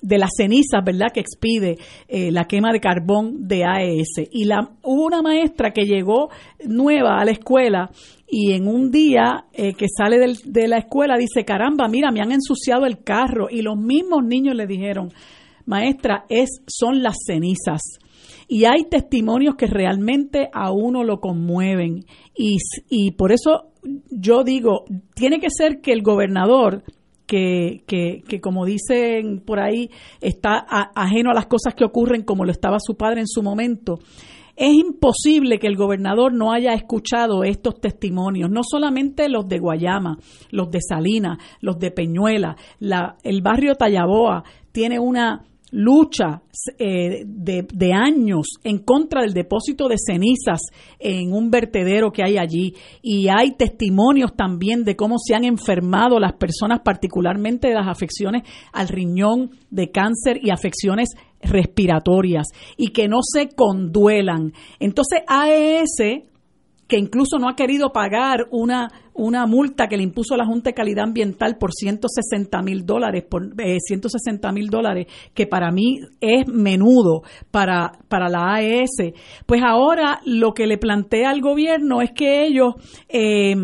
[0.03, 1.77] de las cenizas, ¿verdad?, que expide
[2.07, 4.29] eh, la quema de carbón de AES.
[4.31, 6.29] Y la, hubo una maestra que llegó
[6.65, 7.89] nueva a la escuela
[8.27, 12.33] y en un día eh, que sale de la escuela dice, caramba, mira, me han
[12.33, 13.47] ensuciado el carro.
[13.49, 15.09] Y los mismos niños le dijeron,
[15.65, 17.81] maestra, es, son las cenizas.
[18.47, 22.05] Y hay testimonios que realmente a uno lo conmueven.
[22.35, 22.57] Y,
[22.89, 23.71] y por eso
[24.09, 24.83] yo digo,
[25.15, 26.83] tiene que ser que el gobernador
[27.25, 29.89] que, que, como dicen por ahí,
[30.21, 33.99] está ajeno a las cosas que ocurren como lo estaba su padre en su momento.
[34.55, 40.19] Es imposible que el gobernador no haya escuchado estos testimonios, no solamente los de Guayama,
[40.51, 45.43] los de Salinas, los de Peñuela, la, el barrio Tallaboa tiene una
[45.73, 46.43] lucha
[46.77, 50.61] eh, de, años en contra del depósito de cenizas
[50.99, 56.19] en un vertedero que hay allí y hay testimonios también de cómo se han enfermado
[56.19, 61.09] las personas, particularmente de las afecciones al riñón, de cáncer y afecciones
[61.41, 62.47] respiratorias
[62.77, 64.53] y que no se conduelan.
[64.79, 66.32] Entonces AES
[66.93, 70.75] que incluso no ha querido pagar una, una multa que le impuso la Junta de
[70.75, 76.47] Calidad Ambiental por 160 mil dólares, por 160 eh, mil dólares, que para mí es
[76.47, 79.11] menudo para, para la AES.
[79.47, 82.75] Pues ahora lo que le plantea al gobierno es que ellos...
[83.09, 83.55] Eh,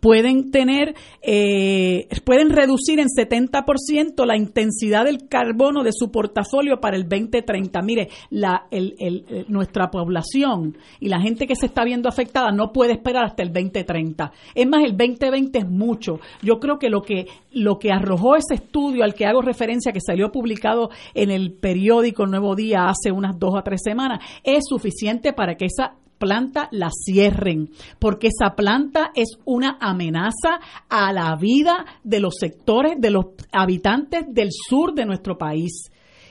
[0.00, 6.96] pueden tener, eh, pueden reducir en 70% la intensidad del carbono de su portafolio para
[6.96, 7.82] el 2030.
[7.82, 12.72] Mire, la, el, el, nuestra población y la gente que se está viendo afectada no
[12.72, 14.32] puede esperar hasta el 2030.
[14.54, 16.20] Es más, el 2020 es mucho.
[16.42, 20.00] Yo creo que lo que, lo que arrojó ese estudio al que hago referencia, que
[20.00, 25.32] salió publicado en el periódico Nuevo Día hace unas dos o tres semanas, es suficiente
[25.32, 31.84] para que esa planta la cierren, porque esa planta es una amenaza a la vida
[32.04, 35.90] de los sectores, de los habitantes del sur de nuestro país.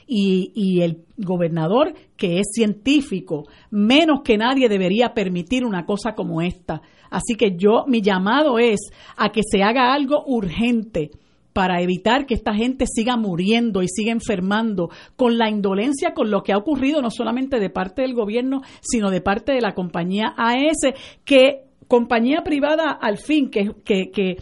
[0.10, 6.42] Y, y, el gobernador, que es científico, menos que nadie debería permitir una cosa como
[6.42, 6.82] esta.
[7.10, 8.80] Así que yo, mi llamado es
[9.18, 11.12] a que se haga algo urgente
[11.58, 16.44] para evitar que esta gente siga muriendo y siga enfermando con la indolencia con lo
[16.44, 20.36] que ha ocurrido no solamente de parte del gobierno, sino de parte de la compañía
[20.38, 20.94] AES,
[21.26, 24.38] que compañía privada al fin, que, que, que,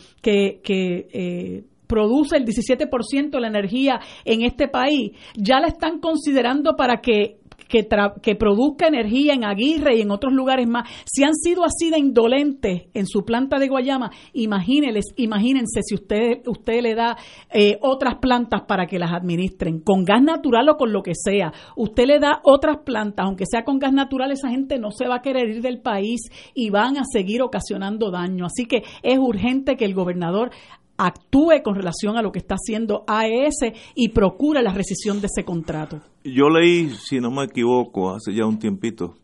[0.62, 6.76] que, eh, produce el 17% de la energía en este país, ya la están considerando
[6.76, 7.38] para que
[7.68, 7.88] que,
[8.22, 12.00] que produzca energía en Aguirre y en otros lugares más, si han sido así de
[12.00, 17.18] indolentes en su planta de Guayama, imagínense, imagínense si usted, usted le da
[17.52, 21.54] eh, otras plantas para que las administren, con gas natural o con lo que sea.
[21.76, 25.16] Usted le da otras plantas, aunque sea con gas natural, esa gente no se va
[25.16, 26.22] a querer ir del país
[26.54, 28.46] y van a seguir ocasionando daño.
[28.46, 30.52] Así que es urgente que el gobernador
[30.98, 35.44] actúe con relación a lo que está haciendo AES y procure la rescisión de ese
[35.44, 36.02] contrato.
[36.24, 39.16] Yo leí, si no me equivoco, hace ya un tiempito,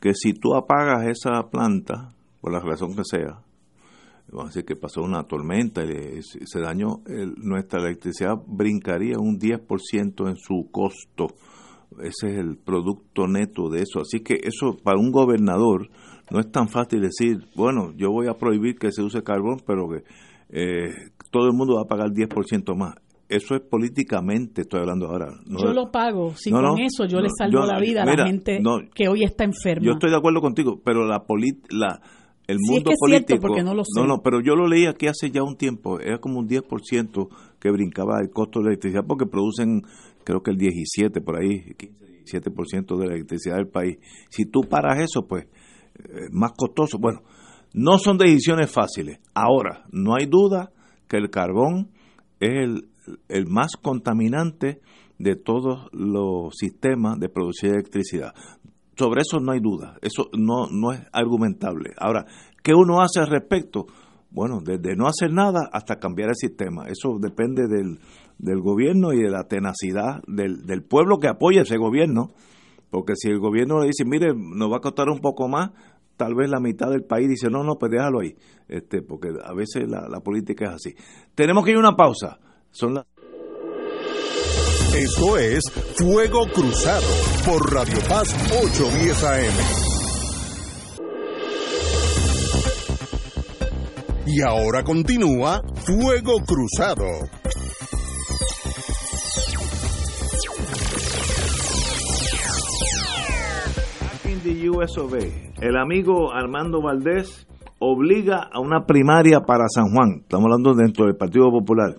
[0.00, 3.40] que si tú apagas esa planta, por la razón que sea,
[4.30, 7.00] vamos a decir que pasó una tormenta y se dañó,
[7.36, 11.28] nuestra electricidad brincaría un 10% en su costo.
[12.02, 14.00] Ese es el producto neto de eso.
[14.00, 15.88] Así que eso para un gobernador
[16.30, 19.88] no es tan fácil decir, bueno, yo voy a prohibir que se use carbón, pero
[19.88, 20.02] que
[20.50, 22.94] eh, todo el mundo va a pagar 10% más.
[23.28, 25.28] Eso es políticamente, estoy hablando ahora.
[25.46, 28.60] yo lo pago, si con eso yo le salvo la vida a la gente
[28.94, 29.84] que hoy está enferma.
[29.84, 31.24] Yo estoy de acuerdo contigo, pero la,
[31.70, 32.00] la
[32.46, 33.40] el mundo político.
[33.40, 34.00] porque no lo sé.
[34.00, 37.28] No, no, pero yo lo leí aquí hace ya un tiempo, era como un 10%
[37.58, 39.82] que brincaba el costo de la electricidad porque producen,
[40.22, 43.98] creo que el 17 por ahí, 15, 17% de la electricidad del país.
[44.30, 45.46] Si tú paras eso, pues,
[45.98, 46.98] eh, más costoso.
[47.00, 47.22] Bueno,
[47.74, 49.18] no son decisiones fáciles.
[49.34, 50.70] Ahora, no hay duda
[51.08, 51.90] que el carbón
[52.40, 52.88] es el,
[53.28, 54.80] el más contaminante
[55.18, 58.34] de todos los sistemas de producción de electricidad
[58.96, 61.92] sobre eso no hay duda, eso no, no es argumentable.
[61.98, 62.26] Ahora,
[62.62, 63.86] ¿qué uno hace al respecto?
[64.30, 66.86] Bueno, desde no hacer nada hasta cambiar el sistema.
[66.88, 68.00] Eso depende del,
[68.38, 72.32] del gobierno y de la tenacidad del, del pueblo que apoya ese gobierno.
[72.90, 75.70] Porque si el gobierno le dice, mire, nos va a costar un poco más,
[76.16, 78.34] tal vez la mitad del país dice, no, no, pues déjalo ahí.
[78.68, 80.96] Este, porque a veces la, la política es así.
[81.34, 82.38] Tenemos que ir a una pausa.
[82.70, 82.94] Son
[84.96, 85.60] esto es
[85.98, 87.06] Fuego Cruzado
[87.44, 89.86] por Radio Paz 810 AM.
[94.26, 97.04] Y ahora continúa Fuego Cruzado.
[105.60, 107.46] El amigo Armando Valdés
[107.78, 110.20] obliga a una primaria para San Juan.
[110.22, 111.96] Estamos hablando dentro del Partido Popular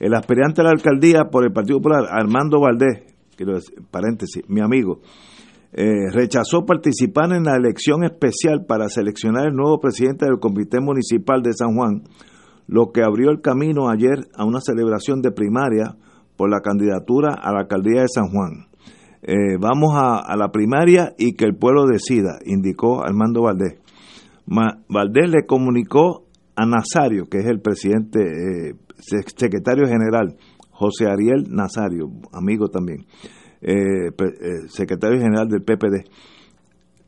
[0.00, 3.02] el aspirante a la alcaldía por el Partido Popular, Armando Valdés,
[3.36, 5.00] quiero decir, paréntesis, mi amigo,
[5.72, 11.42] eh, rechazó participar en la elección especial para seleccionar el nuevo presidente del Comité Municipal
[11.42, 12.04] de San Juan,
[12.66, 15.96] lo que abrió el camino ayer a una celebración de primaria
[16.36, 18.68] por la candidatura a la alcaldía de San Juan.
[19.22, 23.80] Eh, vamos a, la primaria y que el pueblo decida, indicó Armando Valdés.
[24.46, 26.24] Valdés le comunicó
[26.56, 28.74] a Nazario, que es el presidente eh,
[29.36, 30.36] secretario general
[30.70, 33.06] José Ariel Nazario, amigo también,
[33.60, 34.10] eh,
[34.68, 36.08] secretario general del PPD,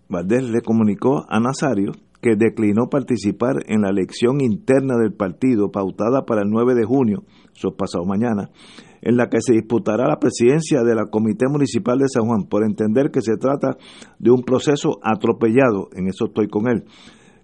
[0.08, 6.26] Valdés le comunicó a Nazario que declinó participar en la elección interna del partido pautada
[6.26, 7.22] para el 9 de junio,
[7.56, 8.50] eso pasado mañana,
[9.02, 12.64] en la que se disputará la presidencia de la Comité Municipal de San Juan, por
[12.64, 13.76] entender que se trata
[14.18, 16.84] de un proceso atropellado, en eso estoy con él,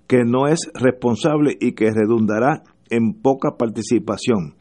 [0.06, 4.54] que no es responsable y que redundará en poca participación.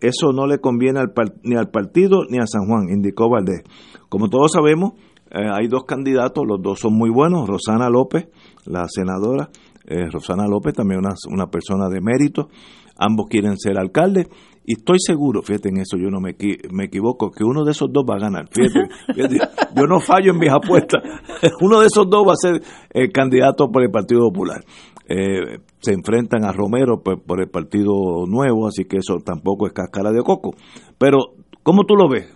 [0.00, 1.00] Eso no le conviene
[1.42, 3.62] ni al partido ni a San Juan, indicó Valdés.
[4.08, 4.92] Como todos sabemos,
[5.30, 7.48] eh, hay dos candidatos, los dos son muy buenos.
[7.48, 8.28] Rosana López,
[8.64, 9.50] la senadora,
[9.86, 12.48] eh, Rosana López, también una, una persona de mérito.
[12.96, 14.28] Ambos quieren ser alcaldes
[14.68, 16.36] y estoy seguro, fíjate en eso, yo no me,
[16.70, 18.50] me equivoco, que uno de esos dos va a ganar.
[18.50, 19.38] Fíjate,
[19.74, 21.02] yo no fallo en mis apuestas.
[21.62, 24.62] Uno de esos dos va a ser el candidato por el Partido Popular.
[25.08, 30.12] Eh, se enfrentan a Romero por, el Partido Nuevo, así que eso tampoco es cáscara
[30.12, 30.50] de coco.
[30.98, 31.16] Pero,
[31.62, 32.28] ¿cómo tú lo ves,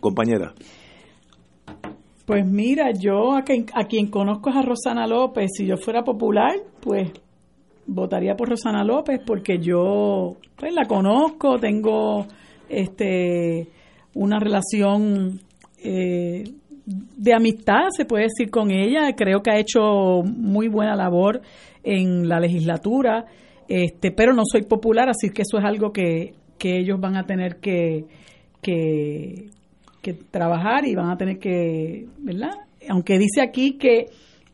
[0.00, 0.54] compañera?
[2.26, 5.52] Pues mira, yo a quien, a quien conozco es a Rosana López.
[5.56, 7.12] Si yo fuera popular, pues
[7.86, 12.26] votaría por Rosana López porque yo pues, la conozco, tengo
[12.68, 13.68] este
[14.14, 15.40] una relación
[15.78, 16.44] eh,
[16.86, 19.12] de amistad, se puede decir, con ella.
[19.16, 21.42] Creo que ha hecho muy buena labor
[21.82, 23.26] en la legislatura,
[23.68, 27.24] este, pero no soy popular, así que eso es algo que, que ellos van a
[27.24, 28.04] tener que,
[28.62, 29.50] que,
[30.30, 32.52] trabajar y van a tener que, ¿verdad?
[32.88, 34.06] Aunque dice aquí que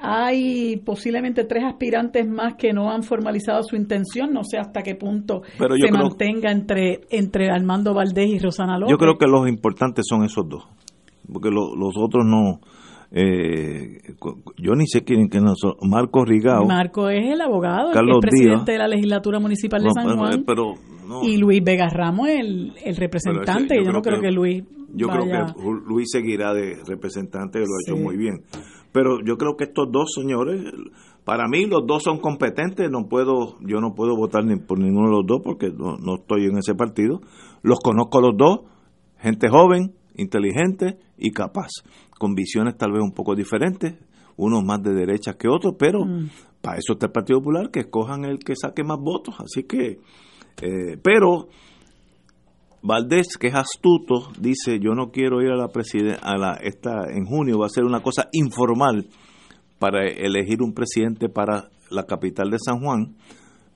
[0.02, 4.94] hay posiblemente tres aspirantes más que no han formalizado su intención, no sé hasta qué
[4.96, 8.90] punto se mantenga entre, entre Armando Valdés y Rosana López.
[8.90, 10.68] Yo creo que los importantes son esos dos,
[11.32, 12.60] porque los otros no,
[13.14, 14.00] eh,
[14.56, 15.52] yo ni sé quién que no
[15.82, 16.64] Marco Rigao.
[16.64, 20.44] Marco es el abogado, el presidente de la legislatura municipal de San Juan.
[20.46, 20.74] Pero,
[21.22, 23.76] y Luis Vega Ramos el, el representante.
[23.84, 24.64] yo, no creo que, Luis.
[24.94, 25.52] Yo creo que
[25.86, 28.44] Luis seguirá de representante, lo ha hecho muy bien.
[28.92, 30.70] Pero yo creo que estos dos señores,
[31.24, 32.90] para mí los dos son competentes.
[32.90, 36.16] No puedo, yo no puedo votar ni por ninguno de los dos porque no, no
[36.16, 37.20] estoy en ese partido.
[37.62, 38.60] Los conozco los dos,
[39.18, 41.68] gente joven, inteligente y capaz
[42.18, 43.94] con visiones tal vez un poco diferentes,
[44.36, 46.30] unos más de derecha que otros, pero mm.
[46.60, 49.34] para eso está el Partido Popular, que escojan el que saque más votos.
[49.40, 49.98] Así que,
[50.62, 51.48] eh, pero
[52.82, 57.04] Valdés, que es astuto, dice, yo no quiero ir a la presidencia, a la, esta,
[57.10, 59.06] en junio va a ser una cosa informal
[59.78, 63.14] para elegir un presidente para la capital de San Juan,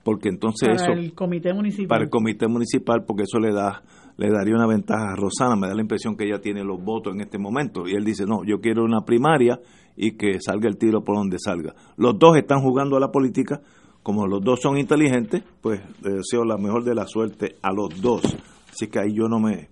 [0.03, 1.87] porque entonces para el comité municipal.
[1.87, 3.81] Para el comité municipal, porque eso le da
[4.17, 7.13] le daría una ventaja a Rosana, me da la impresión que ella tiene los votos
[7.13, 7.87] en este momento.
[7.87, 9.59] Y él dice, no, yo quiero una primaria
[9.95, 11.75] y que salga el tiro por donde salga.
[11.97, 13.61] Los dos están jugando a la política,
[14.01, 18.01] como los dos son inteligentes, pues le deseo la mejor de la suerte a los
[18.01, 18.23] dos.
[18.69, 19.69] Así que ahí yo no me,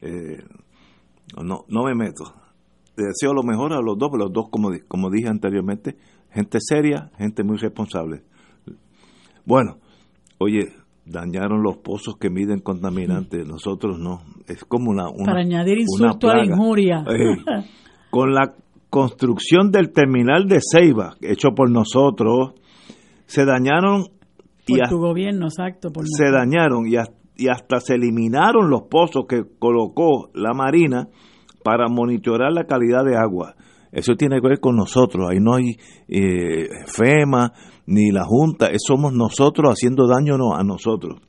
[0.00, 0.42] eh,
[1.42, 2.24] no, no me meto.
[2.96, 5.96] Le deseo lo mejor a los dos, pero los dos, como, como dije anteriormente,
[6.30, 8.22] gente seria, gente muy responsable.
[9.46, 9.78] Bueno,
[10.38, 10.72] oye,
[11.06, 14.22] dañaron los pozos que miden contaminantes, nosotros no.
[14.46, 15.04] Es como una...
[15.24, 17.04] Para añadir insulto a la injuria.
[18.10, 18.54] con la
[18.90, 22.54] construcción del terminal de Ceiba, hecho por nosotros,
[23.26, 24.04] se dañaron...
[24.66, 25.90] Por y tu gobierno, exacto.
[26.04, 31.08] se dañaron y hasta, se eliminaron los pozos que colocó la Marina
[31.64, 33.54] para monitorear la calidad de agua.
[33.92, 35.28] Eso tiene que ver con nosotros.
[35.30, 35.76] Ahí no hay
[36.08, 37.52] eh, FEMA
[37.86, 38.68] ni la Junta.
[38.78, 41.20] somos nosotros haciendo daño a nosotros.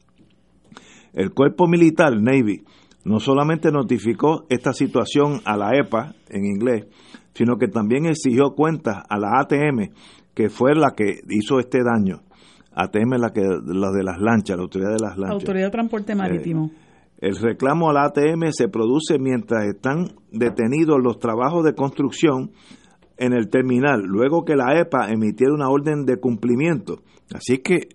[1.14, 2.64] El cuerpo militar, Navy,
[3.06, 6.88] no solamente notificó esta situación a la EPA, en inglés,
[7.34, 9.94] sino que también exigió cuentas a la ATM,
[10.34, 12.22] que fue la que hizo este daño.
[12.76, 15.42] ATM la que la de las lanchas, la autoridad de las lanchas.
[15.42, 16.72] Autoridad de Transporte Marítimo.
[16.74, 22.52] Eh, el reclamo a la ATM se produce mientras están detenidos los trabajos de construcción
[23.18, 27.00] en el terminal, luego que la EPA emitiera una orden de cumplimiento.
[27.34, 27.88] Así que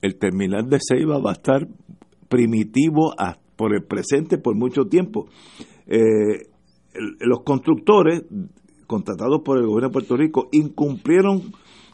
[0.00, 1.66] el terminal de Ceiba va a estar
[2.28, 3.14] primitivo
[3.56, 5.26] por el presente por mucho tiempo.
[5.86, 6.48] Eh,
[7.20, 8.24] los constructores
[8.86, 11.52] contratados por el gobierno de Puerto Rico incumplieron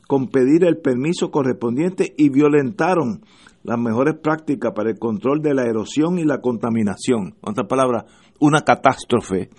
[0.09, 3.21] con pedir el permiso correspondiente y violentaron
[3.63, 7.35] las mejores prácticas para el control de la erosión y la contaminación.
[7.43, 8.05] En otras palabras,
[8.41, 9.51] una catástrofe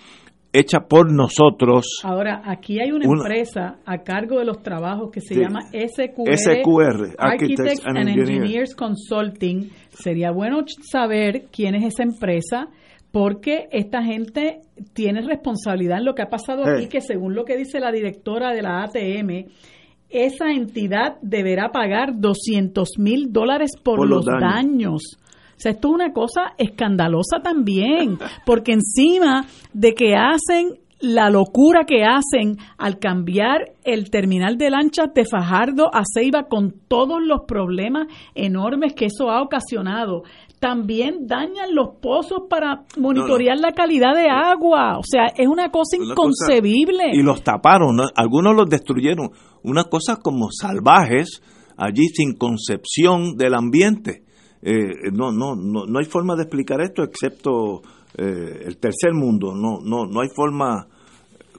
[0.51, 2.01] hecha por nosotros.
[2.03, 7.15] Ahora, aquí hay una, empresa a cargo de los trabajos que se llama SQR, SQR
[7.19, 9.69] Architects and, Engineers Consulting.
[9.89, 12.69] Sería bueno saber quién es esa empresa
[13.11, 14.61] porque esta gente
[14.93, 18.51] tiene responsabilidad en lo que ha pasado aquí, que según lo que dice la directora
[18.51, 19.51] de la ATM,
[20.09, 25.01] esa entidad deberá pagar 200 mil dólares por, los, daños.
[25.15, 31.85] O sea, esto es una cosa escandalosa también, porque encima de que hacen la locura
[31.85, 37.41] que hacen al cambiar el terminal de lanchas de Fajardo a Ceiba con todos los
[37.47, 40.23] problemas enormes que eso ha ocasionado,
[40.59, 44.97] también dañan los pozos para monitorear la calidad de agua.
[44.97, 47.11] O sea, es una cosa inconcebible.
[47.13, 49.31] y los taparon, algunos los destruyeron.
[49.63, 51.41] Una cosa como salvajes,
[51.77, 54.23] allí sin concepción del ambiente.
[54.61, 57.81] Eh, no, no, no, no hay forma de explicar esto excepto
[58.17, 59.55] eh, el tercer mundo.
[59.55, 60.87] No, no, no hay forma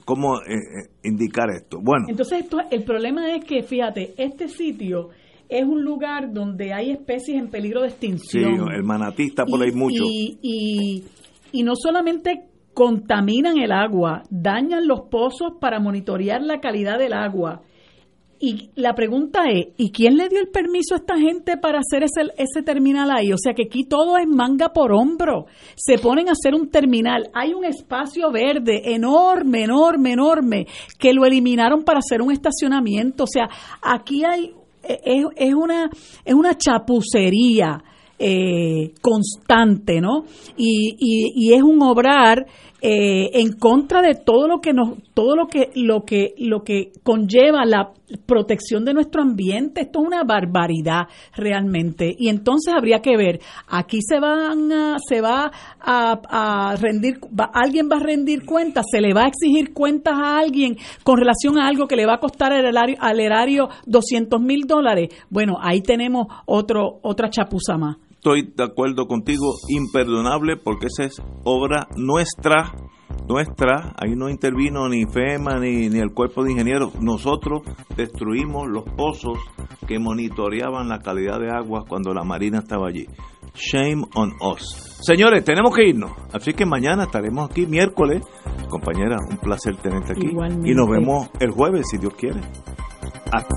[0.05, 1.79] cómo eh, indicar esto.
[1.81, 2.05] Bueno.
[2.07, 5.09] Entonces, esto, el problema es que, fíjate, este sitio
[5.51, 8.55] es un lugar donde hay especies en peligro de extinción.
[8.55, 10.05] Sí, el manatí está por ahí mucho.
[10.07, 11.03] Y,
[11.51, 17.63] y, no solamente contaminan el agua, dañan los pozos para monitorear la calidad del agua.
[18.39, 22.03] Y la pregunta es, ¿y quién le dio el permiso a esta gente para hacer
[22.03, 23.33] ese, ese terminal ahí?
[23.33, 25.47] O sea que aquí todo es manga por hombro.
[25.75, 27.29] Se ponen a hacer un terminal.
[27.33, 30.65] Hay un espacio verde enorme, enorme, enorme,
[30.97, 33.25] que lo eliminaron para hacer un estacionamiento.
[33.25, 33.49] O sea,
[33.81, 34.53] aquí hay
[34.83, 35.89] es, es, una,
[36.25, 37.83] es una chapucería
[38.23, 40.25] eh, constante, ¿no?
[40.55, 42.45] Y, y, es un obrar
[42.83, 46.91] eh, en contra de todo lo que nos, todo lo que, lo que, lo que
[47.03, 47.91] conlleva la
[48.25, 49.81] protección de nuestro ambiente.
[49.81, 51.03] Esto es una barbaridad
[51.35, 52.15] realmente.
[52.17, 57.19] Y entonces habría que ver, aquí se van a, se va a, rendir,
[57.53, 61.59] alguien va a rendir cuentas, se le va a exigir cuentas a alguien con relación
[61.59, 65.09] a algo que le va a costar al erario, al erario 200 mil dólares.
[65.29, 71.19] Bueno, ahí tenemos otro, otra chapuza más estoy de acuerdo contigo, imperdonable, porque esa es
[71.43, 72.71] obra nuestra,
[73.27, 77.63] nuestra, ahí no intervino ni FEMA ni, ni el cuerpo de ingenieros, nosotros
[77.97, 79.39] destruimos los pozos
[79.87, 83.07] que monitoreaban la calidad de agua cuando la Marina estaba allí.
[83.55, 84.99] Shame on us.
[85.01, 88.23] Señores, tenemos que irnos, así que mañana estaremos aquí miércoles.
[88.69, 90.27] Compañera, un placer tenerte aquí.
[90.63, 92.39] Y nos vemos el jueves, si Dios quiere.
[93.31, 93.55] Hasta.